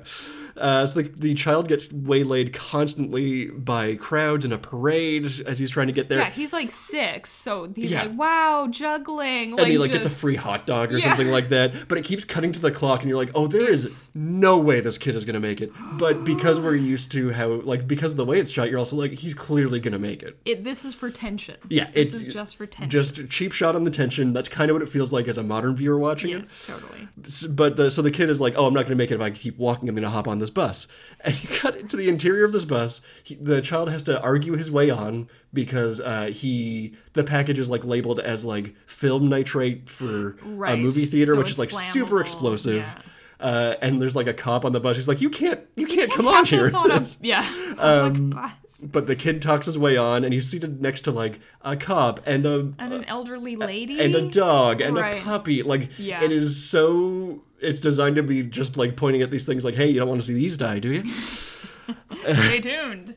Uh, 0.56 0.86
so 0.86 1.02
the, 1.02 1.08
the 1.08 1.34
child 1.34 1.68
gets 1.68 1.92
waylaid 1.92 2.52
constantly 2.52 3.46
by 3.46 3.94
crowds 3.96 4.44
in 4.44 4.52
a 4.52 4.58
parade 4.58 5.26
as 5.46 5.58
he's 5.58 5.70
trying 5.70 5.86
to 5.86 5.92
get 5.92 6.08
there. 6.08 6.18
Yeah, 6.18 6.30
he's 6.30 6.52
like 6.52 6.70
six, 6.70 7.30
so 7.30 7.72
he's 7.74 7.90
Yeah. 7.90 8.02
like, 8.04 8.16
"Wow, 8.18 8.68
juggling!" 8.70 9.52
Like, 9.52 9.62
and 9.62 9.70
he 9.72 9.78
like 9.78 9.90
gets 9.92 10.06
a 10.06 10.10
free 10.10 10.34
hot 10.36 10.66
dog 10.66 10.92
or 10.92 10.98
Yeah. 10.98 11.08
something 11.08 11.28
like 11.30 11.48
that. 11.48 11.88
But 11.88 11.98
it 11.98 12.04
keeps 12.04 12.24
cutting 12.24 12.52
to 12.52 12.60
the 12.60 12.70
clock, 12.70 13.00
and 13.00 13.08
you're 13.08 13.18
like, 13.18 13.30
"Oh, 13.34 13.46
there 13.46 13.68
is 13.70 14.10
no 14.14 14.58
way 14.58 14.80
this 14.80 14.98
kid 14.98 15.14
is 15.16 15.24
gonna 15.24 15.40
make 15.40 15.60
it." 15.60 15.72
But 15.98 16.24
because 16.24 16.60
we're 16.60 16.74
used 16.94 17.10
to 17.12 17.30
how, 17.32 17.48
like, 17.62 17.86
because 17.86 18.12
of 18.12 18.16
the 18.16 18.24
way 18.24 18.38
it's 18.40 18.50
shot, 18.50 18.70
you're 18.70 18.78
also 18.78 18.96
like, 18.96 19.12
"He's 19.12 19.34
clearly 19.34 19.80
gonna 19.80 19.98
make 19.98 20.22
it." 20.22 20.38
It, 20.44 20.64
this 20.64 20.84
is 20.84 20.94
for 20.94 21.10
tension. 21.10 21.56
Yeah, 21.68 21.90
this 21.90 22.14
is 22.14 22.26
just 22.32 22.56
for 22.56 22.66
tension. 22.66 22.90
Just 22.90 23.18
a 23.18 23.26
cheap 23.26 23.52
shot 23.52 23.74
on 23.74 23.84
the 23.84 23.90
tension. 23.90 24.32
That's 24.32 24.48
kind 24.48 24.70
of 24.70 24.74
what 24.74 24.82
it 24.82 24.88
feels 24.88 25.12
like 25.12 25.28
as 25.28 25.38
a 25.38 25.42
modern 25.42 25.74
viewer 25.76 25.98
watching 25.98 26.30
it. 26.30 26.38
yes, 26.38 26.62
totally. 26.66 27.08
But 27.54 27.76
the, 27.76 27.90
so 27.90 28.02
the 28.02 28.10
kid 28.10 28.28
is 28.30 28.40
like, 28.40 28.54
"Oh, 28.56 28.66
I'm 28.66 28.74
not 28.74 28.80
going 28.82 28.90
to 28.92 28.96
make 28.96 29.10
it 29.10 29.14
if 29.14 29.20
I 29.20 29.30
keep 29.30 29.58
walking. 29.58 29.88
I'm 29.88 29.94
going 29.94 30.02
to 30.02 30.10
hop 30.10 30.28
on 30.28 30.38
this 30.44 30.50
bus." 30.50 30.86
And 31.20 31.42
you 31.42 31.48
cut 31.48 31.76
into 31.76 31.96
the 31.96 32.08
interior 32.08 32.44
of 32.44 32.52
this 32.52 32.64
bus. 32.66 33.00
He, 33.22 33.34
the 33.36 33.60
child 33.62 33.88
has 33.90 34.02
to 34.04 34.20
argue 34.20 34.52
his 34.56 34.70
way 34.70 34.90
on 34.90 35.28
because 35.52 36.00
uh, 36.00 36.26
he 36.26 36.94
the 37.14 37.24
package 37.24 37.58
is 37.58 37.70
like 37.70 37.84
labeled 37.84 38.20
as 38.20 38.44
like 38.44 38.74
film 38.86 39.28
nitrate 39.28 39.88
for 39.88 40.36
a 40.66 40.76
movie 40.76 41.06
theater, 41.06 41.32
So 41.32 41.38
which 41.38 41.50
is 41.50 41.58
like 41.58 41.70
super 41.70 42.20
explosive. 42.20 42.82
yeah. 42.84 43.02
Uh, 43.40 43.74
and 43.82 44.00
there's 44.00 44.14
like 44.16 44.28
a 44.28 44.32
cop 44.32 44.64
on 44.64 44.72
the 44.72 44.80
bus. 44.80 44.96
He's 44.96 45.08
like, 45.08 45.20
"You 45.20 45.28
can't, 45.28 45.60
you 45.76 45.86
can't, 45.86 46.10
come 46.10 46.28
on 46.28 46.44
here." 46.46 46.70
on 46.74 46.90
a, 46.92 47.04
yeah. 47.20 47.44
Um, 47.78 48.30
bus. 48.30 48.84
but 48.90 49.06
the 49.06 49.16
kid 49.16 49.42
talks 49.42 49.66
his 49.66 49.76
way 49.76 49.96
on, 49.96 50.24
and 50.24 50.32
he's 50.32 50.48
seated 50.48 50.80
next 50.80 51.02
to 51.02 51.10
like 51.10 51.40
a 51.62 51.76
cop 51.76 52.20
and 52.26 52.46
a 52.46 52.72
And 52.78 52.92
an 52.94 53.04
elderly 53.04 53.56
lady. 53.56 54.00
and 54.00 54.14
a 54.14 54.28
dog 54.28 54.80
and 54.80 54.96
a 54.96 55.20
puppy. 55.20 55.62
Like 55.62 55.90
Yeah. 55.98 56.22
it 56.22 56.30
is 56.32 56.64
so 56.64 57.42
it's 57.64 57.80
designed 57.80 58.16
to 58.16 58.22
be 58.22 58.42
just 58.42 58.76
like 58.76 58.96
pointing 58.96 59.22
at 59.22 59.30
these 59.30 59.44
things 59.46 59.64
like, 59.64 59.74
hey, 59.74 59.88
you 59.90 59.98
don't 59.98 60.08
want 60.08 60.20
to 60.20 60.26
see 60.26 60.34
these 60.34 60.56
die, 60.56 60.78
do 60.78 60.92
you? 60.92 61.12
Stay 62.34 62.60
tuned. 62.60 63.16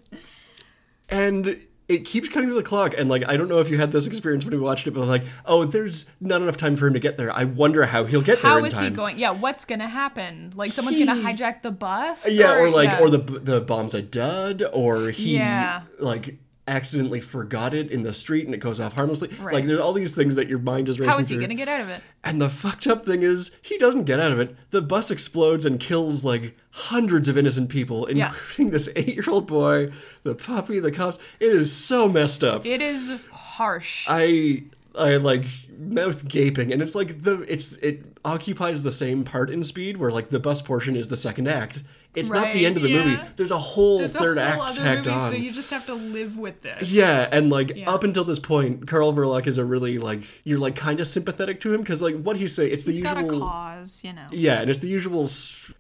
and 1.10 1.62
it 1.88 2.04
keeps 2.04 2.28
cutting 2.28 2.50
to 2.50 2.56
the 2.56 2.64
clock 2.64 2.94
and 2.98 3.08
like 3.10 3.24
I 3.30 3.38
don't 3.38 3.48
know 3.48 3.60
if 3.60 3.70
you 3.70 3.78
had 3.80 3.94
this 3.94 4.06
experience 4.08 4.44
when 4.44 4.54
we 4.54 4.60
watched 4.60 4.88
it, 4.88 4.92
but 4.92 5.06
like, 5.08 5.24
oh, 5.46 5.64
there's 5.64 6.10
not 6.20 6.42
enough 6.42 6.58
time 6.58 6.76
for 6.76 6.88
him 6.88 6.94
to 6.94 7.00
get 7.00 7.16
there. 7.18 7.32
I 7.32 7.46
wonder 7.46 7.86
how 7.86 8.04
he'll 8.04 8.22
get 8.22 8.42
there 8.42 8.52
How 8.52 8.66
is 8.66 8.78
he 8.78 8.90
going? 8.90 9.18
Yeah, 9.18 9.32
what's 9.32 9.64
gonna 9.64 9.88
happen? 9.88 10.52
Like 10.56 10.74
someone's 10.74 10.98
He- 10.98 11.06
gonna 11.06 11.22
hijack 11.22 11.62
the 11.62 11.72
bus? 11.72 12.30
Yeah, 12.30 12.56
or 12.58 12.70
like, 12.70 12.90
yeah. 12.92 13.00
or 13.00 13.10
the 13.10 13.20
the 13.20 13.62
bomb's 13.62 13.94
a 13.96 14.02
dud, 14.02 14.64
or 14.74 15.12
he 15.12 15.36
Yeah. 15.36 15.84
like 16.00 16.38
accidentally 16.68 17.20
forgot 17.22 17.74
it 17.74 17.90
in 17.92 18.04
the 18.04 18.14
street 18.14 18.46
and 18.46 18.54
it 18.54 18.58
goes 18.60 18.80
off 18.80 18.94
harmlessly. 18.94 19.30
Like, 19.42 19.66
there's 19.66 19.80
all 19.80 19.94
these 19.94 20.14
things 20.14 20.36
that 20.36 20.48
your 20.50 20.60
mind 20.60 20.90
is 20.90 21.00
racing 21.00 21.14
How 21.14 21.20
is 21.20 21.30
he 21.30 21.36
through. 21.36 21.44
gonna 21.44 21.56
get 21.56 21.68
out 21.70 21.82
of 21.82 21.90
it? 21.90 22.02
And 22.24 22.42
the 22.42 22.50
fucked 22.50 22.88
up 22.88 23.06
thing 23.06 23.24
is, 23.24 23.56
he 23.62 23.78
doesn't 23.78 24.04
get 24.04 24.20
out 24.20 24.32
of 24.32 24.40
it. 24.40 24.56
The 24.72 24.82
bus 24.82 25.10
explodes 25.10 25.66
and 25.66 25.80
kills 25.80 26.24
like 26.24 26.58
hundreds 26.72 27.28
of 27.30 27.38
innocent 27.38 27.70
people, 27.70 28.08
Yeah. 28.12 28.28
including 28.28 28.72
this 28.72 28.90
eight 28.96 29.16
year 29.16 29.26
old 29.30 29.48
boy, 29.48 29.92
the 30.24 30.36
puppy, 30.36 30.80
the 30.80 30.92
cops. 30.92 31.18
It 31.40 31.52
is 31.56 31.74
so 31.74 32.10
messed 32.10 32.44
up. 32.44 32.66
It 32.66 32.82
is 32.82 33.12
harsh. 33.32 34.06
I 34.10 34.64
I 34.98 35.18
like 35.18 35.46
mouth 35.78 36.28
gaping, 36.28 36.74
and 36.74 36.82
it's 36.82 36.96
like 36.96 37.24
the 37.24 37.42
it's 37.42 37.78
it 37.78 38.17
occupies 38.28 38.84
the 38.84 38.92
same 38.92 39.24
part 39.24 39.50
in 39.50 39.64
Speed, 39.64 39.98
where 39.98 40.12
like 40.12 40.30
the 40.30 40.40
bus 40.40 40.62
portion 40.62 40.96
is 40.96 41.08
the 41.08 41.18
second 41.18 41.48
act. 41.48 41.84
It's 42.16 42.32
not 42.32 42.52
the 42.52 42.66
end 42.66 42.78
of 42.78 42.84
the 42.84 42.90
movie. 42.92 43.20
There's 43.36 43.52
a 43.52 43.60
whole 43.60 44.00
There's 44.00 44.16
a 44.16 44.20
third 44.20 44.38
whole 44.40 44.64
act 44.64 44.76
tacked 44.78 45.06
movie, 45.06 45.20
on. 45.20 45.30
so 45.30 45.36
you 45.38 45.52
just 45.52 45.70
have 45.70 45.86
to 45.86 45.94
live 45.94 46.36
with 46.36 46.64
this. 46.64 46.92
Yeah, 46.92 47.30
and 47.32 47.52
like 47.52 47.74
Yeah. 47.76 47.92
up 47.92 48.04
until 48.04 48.24
this 48.24 48.40
point, 48.40 48.88
Karl 48.88 49.14
Verloc 49.14 49.46
is 49.46 49.60
a 49.60 49.66
really 49.66 50.00
like 50.00 50.22
you're 50.44 50.58
like 50.58 50.76
kind 50.76 51.00
of 51.00 51.08
sympathetic 51.08 51.60
to 51.62 51.74
him 51.74 51.82
because 51.82 52.02
like 52.02 52.20
what 52.22 52.38
he's 52.38 52.56
saying, 52.56 52.72
it's 52.74 52.86
the 52.86 52.92
He's 52.92 53.00
usual. 53.00 53.14
got 53.14 53.24
a 53.24 53.40
cause, 53.40 54.02
you 54.04 54.14
know. 54.14 54.26
Yeah, 54.32 54.62
and 54.62 54.70
it's 54.70 54.80
the 54.80 54.88
usual. 54.88 55.30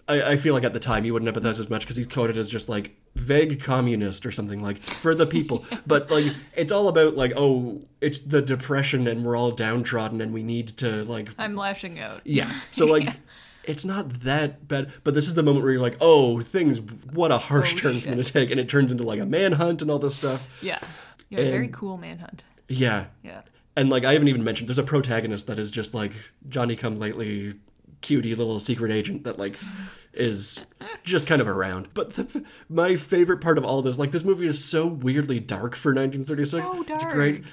I 0.07 0.35
feel 0.35 0.53
like 0.53 0.63
at 0.63 0.73
the 0.73 0.79
time 0.79 1.05
you 1.05 1.13
wouldn't 1.13 1.33
empathize 1.33 1.59
as 1.59 1.69
much 1.69 1.81
because 1.81 1.95
he's 1.95 2.07
coded 2.07 2.37
as 2.37 2.47
just 2.47 2.69
like 2.69 2.95
vague 3.15 3.59
communist 3.61 4.25
or 4.25 4.31
something 4.31 4.61
like 4.61 4.77
for 4.77 5.15
the 5.15 5.25
people. 5.25 5.65
But 5.87 6.11
like 6.11 6.33
it's 6.55 6.71
all 6.71 6.87
about 6.87 7.15
like 7.17 7.33
oh, 7.35 7.81
it's 7.99 8.19
the 8.19 8.41
depression 8.43 9.07
and 9.07 9.25
we're 9.25 9.35
all 9.35 9.51
downtrodden 9.51 10.21
and 10.21 10.33
we 10.33 10.43
need 10.43 10.67
to 10.77 11.03
like 11.05 11.29
I'm 11.39 11.55
lashing 11.55 11.99
out. 11.99 12.21
Yeah. 12.37 12.51
So 12.71 12.85
like. 12.85 13.09
It's 13.69 13.83
not 13.83 14.21
that 14.21 14.65
bad, 14.69 14.93
but 15.03 15.13
this 15.13 15.27
is 15.27 15.33
the 15.33 15.43
moment 15.43 15.61
where 15.65 15.73
you're 15.73 15.81
like, 15.81 15.97
"Oh, 15.99 16.39
things! 16.39 16.79
What 16.79 17.33
a 17.33 17.37
harsh 17.37 17.75
Oh, 17.75 17.79
turn 17.79 17.93
shit. 17.95 18.03
for 18.03 18.09
them 18.11 18.23
to 18.23 18.31
take," 18.31 18.49
and 18.49 18.61
it 18.61 18.69
turns 18.69 18.93
into 18.93 19.03
like 19.03 19.19
a 19.19 19.25
manhunt 19.25 19.81
and 19.81 19.91
all 19.91 19.99
this 19.99 20.15
stuff. 20.15 20.47
Yeah. 20.63 20.79
Yeah, 21.27 21.39
A 21.39 21.51
very 21.51 21.65
And- 21.65 21.73
cool 21.73 21.97
manhunt. 21.97 22.45
Yeah, 22.69 23.07
Yeah. 23.25 23.41
and 23.75 23.89
like 23.89 24.05
I 24.05 24.13
haven't 24.13 24.29
even 24.29 24.45
mentioned, 24.45 24.69
there's 24.69 24.77
a 24.77 24.83
protagonist 24.83 25.47
that 25.47 25.59
is 25.59 25.69
just 25.69 25.93
like 25.93 26.13
Johnny 26.47 26.77
Come 26.77 26.97
Lately, 26.97 27.55
cutie 27.99 28.35
little 28.35 28.61
secret 28.61 28.89
agent 28.89 29.25
that 29.25 29.37
like 29.37 29.57
is 30.13 30.61
just 31.03 31.27
kind 31.27 31.41
of 31.41 31.49
around. 31.49 31.89
But 31.93 32.13
the, 32.13 32.45
my 32.69 32.95
favorite 32.95 33.41
part 33.41 33.57
of 33.57 33.65
all 33.65 33.81
this, 33.81 33.99
like 33.99 34.11
this 34.11 34.23
movie 34.23 34.45
is 34.45 34.63
so 34.63 34.87
weirdly 34.87 35.41
dark 35.41 35.75
for 35.75 35.93
1936. 35.93 36.51
So 36.65 36.83
dark. 36.83 36.89
It's 36.89 37.03
great. 37.13 37.43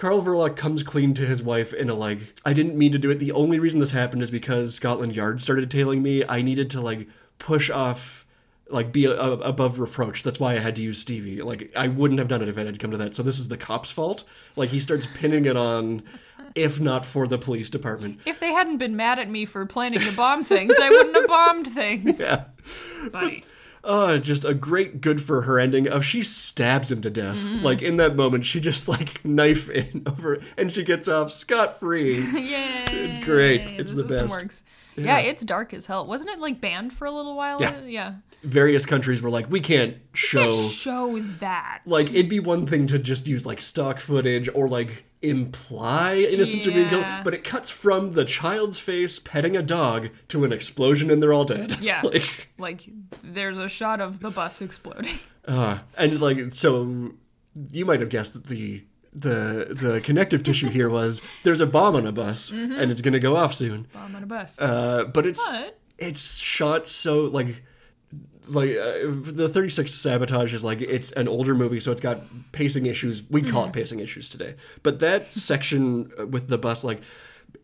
Karl 0.00 0.22
Verloc 0.22 0.56
comes 0.56 0.82
clean 0.82 1.12
to 1.12 1.26
his 1.26 1.42
wife 1.42 1.74
in 1.74 1.90
a 1.90 1.94
like, 1.94 2.20
I 2.42 2.54
didn't 2.54 2.74
mean 2.74 2.90
to 2.92 2.98
do 2.98 3.10
it. 3.10 3.16
The 3.18 3.32
only 3.32 3.58
reason 3.58 3.80
this 3.80 3.90
happened 3.90 4.22
is 4.22 4.30
because 4.30 4.74
Scotland 4.74 5.14
Yard 5.14 5.42
started 5.42 5.70
tailing 5.70 6.02
me. 6.02 6.24
I 6.26 6.40
needed 6.40 6.70
to 6.70 6.80
like 6.80 7.06
push 7.38 7.68
off, 7.68 8.24
like 8.70 8.92
be 8.92 9.04
a, 9.04 9.12
a- 9.12 9.32
above 9.40 9.78
reproach. 9.78 10.22
That's 10.22 10.40
why 10.40 10.54
I 10.54 10.58
had 10.60 10.74
to 10.76 10.82
use 10.82 10.96
Stevie. 10.98 11.42
Like 11.42 11.70
I 11.76 11.88
wouldn't 11.88 12.18
have 12.18 12.28
done 12.28 12.40
it 12.40 12.48
if 12.48 12.56
it 12.56 12.64
had 12.64 12.78
come 12.80 12.90
to 12.92 12.96
that. 12.96 13.14
So 13.14 13.22
this 13.22 13.38
is 13.38 13.48
the 13.48 13.58
cop's 13.58 13.90
fault. 13.90 14.24
Like 14.56 14.70
he 14.70 14.80
starts 14.80 15.06
pinning 15.12 15.44
it 15.44 15.58
on, 15.58 16.02
if 16.54 16.80
not 16.80 17.04
for 17.04 17.26
the 17.26 17.36
police 17.36 17.68
department. 17.68 18.20
If 18.24 18.40
they 18.40 18.52
hadn't 18.54 18.78
been 18.78 18.96
mad 18.96 19.18
at 19.18 19.28
me 19.28 19.44
for 19.44 19.66
planning 19.66 20.00
to 20.00 20.12
bomb 20.12 20.44
things, 20.44 20.76
I 20.80 20.88
wouldn't 20.88 21.14
have 21.14 21.26
bombed 21.28 21.66
things. 21.66 22.18
Yeah. 22.30 22.44
Buddy. 23.12 23.44
Oh, 23.82 24.18
just 24.18 24.44
a 24.44 24.54
great 24.54 25.00
good 25.00 25.20
for 25.20 25.42
her 25.42 25.58
ending 25.58 25.88
of 25.88 26.04
she 26.04 26.22
stabs 26.22 26.90
him 26.90 27.00
to 27.02 27.10
death. 27.10 27.38
Mm-hmm. 27.38 27.64
Like 27.64 27.82
in 27.82 27.96
that 27.96 28.16
moment, 28.16 28.44
she 28.44 28.60
just 28.60 28.88
like 28.88 29.24
knife 29.24 29.68
in 29.70 30.02
over 30.06 30.40
and 30.56 30.72
she 30.72 30.84
gets 30.84 31.08
off 31.08 31.30
scot 31.30 31.78
free. 31.80 32.20
Yay. 32.32 32.84
It's 32.88 33.18
great. 33.18 33.62
It's 33.62 33.92
the 33.92 34.04
best. 34.04 34.30
Works. 34.30 34.62
Yeah. 34.96 35.18
it's 35.18 35.42
dark 35.44 35.72
as 35.72 35.86
hell. 35.86 36.06
Wasn't 36.06 36.28
it 36.30 36.40
like 36.40 36.60
banned 36.60 36.92
for 36.92 37.06
a 37.06 37.12
little 37.12 37.36
while? 37.36 37.60
Yeah. 37.60 37.80
Yeah. 37.82 38.14
Various 38.42 38.86
countries 38.86 39.20
were 39.22 39.30
like, 39.30 39.50
we 39.50 39.60
can't 39.60 39.98
show. 40.14 40.50
Can't 40.62 40.72
show 40.72 41.18
that. 41.40 41.82
Like 41.84 42.06
it'd 42.10 42.28
be 42.28 42.40
one 42.40 42.66
thing 42.66 42.86
to 42.88 42.98
just 42.98 43.28
use 43.28 43.44
like 43.44 43.60
stock 43.60 44.00
footage 44.00 44.48
or 44.54 44.66
like 44.68 45.04
imply 45.22 46.14
innocents 46.16 46.66
are 46.66 46.70
being 46.70 46.88
killed, 46.88 47.04
but 47.24 47.34
it 47.34 47.44
cuts 47.44 47.70
from 47.70 48.14
the 48.14 48.24
child's 48.24 48.78
face 48.78 49.18
petting 49.18 49.56
a 49.56 49.62
dog 49.62 50.08
to 50.28 50.44
an 50.44 50.52
explosion 50.52 51.10
and 51.10 51.22
they're 51.22 51.32
all 51.32 51.44
dead. 51.44 51.76
Yeah. 51.80 52.00
like, 52.04 52.48
like 52.58 52.88
there's 53.22 53.58
a 53.58 53.68
shot 53.68 54.00
of 54.00 54.20
the 54.20 54.30
bus 54.30 54.60
exploding. 54.62 55.18
uh, 55.46 55.78
and 55.98 56.20
like 56.20 56.54
so, 56.54 57.12
you 57.70 57.84
might 57.84 58.00
have 58.00 58.08
guessed 58.08 58.32
that 58.34 58.46
the 58.46 58.84
the 59.12 59.66
the 59.70 60.00
connective 60.02 60.42
tissue 60.42 60.68
here 60.70 60.88
was 60.88 61.20
there's 61.42 61.60
a 61.60 61.66
bomb 61.66 61.96
on 61.96 62.06
a 62.06 62.12
bus 62.12 62.50
and 62.50 62.90
it's 62.92 63.00
gonna 63.00 63.18
go 63.18 63.36
off 63.36 63.52
soon. 63.52 63.86
Bomb 63.92 64.14
on 64.16 64.22
a 64.22 64.26
bus. 64.26 64.58
Uh, 64.60 65.04
but 65.04 65.26
it's 65.26 65.46
But- 65.50 65.76
it's 65.98 66.38
shot 66.38 66.88
so 66.88 67.24
like 67.24 67.62
like 68.50 68.70
uh, 68.76 69.08
the 69.10 69.48
36 69.48 69.92
sabotage 69.92 70.52
is 70.54 70.62
like 70.64 70.80
it's 70.80 71.12
an 71.12 71.28
older 71.28 71.54
movie 71.54 71.80
so 71.80 71.92
it's 71.92 72.00
got 72.00 72.22
pacing 72.52 72.86
issues. 72.86 73.22
We 73.30 73.42
call 73.42 73.62
Mm-hmm. 73.62 73.70
it 73.70 73.72
pacing 73.74 74.00
issues 74.00 74.28
today. 74.30 74.54
But 74.82 75.00
that 75.00 75.32
section 75.34 76.10
with 76.30 76.48
the 76.48 76.58
bus 76.58 76.84
like 76.84 77.00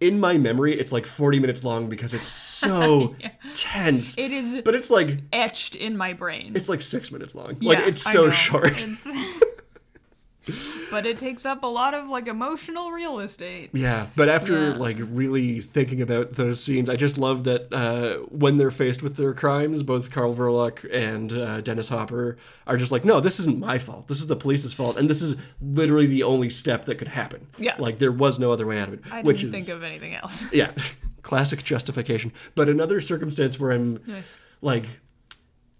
in 0.01 0.19
my 0.19 0.37
memory 0.37 0.79
it's 0.79 0.91
like 0.93 1.07
40 1.07 1.39
minutes 1.39 1.63
long 1.65 1.89
because 1.89 2.13
it's 2.13 2.29
so 2.29 3.15
tense. 3.55 4.19
It 4.19 4.33
is 4.33 4.61
but 4.65 4.75
it's 4.75 4.91
like 4.91 5.19
etched 5.33 5.75
in 5.75 5.97
my 5.97 6.13
brain. 6.13 6.53
it's 6.57 6.69
like 6.69 6.83
six 6.83 7.11
minutes 7.13 7.35
long. 7.35 7.57
Like 7.61 7.79
Yeah, 7.79 7.87
it's 7.87 8.03
so 8.03 8.31
short 8.31 8.75
but 10.91 11.05
it 11.07 11.19
takes 11.19 11.45
up 11.45 11.63
a 11.65 11.67
lot 11.67 11.93
of 11.95 12.09
like 12.09 12.29
emotional 12.29 12.91
real 12.93 13.19
estate. 13.19 13.71
Yeah, 13.73 14.07
but 14.15 14.29
after 14.29 14.69
Yeah. 14.71 14.77
like 14.77 14.97
really 15.01 15.61
thinking 15.61 16.01
about 16.01 16.35
those 16.35 16.63
scenes, 16.63 16.89
I 16.89 16.97
just 16.97 17.19
love 17.19 17.45
that 17.45 17.73
uh, 17.73 18.19
when 18.31 18.57
they're 18.57 18.71
faced 18.71 19.03
with 19.03 19.17
their 19.17 19.35
crimes, 19.35 19.83
both 19.83 20.11
Karl 20.11 20.35
Verloc 20.35 20.85
and 20.93 21.33
uh, 21.33 21.61
Dennis 21.61 21.89
Hopper 21.89 22.37
are 22.67 22.77
just 22.77 22.93
like, 22.93 23.05
"No, 23.05 23.21
this 23.21 23.41
isn't 23.41 23.59
my 23.59 23.79
fault. 23.79 24.09
This 24.09 24.21
is 24.21 24.29
the 24.29 24.37
police's 24.37 24.73
fault, 24.75 24.97
and 24.97 25.11
this 25.11 25.23
is 25.23 25.37
literally 25.61 26.07
the 26.07 26.23
only 26.23 26.49
step 26.51 26.85
that 26.87 26.97
could 26.99 27.09
happen. 27.09 27.47
Yeah. 27.59 27.75
like 27.79 27.99
there 27.99 28.13
was 28.13 28.39
no 28.39 28.53
other 28.53 28.67
way 28.67 28.79
out 28.79 28.89
of 28.89 28.95
it. 28.95 29.01
I 29.11 29.23
which 29.23 29.41
didn't 29.41 29.55
is 29.57 29.67
think 29.67 29.77
of 29.77 29.83
anything 29.83 30.15
else. 30.15 30.45
yeah, 30.53 30.73
classic 31.23 31.65
justification. 31.65 32.33
But 32.55 32.69
another 32.69 33.01
circumstance 33.01 33.59
where 33.59 33.73
I'm 33.73 34.01
Nice. 34.07 34.37
like 34.63 34.85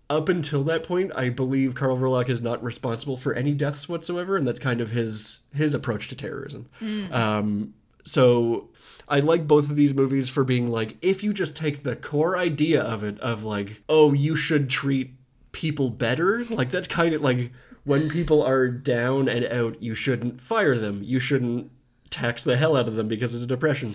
up 0.09 0.29
until 0.29 0.63
that 0.65 0.83
point 0.83 1.11
i 1.17 1.29
believe 1.29 1.75
karl 1.75 1.97
verloc 1.97 2.29
is 2.29 2.41
not 2.41 2.63
responsible 2.63 3.17
for 3.17 3.35
any 3.35 3.53
deaths 3.53 3.89
whatsoever 3.89 4.37
and 4.37 4.47
that's 4.47 4.61
kind 4.61 4.81
of 4.81 4.91
his 4.91 5.41
his 5.55 5.75
approach 5.75 6.09
to 6.09 6.15
terrorism. 6.15 6.69
Um 7.13 7.75
so 8.05 8.69
i 9.09 9.19
like 9.19 9.47
both 9.47 9.69
of 9.69 9.77
these 9.77 9.95
movies 9.95 10.29
for 10.29 10.45
being 10.45 10.71
like 10.71 10.97
if 11.03 11.25
you 11.25 11.33
just 11.33 11.57
take 11.57 11.83
the 11.83 11.97
core 11.97 12.39
idea 12.39 12.81
of 12.81 13.03
it 13.03 13.19
of 13.21 13.43
like 13.43 13.83
oh 13.89 14.13
you 14.13 14.37
should 14.37 14.71
treat 14.71 15.11
people 15.51 15.91
better 15.91 16.45
like 16.47 16.71
that's 16.71 16.87
kind 16.87 17.15
of 17.15 17.23
like 17.23 17.51
when 17.87 18.09
people 18.09 18.43
are 18.43 18.69
down 18.69 19.29
and 19.29 19.45
out 19.47 19.81
you 19.81 19.95
shouldn't 19.95 20.41
fire 20.41 20.77
them. 20.77 21.03
You 21.05 21.21
shouldn't 21.21 21.71
tax 22.17 22.43
the 22.43 22.57
hell 22.57 22.77
out 22.77 22.89
of 22.89 22.97
them 22.97 23.09
because 23.09 23.35
it's 23.35 23.45
a 23.45 23.47
depression. 23.47 23.95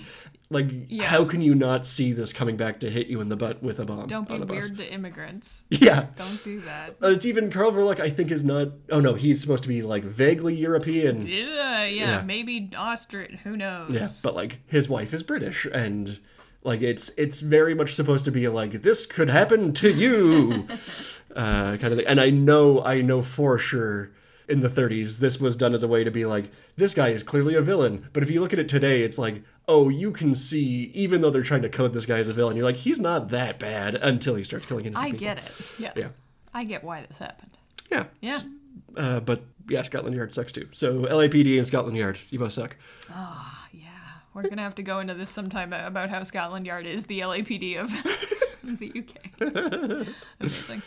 Like, 0.50 0.68
Yeah. 0.90 1.06
how 1.06 1.24
can 1.26 1.42
you 1.42 1.56
not 1.56 1.86
see 1.88 2.12
this 2.14 2.34
coming 2.34 2.58
back 2.58 2.80
to 2.82 2.90
hit 2.90 3.08
you 3.08 3.22
in 3.22 3.30
the 3.30 3.36
butt 3.38 3.64
with 3.64 3.80
a 3.80 3.86
bomb? 3.86 4.08
Don't 4.08 4.28
be 4.28 4.34
on 4.36 4.42
a 4.44 4.46
bus? 4.46 4.70
weird 4.70 4.78
to 4.78 4.94
immigrants. 4.94 5.66
Yeah. 5.72 6.08
Don't 6.16 6.44
do 6.44 6.60
that. 6.62 6.98
Uh, 7.02 7.08
it's 7.10 7.26
even 7.26 7.50
Karl 7.50 7.72
Verloc, 7.72 8.00
I 8.00 8.10
think, 8.10 8.32
is 8.32 8.44
not. 8.44 8.70
Oh 8.92 9.00
no, 9.00 9.14
he's 9.16 9.40
supposed 9.42 9.64
to 9.64 9.70
be 9.70 9.82
like 9.82 10.04
vaguely 10.04 10.56
European. 10.56 11.26
Yeah, 11.26 11.86
yeah, 11.86 11.86
Yeah. 11.86 12.22
maybe 12.22 12.70
Austrian. 12.78 13.40
Who 13.44 13.56
knows? 13.58 13.94
Yeah, 13.94 14.10
but 14.24 14.36
like 14.36 14.60
his 14.68 14.88
wife 14.90 15.14
is 15.14 15.24
British, 15.24 15.66
and 15.74 16.20
like 16.64 16.82
it's 16.82 17.10
it's 17.18 17.40
very 17.40 17.74
much 17.74 17.94
supposed 17.96 18.26
to 18.26 18.32
be 18.32 18.48
like 18.48 18.82
this 18.84 19.06
could 19.06 19.30
happen 19.30 19.72
to 19.74 19.90
you, 19.90 20.68
uh, 21.36 21.78
kind 21.78 21.86
of 21.94 21.98
thing. 21.98 22.08
And 22.08 22.20
I 22.20 22.30
know 22.30 22.84
I 22.84 23.02
know 23.02 23.22
for 23.22 23.58
sure 23.58 24.12
in 24.52 24.60
the 24.60 24.70
30s 24.70 25.18
this 25.20 25.40
was 25.40 25.56
done 25.56 25.74
as 25.74 25.82
a 25.84 25.88
way 25.88 26.04
to 26.04 26.12
be 26.12 26.26
like 26.26 26.52
this 26.76 26.94
guy 26.94 27.08
is 27.08 27.24
clearly 27.24 27.56
a 27.56 27.62
villain. 27.62 28.10
But 28.14 28.22
if 28.24 28.30
you 28.30 28.42
look 28.42 28.54
at 28.54 28.60
it 28.60 28.70
today, 28.70 29.02
it's 29.04 29.18
like 29.18 29.44
oh 29.68 29.90
you 29.90 30.12
can 30.12 30.36
see 30.36 30.92
even 30.94 31.22
though 31.22 31.30
they're 31.30 31.42
trying 31.44 31.62
to 31.64 31.70
code 31.70 31.94
this 31.94 32.06
guy 32.06 32.20
as 32.20 32.28
a 32.28 32.34
villain, 32.34 32.56
you're 32.56 32.66
like 32.66 32.76
he's 32.78 33.00
not 33.00 33.30
that 33.30 33.58
bad 33.60 33.96
until 33.96 34.36
he 34.36 34.44
starts 34.44 34.66
killing 34.66 34.86
innocent 34.86 35.06
I 35.08 35.12
people. 35.12 35.20
get 35.28 35.38
it. 35.40 35.52
Yeah. 35.80 35.92
Yeah, 35.96 36.08
I 36.54 36.64
get 36.66 36.84
why 36.84 37.06
this 37.08 37.18
happened. 37.18 37.58
yeah, 37.90 38.06
Yeah. 38.22 38.40
Uh, 38.98 39.20
but 39.22 39.44
yeah, 39.70 39.82
Scotland 39.84 40.16
Yard 40.16 40.34
sucks 40.34 40.52
too. 40.52 40.68
So 40.72 41.04
LAPD 41.04 41.58
and 41.58 41.66
Scotland 41.66 41.96
Yard, 41.98 42.20
you 42.30 42.40
both 42.40 42.52
suck. 42.52 42.76
Oh, 43.14 43.58
yeah. 43.72 43.88
We're 44.34 44.44
gonna 44.50 44.62
have 44.64 44.76
to 44.76 44.84
go 44.84 45.00
into 45.00 45.14
this 45.14 45.30
sometime 45.30 45.72
about 45.74 46.10
how 46.10 46.24
Scotland 46.24 46.66
Yard 46.66 46.86
is 46.86 47.06
the 47.06 47.20
LAPD 47.22 47.78
of 47.78 47.90
the 48.80 49.04
UK. 49.08 50.08
Amazing. 50.40 50.82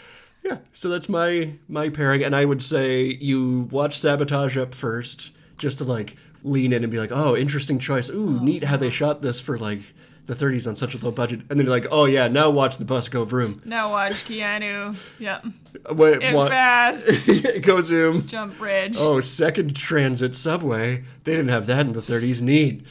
Yeah, 0.45 0.59
so 0.75 0.89
that's 0.91 1.09
my 1.09 1.53
my 1.69 1.89
pairing, 1.89 2.23
and 2.23 2.37
I 2.37 2.45
would 2.45 2.63
say 2.63 3.05
you 3.05 3.67
watch 3.71 3.99
Sabotage 3.99 4.57
up 4.59 4.75
first, 4.75 5.33
just 5.57 5.79
to 5.79 5.85
like 5.85 6.17
lean 6.43 6.73
in 6.75 6.83
and 6.85 6.93
be 6.93 6.99
like, 7.01 7.11
oh, 7.13 7.35
interesting 7.35 7.79
choice. 7.79 8.11
Ooh, 8.11 8.39
neat 8.41 8.65
how 8.65 8.77
they 8.77 8.91
shot 8.91 9.23
this 9.23 9.41
for 9.41 9.57
like 9.57 9.81
the 10.27 10.35
30s 10.35 10.67
on 10.67 10.77
such 10.77 10.95
a 10.95 11.05
low 11.05 11.11
budget, 11.11 11.41
and 11.49 11.59
then 11.59 11.67
you're 11.67 11.75
like, 11.75 11.87
oh 11.91 12.05
yeah, 12.05 12.29
now 12.29 12.51
watch 12.51 12.77
the 12.79 12.85
bus 12.85 13.09
go 13.09 13.25
vroom. 13.25 13.63
Now 13.65 13.91
watch 13.91 14.25
Keanu. 14.27 14.97
Yep. 15.19 15.47
Wait, 15.93 16.23
It 16.23 16.35
what? 16.35 16.51
fast. 16.51 17.09
go 17.63 17.81
zoom. 17.81 18.27
Jump 18.27 18.57
bridge. 18.59 18.97
Oh, 18.99 19.21
second 19.21 19.75
transit 19.77 20.35
subway. 20.35 21.05
They 21.25 21.33
didn't 21.33 21.49
have 21.51 21.67
that 21.67 21.87
in 21.87 21.93
the 21.95 22.01
30s. 22.03 22.41
Neat. 22.43 22.87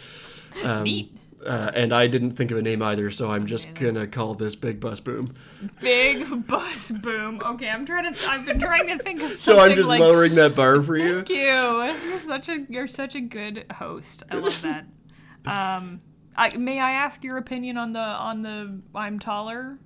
Um, 0.64 0.84
Neat. 0.84 1.12
Uh, 1.46 1.72
and 1.76 1.94
I 1.94 2.08
didn't 2.08 2.32
think 2.32 2.52
of 2.52 2.58
a 2.58 2.62
name 2.62 2.82
either, 2.82 3.12
so 3.12 3.30
I'm 3.32 3.46
just 3.46 3.74
gonna 3.76 4.08
call 4.08 4.34
this 4.34 4.56
Big 4.56 4.80
Bus 4.80 5.00
Boom. 5.00 5.34
Big 5.82 6.48
bus 6.48 6.91
boom. 6.91 7.41
Okay, 7.44 7.70
I'm 7.70 7.86
trying 7.86 8.14
to. 8.14 8.30
I've 8.30 8.46
been 8.46 8.60
trying 8.60 8.88
to 8.88 8.98
think 8.98 9.22
of 9.22 9.34
something 9.34 9.36
So 9.60 9.60
I'm 9.60 9.76
just 9.76 9.89
like. 9.89 10.00
lowering 10.00 10.36
that 10.36 10.56
bar 10.56 10.80
for 10.82 10.96
you. 10.98 11.16
Thank 11.24 11.30
you. 11.30 12.10
You're 12.10 12.20
such 12.20 12.50
a 12.50 12.66
you're 12.70 12.88
such 12.88 13.16
a 13.16 13.22
good 13.22 13.66
host. 13.74 14.24
I 14.32 14.36
love 14.36 14.62
that. 14.64 14.86
Um, 15.46 16.02
I, 16.36 16.56
may 16.58 16.80
I 16.80 16.91
ask 16.91 17.24
your 17.24 17.38
opinion 17.38 17.78
on 17.78 17.94
the 17.94 18.00
on 18.00 18.41
the 18.41 18.82
I'm 18.96 19.20
taller? 19.20 19.80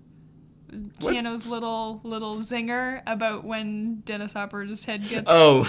Keanu's 0.99 1.47
little 1.47 2.01
little 2.03 2.35
zinger 2.37 3.01
about 3.07 3.45
when 3.45 4.01
Dennis 4.01 4.33
Hopper's 4.33 4.83
head 4.85 5.07
gets 5.07 5.23
Oh, 5.27 5.63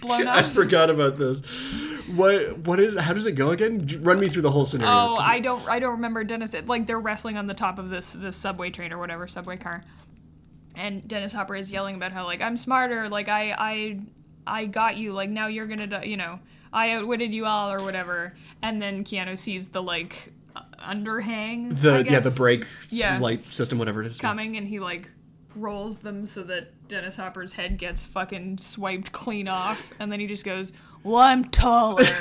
blown 0.00 0.26
I 0.28 0.42
forgot 0.42 0.90
about 0.90 1.16
this. 1.16 1.40
What 2.14 2.58
what 2.58 2.78
is 2.80 2.96
how 2.96 3.12
does 3.12 3.26
it 3.26 3.32
go 3.32 3.50
again? 3.50 3.80
Run 4.00 4.20
me 4.20 4.28
through 4.28 4.42
the 4.42 4.50
whole 4.50 4.64
scenario. 4.64 4.92
Oh, 4.94 5.16
I 5.16 5.40
don't 5.40 5.66
I 5.68 5.78
don't 5.80 5.92
remember 5.92 6.22
Dennis 6.24 6.54
like 6.66 6.86
they're 6.86 7.00
wrestling 7.00 7.36
on 7.36 7.46
the 7.46 7.54
top 7.54 7.78
of 7.78 7.90
this 7.90 8.12
this 8.12 8.36
subway 8.36 8.70
train 8.70 8.92
or 8.92 8.98
whatever 8.98 9.26
subway 9.26 9.56
car. 9.56 9.84
And 10.74 11.08
Dennis 11.08 11.32
Hopper 11.32 11.56
is 11.56 11.72
yelling 11.72 11.94
about 11.96 12.12
how 12.12 12.24
like 12.24 12.40
I'm 12.40 12.56
smarter, 12.56 13.08
like 13.08 13.28
I 13.28 13.52
I 13.58 14.00
I 14.46 14.66
got 14.66 14.96
you, 14.96 15.12
like 15.12 15.30
now 15.30 15.46
you're 15.48 15.66
going 15.66 15.90
to 15.90 16.06
you 16.06 16.16
know, 16.16 16.38
I 16.72 16.92
outwitted 16.92 17.32
you 17.32 17.46
all 17.46 17.72
or 17.72 17.82
whatever. 17.82 18.34
And 18.62 18.80
then 18.80 19.02
Keanu 19.02 19.36
sees 19.36 19.68
the 19.68 19.82
like 19.82 20.32
underhang 20.78 21.80
the 21.80 22.04
yeah 22.08 22.20
the 22.20 22.30
brake 22.30 22.66
Yeah. 22.90 23.18
light 23.18 23.52
system 23.52 23.78
whatever 23.78 24.02
it 24.02 24.06
is. 24.06 24.20
coming 24.20 24.56
and 24.56 24.66
he 24.68 24.78
like 24.78 25.10
rolls 25.56 25.98
them 25.98 26.26
so 26.26 26.42
that 26.44 26.68
Dennis 26.88 27.16
Hopper's 27.16 27.54
head 27.54 27.78
gets 27.78 28.04
fucking 28.06 28.58
swiped 28.58 29.12
clean 29.12 29.48
off 29.48 29.92
and 30.00 30.10
then 30.12 30.20
he 30.20 30.26
just 30.26 30.44
goes, 30.44 30.72
"Well, 31.02 31.16
I'm 31.16 31.44
taller." 31.44 32.04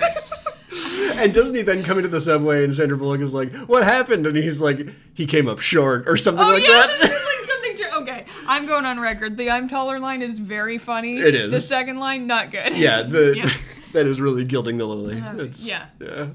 And 1.18 1.34
doesn't 1.34 1.56
he 1.56 1.62
then 1.62 1.84
come 1.84 1.98
into 1.98 2.10
the 2.10 2.20
subway 2.20 2.64
and 2.64 2.74
Sandra 2.74 2.98
Bullock 2.98 3.22
is 3.22 3.34
like, 3.34 3.56
"What 3.68 3.84
happened?" 3.86 4.28
And 4.28 4.36
he's 4.36 4.60
like, 4.60 4.86
"He 5.14 5.26
came 5.26 5.48
up 5.48 5.60
short" 5.60 6.10
or 6.10 6.18
something 6.18 6.44
Oh 6.46 6.50
like 6.50 6.68
yeah, 6.68 6.86
that. 6.88 7.00
like 7.00 7.12
something. 7.46 8.02
Okay, 8.02 8.26
I'm 8.48 8.66
going 8.66 8.84
on 8.86 9.00
record. 9.00 9.38
The 9.38 9.50
"I'm 9.52 9.70
taller" 9.70 10.00
line 10.00 10.22
is 10.22 10.38
very 10.40 10.78
funny. 10.78 11.18
It 11.18 11.34
is. 11.34 11.52
The 11.52 11.62
second 11.62 12.00
line, 12.00 12.28
not 12.28 12.52
good. 12.52 12.76
yeah, 12.76 13.04
the 13.04 13.36
Yeah. 13.38 13.50
that 13.94 14.06
is 14.06 14.20
really 14.20 14.44
gilding 14.44 14.78
the 14.78 14.86
lily. 14.86 15.22
Uh, 15.22 15.34
That's, 15.34 15.66
yeah. 15.68 15.86
yeah. 16.02 16.28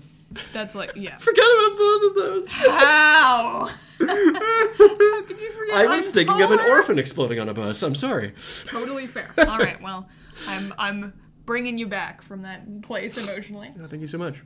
That's 0.53 0.75
like 0.75 0.93
yeah. 0.95 1.17
Forgot 1.19 1.45
about 1.45 1.79
both 1.79 2.11
of 2.11 2.15
those. 2.17 2.53
How? 2.53 3.67
How 3.99 5.23
could 5.23 5.41
you 5.41 5.51
forget? 5.51 5.75
I 5.75 5.87
was 5.87 6.07
I'm 6.07 6.13
thinking 6.13 6.43
of 6.43 6.51
an 6.51 6.61
orphan 6.61 6.99
exploding 6.99 7.41
on 7.41 7.49
a 7.49 7.55
bus. 7.55 7.83
I'm 7.83 7.95
sorry. 7.95 8.35
Totally 8.67 9.07
fair. 9.07 9.33
All 9.39 9.59
right. 9.59 9.81
Well, 9.83 10.09
I'm 10.49 10.73
I'm 10.79 11.13
bringing 11.47 11.79
you 11.79 11.87
back 11.87 12.23
from 12.23 12.43
that 12.43 12.83
place 12.83 13.19
emotionally. 13.19 13.73
Oh, 13.83 13.87
thank 13.87 14.01
you 14.03 14.07
so 14.07 14.19
much. 14.19 14.37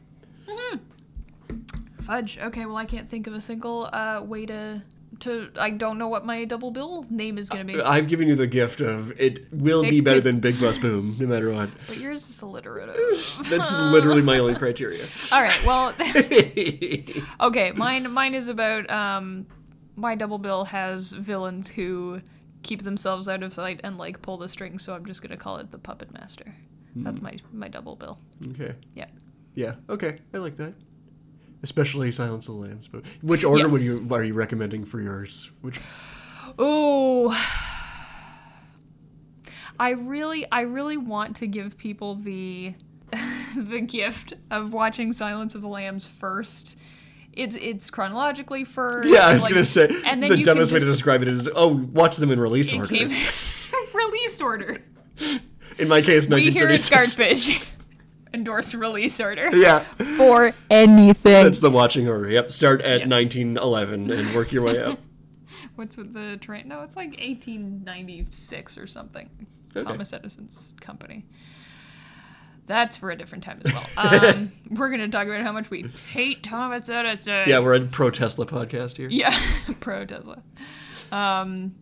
Fudge. 2.00 2.38
Okay. 2.38 2.66
Well, 2.66 2.76
I 2.76 2.86
can't 2.86 3.08
think 3.08 3.26
of 3.26 3.34
a 3.34 3.40
single 3.40 3.88
uh, 3.92 4.22
way 4.22 4.46
to 4.46 4.82
to. 5.20 5.50
I 5.58 5.70
don't 5.70 5.98
know 5.98 6.08
what 6.08 6.24
my 6.24 6.44
double 6.44 6.70
bill 6.70 7.06
name 7.10 7.38
is 7.38 7.48
gonna 7.48 7.64
be. 7.64 7.80
I've 7.80 8.08
given 8.08 8.28
you 8.28 8.36
the 8.36 8.46
gift 8.46 8.80
of 8.80 9.12
it 9.20 9.52
will 9.52 9.82
be 9.82 10.00
better 10.00 10.20
than 10.20 10.40
Big 10.40 10.60
Bus 10.60 10.78
Boom, 10.78 11.16
no 11.18 11.26
matter 11.26 11.52
what. 11.52 11.70
But 11.86 11.98
yours 11.98 12.28
is 12.28 12.40
alliterative. 12.42 12.96
That's 13.50 13.74
literally 13.74 14.22
my 14.22 14.38
only 14.38 14.54
criteria. 14.54 15.04
All 15.32 15.42
right. 15.42 15.64
Well. 15.64 15.94
Okay, 17.40 17.72
mine 17.72 18.10
mine 18.12 18.34
is 18.34 18.48
about 18.48 18.90
um 18.90 19.46
my 19.96 20.14
double 20.14 20.38
bill 20.38 20.64
has 20.66 21.12
villains 21.12 21.70
who 21.70 22.20
keep 22.62 22.82
themselves 22.82 23.28
out 23.28 23.42
of 23.42 23.52
sight 23.54 23.80
and 23.84 23.98
like 23.98 24.22
pull 24.22 24.36
the 24.38 24.48
strings, 24.48 24.82
so 24.82 24.94
I'm 24.94 25.06
just 25.06 25.22
gonna 25.22 25.36
call 25.36 25.58
it 25.58 25.70
the 25.70 25.78
puppet 25.78 26.12
master. 26.12 26.54
That's 26.96 27.20
my 27.20 27.36
my 27.52 27.68
double 27.68 27.96
bill. 27.96 28.18
okay. 28.50 28.74
Yeah. 28.94 29.06
Yeah. 29.54 29.74
Okay. 29.88 30.18
I 30.32 30.38
like 30.38 30.56
that. 30.58 30.74
Especially 31.64 32.12
Silence 32.12 32.46
of 32.46 32.56
the 32.56 32.60
Lambs. 32.60 32.88
But 32.88 33.04
which 33.22 33.42
order 33.42 33.66
would 33.68 33.80
you 33.80 34.06
are 34.10 34.22
you 34.22 34.34
recommending 34.34 34.84
for 34.84 35.00
yours? 35.00 35.50
Which 35.62 35.80
Oh, 36.58 37.32
I 39.80 39.90
really 39.90 40.44
I 40.52 40.60
really 40.60 40.98
want 40.98 41.36
to 41.36 41.46
give 41.46 41.78
people 41.78 42.16
the 42.16 42.74
the 43.56 43.80
gift 43.80 44.34
of 44.50 44.74
watching 44.74 45.12
Silence 45.14 45.54
of 45.54 45.62
the 45.62 45.68
Lambs 45.68 46.06
first. 46.06 46.76
It's 47.32 47.56
it's 47.56 47.88
chronologically 47.90 48.64
first. 48.64 49.08
Yeah, 49.08 49.26
I 49.26 49.32
was 49.32 49.42
like- 49.44 49.52
gonna 49.54 49.64
say 49.64 49.88
and 50.04 50.22
then 50.22 50.30
the 50.30 50.38
you 50.38 50.44
dumbest 50.44 50.70
way 50.70 50.80
to 50.80 50.84
describe 50.84 51.22
it 51.22 51.28
is 51.28 51.48
oh, 51.56 51.68
watch 51.68 52.18
them 52.18 52.30
in 52.30 52.38
release 52.38 52.72
order. 52.74 52.86
came 52.86 53.08
release 53.94 54.40
order. 54.40 54.82
In 55.78 55.88
my 55.88 56.02
case, 56.02 56.28
1936. 56.28 56.30
We 56.30 56.50
here 56.52 56.68
at 56.68 56.78
1936. 56.78 57.66
Scarfish 58.34 58.38
endorse 58.38 58.74
release 58.74 59.20
order 59.20 59.50
Yeah, 59.56 59.80
for 60.16 60.52
anything. 60.70 61.44
that's 61.44 61.58
the 61.60 61.70
watching 61.70 62.08
order. 62.08 62.28
Yep, 62.28 62.50
start 62.50 62.80
at 62.82 63.00
Yeah. 63.00 63.06
1911 63.08 64.10
and 64.10 64.34
work 64.34 64.52
your 64.52 64.62
way 64.62 64.82
up. 64.82 64.98
What's 65.76 65.96
with 65.96 66.12
the 66.12 66.36
train? 66.40 66.68
No, 66.68 66.82
it's 66.82 66.96
like 66.96 67.10
1896 67.18 68.78
or 68.78 68.86
something. 68.86 69.28
Okay. 69.76 69.84
Thomas 69.84 70.12
Edison's 70.12 70.74
company. 70.80 71.26
That's 72.66 72.96
for 72.96 73.10
a 73.10 73.16
different 73.16 73.44
time 73.44 73.60
as 73.64 73.72
well. 73.72 73.86
Um, 73.98 74.52
we're 74.70 74.88
gonna 74.88 75.08
talk 75.08 75.26
about 75.26 75.42
how 75.42 75.52
much 75.52 75.68
we 75.68 75.84
hate 76.12 76.42
Thomas 76.42 76.88
Edison. 76.88 77.48
Yeah, 77.48 77.58
we're 77.58 77.74
a 77.74 77.80
pro 77.80 78.10
Tesla 78.10 78.46
podcast 78.46 78.96
here. 78.96 79.08
Yeah, 79.10 79.36
pro 79.80 80.04
Tesla. 80.06 80.42
Um, 81.12 81.74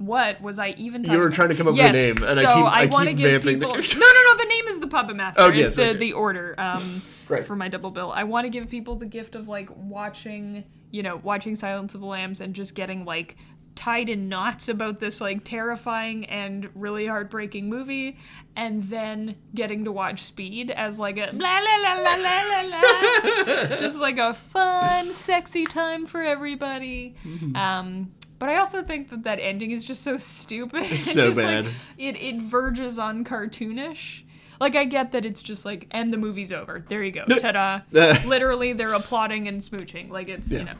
what 0.00 0.40
was 0.40 0.58
I 0.58 0.70
even? 0.78 1.02
Talking 1.02 1.12
you 1.12 1.18
were 1.18 1.26
about? 1.26 1.34
trying 1.36 1.48
to 1.50 1.54
come 1.54 1.68
up 1.68 1.74
with 1.74 1.86
a 1.86 1.92
name, 1.92 2.16
and 2.16 2.38
I 2.40 2.42
so 2.42 2.54
keep- 2.54 2.64
I 2.72 2.86
wanna 2.86 3.10
keep 3.10 3.18
give 3.18 3.30
vamping 3.42 3.60
the 3.60 3.66
people. 3.66 4.00
No, 4.00 4.06
no, 4.06 4.22
no. 4.32 4.36
The 4.38 4.48
name 4.48 4.68
is 4.68 4.80
the 4.80 4.86
Puppet 4.86 5.14
Master. 5.16 5.42
Oh, 5.42 5.48
it's 5.48 5.56
yes, 5.58 5.74
the 5.76 5.88
okay. 5.90 5.98
the 5.98 6.12
order. 6.14 6.54
Um, 6.58 7.02
Right. 7.28 7.44
for 7.44 7.54
my 7.54 7.68
double 7.68 7.92
bill, 7.92 8.10
I 8.10 8.24
want 8.24 8.46
to 8.46 8.48
give 8.48 8.68
people 8.68 8.96
the 8.96 9.06
gift 9.06 9.36
of 9.36 9.46
like 9.46 9.68
watching, 9.76 10.64
you 10.90 11.04
know, 11.04 11.14
watching 11.22 11.54
Silence 11.54 11.94
of 11.94 12.00
the 12.00 12.06
Lambs 12.08 12.40
and 12.40 12.56
just 12.56 12.74
getting 12.74 13.04
like 13.04 13.36
tied 13.76 14.08
in 14.08 14.28
knots 14.28 14.68
about 14.68 14.98
this 14.98 15.20
like 15.20 15.44
terrifying 15.44 16.24
and 16.24 16.68
really 16.74 17.06
heartbreaking 17.06 17.68
movie 17.68 18.18
and 18.56 18.82
then 18.84 19.36
getting 19.54 19.84
to 19.84 19.92
watch 19.92 20.22
speed 20.24 20.72
as 20.72 20.98
like 20.98 21.18
a 21.18 21.30
la 21.32 21.58
la 21.60 21.76
la 21.76 21.94
la 22.02 22.14
la 22.16 22.42
la 22.42 22.62
la 22.62 23.66
just 23.78 24.00
like 24.00 24.18
a 24.18 24.34
fun 24.34 25.12
sexy 25.12 25.64
time 25.64 26.04
for 26.06 26.20
everybody 26.20 27.14
um 27.54 28.10
but 28.40 28.48
I 28.48 28.56
also 28.56 28.82
think 28.82 29.10
that 29.10 29.22
that 29.22 29.38
ending 29.40 29.70
is 29.70 29.84
just 29.84 30.02
so 30.02 30.16
stupid. 30.16 30.82
It's 30.90 31.12
so 31.12 31.28
just, 31.28 31.38
like, 31.38 31.46
bad. 31.46 31.66
it 31.96 32.16
it 32.20 32.42
verges 32.42 32.98
on 32.98 33.24
cartoonish. 33.24 34.22
Like 34.58 34.74
I 34.74 34.84
get 34.84 35.12
that 35.12 35.24
it's 35.24 35.42
just 35.42 35.64
like 35.64 35.86
and 35.92 36.12
the 36.12 36.18
movie's 36.18 36.50
over. 36.52 36.84
There 36.88 37.02
you 37.04 37.12
go. 37.12 37.24
Ta-da. 37.26 37.82
Literally 38.26 38.72
they're 38.72 38.92
applauding 38.92 39.46
and 39.46 39.60
smooching. 39.60 40.10
Like 40.10 40.28
it's, 40.28 40.50
Yeah. 40.50 40.58
you 40.58 40.64
know. 40.64 40.74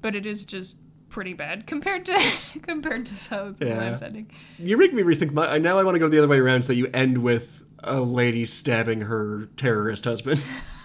But 0.00 0.16
it 0.16 0.26
is 0.26 0.44
just 0.44 0.78
pretty 1.08 1.32
bad 1.34 1.66
compared 1.72 2.04
to 2.06 2.18
compared 2.62 3.06
to 3.06 3.14
Silence 3.14 3.60
of 3.60 3.66
the 3.68 3.72
Yeah. 3.74 3.78
Lambs 3.78 4.02
ending. 4.02 4.30
You 4.58 4.76
make 4.76 4.92
me 4.92 5.02
rethink 5.02 5.32
my. 5.32 5.58
Now 5.58 5.78
I 5.78 5.84
want 5.84 5.94
to 5.94 5.98
go 6.00 6.08
the 6.08 6.18
other 6.18 6.28
way 6.28 6.38
around 6.40 6.62
so 6.62 6.72
you 6.72 6.88
end 6.92 7.18
with 7.18 7.64
a 7.84 8.00
lady 8.00 8.44
stabbing 8.44 9.02
her 9.02 9.46
terrorist 9.56 10.04
husband. 10.04 10.42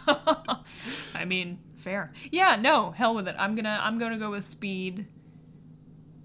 I 0.08 1.26
mean, 1.26 1.60
fair. 1.78 2.14
Yeah, 2.32 2.56
no, 2.56 2.92
hell 2.92 3.14
with 3.16 3.28
it. 3.28 3.36
I'm 3.38 3.56
gonna 3.56 3.80
I'm 3.82 3.98
gonna 3.98 4.18
go 4.18 4.32
with 4.32 4.46
Speed, 4.46 5.06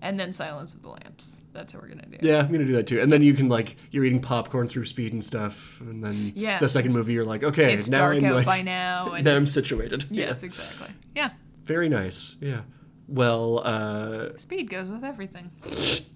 and 0.02 0.20
then 0.20 0.32
Silence 0.34 0.74
of 0.74 0.82
the 0.82 0.88
Lambs. 0.90 1.44
That's 1.54 1.72
what 1.72 1.82
we're 1.82 1.88
gonna 1.88 2.04
do. 2.06 2.18
Yeah, 2.26 2.40
I'm 2.40 2.52
gonna 2.52 2.66
do 2.66 2.72
that 2.74 2.86
too. 2.86 3.00
And 3.00 3.10
then 3.10 3.22
you 3.22 3.32
can 3.32 3.48
like 3.48 3.76
you're 3.90 4.04
eating 4.04 4.20
popcorn 4.20 4.68
through 4.68 4.84
speed 4.84 5.12
and 5.14 5.24
stuff, 5.24 5.80
and 5.80 6.04
then 6.04 6.32
Yeah. 6.34 6.58
the 6.58 6.68
second 6.68 6.92
movie 6.92 7.14
you're 7.14 7.24
like, 7.24 7.42
okay, 7.42 7.72
It's 7.72 7.88
now 7.88 7.98
dark 8.00 8.16
I'm 8.18 8.24
out 8.26 8.34
like, 8.34 8.46
by 8.46 8.60
now. 8.62 9.12
And 9.14 9.24
now 9.24 9.34
I'm 9.36 9.46
situated. 9.46 10.04
yes, 10.10 10.42
Yeah. 10.42 10.46
exactly. 10.46 10.88
Yeah, 11.16 11.30
very 11.64 11.88
nice. 11.88 12.36
Yeah. 12.40 12.62
Well, 13.08 13.60
uh, 13.64 14.36
Speed 14.36 14.70
goes 14.70 14.88
with 14.88 15.04
everything. 15.04 15.50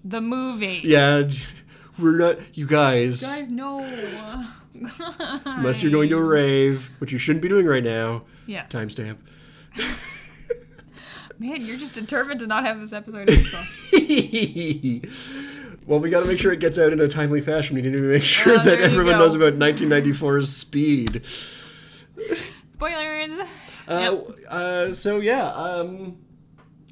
the 0.03 0.21
movie. 0.21 0.81
yeah, 0.83 1.29
we're 1.99 2.17
not 2.17 2.37
you 2.57 2.65
guys. 2.67 3.21
Guys, 3.21 3.49
no. 3.49 3.81
unless 5.45 5.81
you're 5.81 5.91
going 5.91 6.09
to 6.09 6.17
a 6.17 6.23
rave, 6.23 6.89
which 6.99 7.11
you 7.11 7.17
shouldn't 7.17 7.41
be 7.41 7.49
doing 7.49 7.65
right 7.65 7.83
now. 7.83 8.23
Yeah. 8.45 8.65
Timestamp. 8.67 9.17
Man, 11.39 11.61
you're 11.61 11.77
just 11.77 11.93
determined 11.93 12.39
to 12.39 12.47
not 12.47 12.65
have 12.65 12.79
this 12.79 12.93
episode. 12.93 13.29
well, 15.85 15.99
we 15.99 16.09
got 16.09 16.21
to 16.21 16.27
make 16.27 16.39
sure 16.39 16.51
it 16.51 16.59
gets 16.59 16.79
out 16.79 16.91
in 16.91 16.99
a 16.99 17.07
timely 17.07 17.41
fashion. 17.41 17.75
We 17.75 17.83
need 17.83 17.95
to 17.95 18.01
make 18.03 18.23
sure 18.23 18.59
Oh, 18.59 18.63
that 18.63 18.79
everyone 18.79 19.19
knows 19.19 19.35
about 19.35 19.53
1994's 19.53 20.51
Speed. 20.51 21.21
Spoilers. 22.73 23.39
Uh, 23.87 24.17
uh, 24.49 24.93
so 24.93 25.19
yeah, 25.19 25.47
um, 25.53 26.17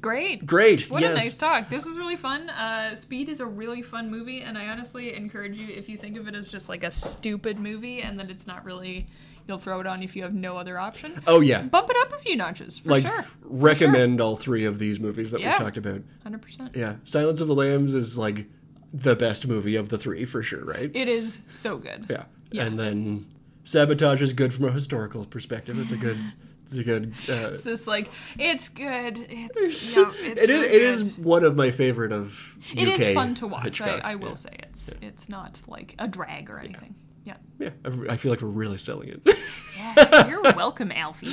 Great. 0.00 0.46
great. 0.46 0.88
What 0.90 1.02
yes. 1.02 1.10
a 1.10 1.14
nice 1.14 1.36
talk. 1.36 1.68
This 1.68 1.84
was 1.84 1.98
really 1.98 2.16
fun. 2.16 2.48
Uh, 2.50 2.94
Speed 2.94 3.28
is 3.28 3.40
a 3.40 3.46
really 3.46 3.82
fun 3.82 4.10
movie, 4.10 4.42
and 4.42 4.56
I 4.56 4.68
honestly 4.68 5.14
encourage 5.14 5.56
you 5.56 5.68
if 5.74 5.88
you 5.88 5.96
think 5.96 6.16
of 6.16 6.28
it 6.28 6.34
as 6.34 6.48
just 6.48 6.68
like 6.68 6.84
a 6.84 6.90
stupid 6.90 7.58
movie 7.58 8.02
and 8.02 8.18
that 8.20 8.30
it's 8.30 8.46
not 8.46 8.64
really, 8.64 9.06
you'll 9.48 9.58
throw 9.58 9.80
it 9.80 9.86
on 9.86 10.02
if 10.02 10.16
you 10.16 10.22
have 10.22 10.34
no 10.34 10.56
other 10.56 10.78
option. 10.78 11.20
Oh 11.26 11.40
yeah, 11.40 11.62
Bump 11.62 11.88
it 11.90 11.96
up 12.00 12.12
a 12.12 12.18
few 12.18 12.36
notches 12.36 12.78
for 12.78 12.90
like 12.90 13.02
sure. 13.02 13.24
recommend 13.42 14.20
all 14.20 14.36
three 14.36 14.64
of 14.64 14.78
these 14.78 14.98
movies 15.00 15.30
that 15.30 15.40
Yeah. 15.40 15.58
we 15.58 15.64
talked 15.64 15.76
about. 15.76 16.02
Hundred 16.22 16.42
percent. 16.42 16.74
Yeah, 16.76 16.96
Silence 17.04 17.40
of 17.40 17.48
the 17.48 17.54
Lambs 17.54 17.94
is 17.94 18.16
like 18.18 18.46
the 18.92 19.14
best 19.16 19.46
movie 19.46 19.76
of 19.76 19.88
the 19.88 19.98
three 19.98 20.24
for 20.24 20.42
sure, 20.42 20.64
right? 20.64 20.90
It 20.94 21.08
is 21.08 21.44
so 21.48 21.76
good. 21.78 22.06
yeah. 22.08 22.24
Yeah. 22.52 22.64
and 22.64 22.78
then 22.78 23.26
Sabotage 23.64 24.22
is 24.22 24.32
good 24.32 24.54
from 24.54 24.66
a 24.66 24.70
historical 24.70 25.24
perspective. 25.24 25.78
It's 25.80 25.90
a 25.90 25.96
good, 25.96 26.16
it's 26.66 26.78
a 26.78 26.84
good. 26.84 27.12
Uh, 27.28 27.48
It's 27.50 27.62
this 27.62 27.86
like 27.88 28.08
it's 28.38 28.68
good. 28.68 29.26
It's 29.28 29.96
yeah, 29.96 30.12
it's 30.20 30.42
it 30.44 30.50
is. 30.50 30.62
It 30.62 30.82
is 30.82 31.04
one 31.18 31.42
of 31.42 31.56
my 31.56 31.72
favorite 31.72 32.12
of. 32.12 32.56
It 32.74 32.86
is 32.88 33.06
UK 33.08 33.14
fun 33.14 33.34
to 33.36 33.48
watch. 33.48 33.80
I, 33.80 34.00
I 34.04 34.14
will 34.14 34.28
yeah. 34.28 34.34
say 34.34 34.56
it's 34.60 34.94
it's 35.02 35.28
not 35.28 35.60
like 35.66 35.94
a 35.98 36.06
drag 36.06 36.48
or 36.48 36.58
anything. 36.60 36.94
Yeah. 36.96 37.02
Yeah, 37.26 37.70
I 37.84 38.12
I 38.12 38.16
feel 38.16 38.30
like 38.32 38.40
we're 38.42 38.48
really 38.48 38.78
selling 38.78 39.08
it. 39.08 39.20
Yeah. 39.78 40.26
You're 40.28 40.42
welcome, 40.56 40.90
Alfie. 40.90 41.28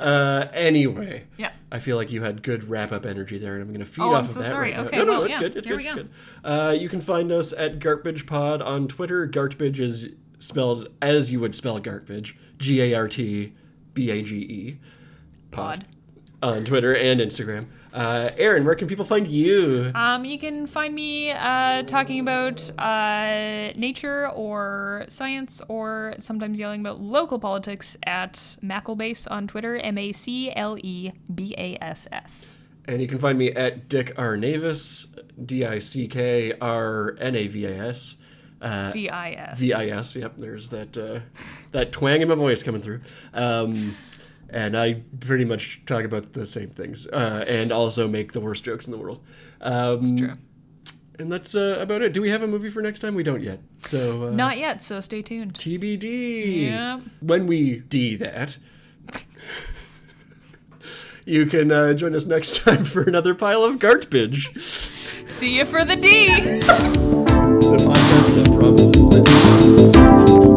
uh, 0.00 0.46
anyway, 0.52 1.24
Yeah. 1.36 1.50
I 1.70 1.78
feel 1.80 1.96
like 1.96 2.10
you 2.12 2.22
had 2.22 2.42
good 2.42 2.68
wrap 2.68 2.90
up 2.92 3.04
energy 3.06 3.38
there, 3.38 3.54
and 3.54 3.62
I'm 3.62 3.68
going 3.68 3.80
to 3.80 3.86
feed 3.86 4.02
Oh, 4.02 4.10
off 4.10 4.18
I'm 4.18 4.24
of 4.24 4.30
so 4.30 4.40
that 4.40 4.48
sorry. 4.48 4.70
right 4.72 4.76
now. 4.80 4.86
Okay, 4.86 4.96
no, 4.98 5.04
no, 5.04 5.12
well, 5.12 5.22
it's 5.24 5.34
yeah, 5.34 5.40
good. 5.40 5.56
It's 5.56 5.66
here 5.66 5.76
good. 5.76 5.82
we 5.84 5.88
It's 5.90 5.96
go. 5.96 6.02
good. 6.02 6.50
Uh, 6.68 6.70
you 6.72 6.88
can 6.88 7.00
find 7.00 7.30
us 7.32 7.52
at 7.52 7.80
Gartbage 7.80 8.24
Pod 8.26 8.62
on 8.62 8.88
Twitter. 8.88 9.26
Gartbage 9.26 9.78
is 9.80 10.10
spelled 10.38 10.88
as 11.02 11.30
you 11.32 11.40
would 11.40 11.54
spell 11.54 11.78
garbage. 11.80 12.36
G 12.58 12.80
A 12.80 12.94
R 12.94 13.08
T 13.08 13.52
B 13.94 14.10
A 14.10 14.22
G 14.22 14.36
E. 14.36 14.78
Pod. 15.50 15.84
On 16.42 16.64
Twitter 16.64 16.94
and 16.96 17.20
Instagram. 17.20 17.66
Uh, 17.92 18.30
Aaron, 18.36 18.64
where 18.64 18.74
can 18.74 18.86
people 18.86 19.04
find 19.04 19.26
you? 19.26 19.90
Um, 19.94 20.24
you 20.24 20.38
can 20.38 20.66
find 20.66 20.94
me 20.94 21.30
uh, 21.30 21.82
talking 21.84 22.20
about 22.20 22.70
uh, 22.78 23.72
nature 23.76 24.28
or 24.30 25.04
science 25.08 25.62
or 25.68 26.14
sometimes 26.18 26.58
yelling 26.58 26.80
about 26.80 27.00
local 27.00 27.38
politics 27.38 27.96
at 28.04 28.56
Maclebass 28.62 29.26
on 29.30 29.46
Twitter, 29.46 29.76
M 29.76 29.96
A 29.98 30.12
C 30.12 30.52
L 30.54 30.76
E 30.82 31.12
B 31.34 31.54
A 31.56 31.78
S 31.82 32.06
S. 32.12 32.58
And 32.86 33.00
you 33.00 33.08
can 33.08 33.18
find 33.18 33.38
me 33.38 33.50
at 33.52 33.88
Dick 33.88 34.14
R. 34.16 34.36
Navis, 34.36 35.08
D 35.44 35.64
I 35.64 35.78
C 35.78 36.08
K 36.08 36.54
R 36.60 37.16
N 37.20 37.36
A 37.36 37.46
V 37.46 37.64
A 37.66 37.88
S. 37.88 38.16
Uh, 38.60 38.90
V 38.92 39.08
I 39.08 39.32
S. 39.32 39.58
V 39.58 39.72
I 39.72 39.86
S. 39.86 40.16
Yep, 40.16 40.36
there's 40.38 40.68
that 40.70 40.96
uh, 40.96 41.20
that 41.72 41.92
twang 41.92 42.22
in 42.22 42.28
my 42.28 42.34
voice 42.34 42.62
coming 42.62 42.82
through. 42.82 43.00
Um, 43.32 43.96
and 44.50 44.76
I 44.76 45.02
pretty 45.20 45.44
much 45.44 45.82
talk 45.86 46.04
about 46.04 46.32
the 46.32 46.46
same 46.46 46.70
things, 46.70 47.06
uh, 47.08 47.44
and 47.48 47.72
also 47.72 48.08
make 48.08 48.32
the 48.32 48.40
worst 48.40 48.64
jokes 48.64 48.86
in 48.86 48.92
the 48.92 48.98
world. 48.98 49.24
Um, 49.60 50.16
True. 50.16 50.32
And 51.18 51.32
that's 51.32 51.54
uh, 51.56 51.78
about 51.80 52.02
it. 52.02 52.12
Do 52.12 52.22
we 52.22 52.30
have 52.30 52.42
a 52.42 52.46
movie 52.46 52.70
for 52.70 52.80
next 52.80 53.00
time? 53.00 53.16
We 53.16 53.24
don't 53.24 53.42
yet. 53.42 53.60
So 53.82 54.28
uh, 54.28 54.30
Not 54.30 54.56
yet, 54.56 54.80
so 54.80 55.00
stay 55.00 55.20
tuned. 55.20 55.54
TBD. 55.54 56.66
Yep. 56.70 57.00
When 57.20 57.46
we 57.46 57.80
D 57.80 58.14
that. 58.16 58.58
You 61.28 61.44
can 61.44 61.70
uh, 61.70 61.92
join 61.92 62.14
us 62.14 62.24
next 62.24 62.64
time 62.64 62.84
for 62.84 63.02
another 63.02 63.34
pile 63.34 63.62
of 63.62 63.78
garbage. 63.78 64.50
See 65.26 65.58
you 65.58 65.66
for 65.66 65.84
the 65.84 65.94
D! 65.94 66.28
The 67.68 67.76
podcast 67.76 68.44
that 68.44 68.58
promises 68.58 69.08
that. 69.10 70.47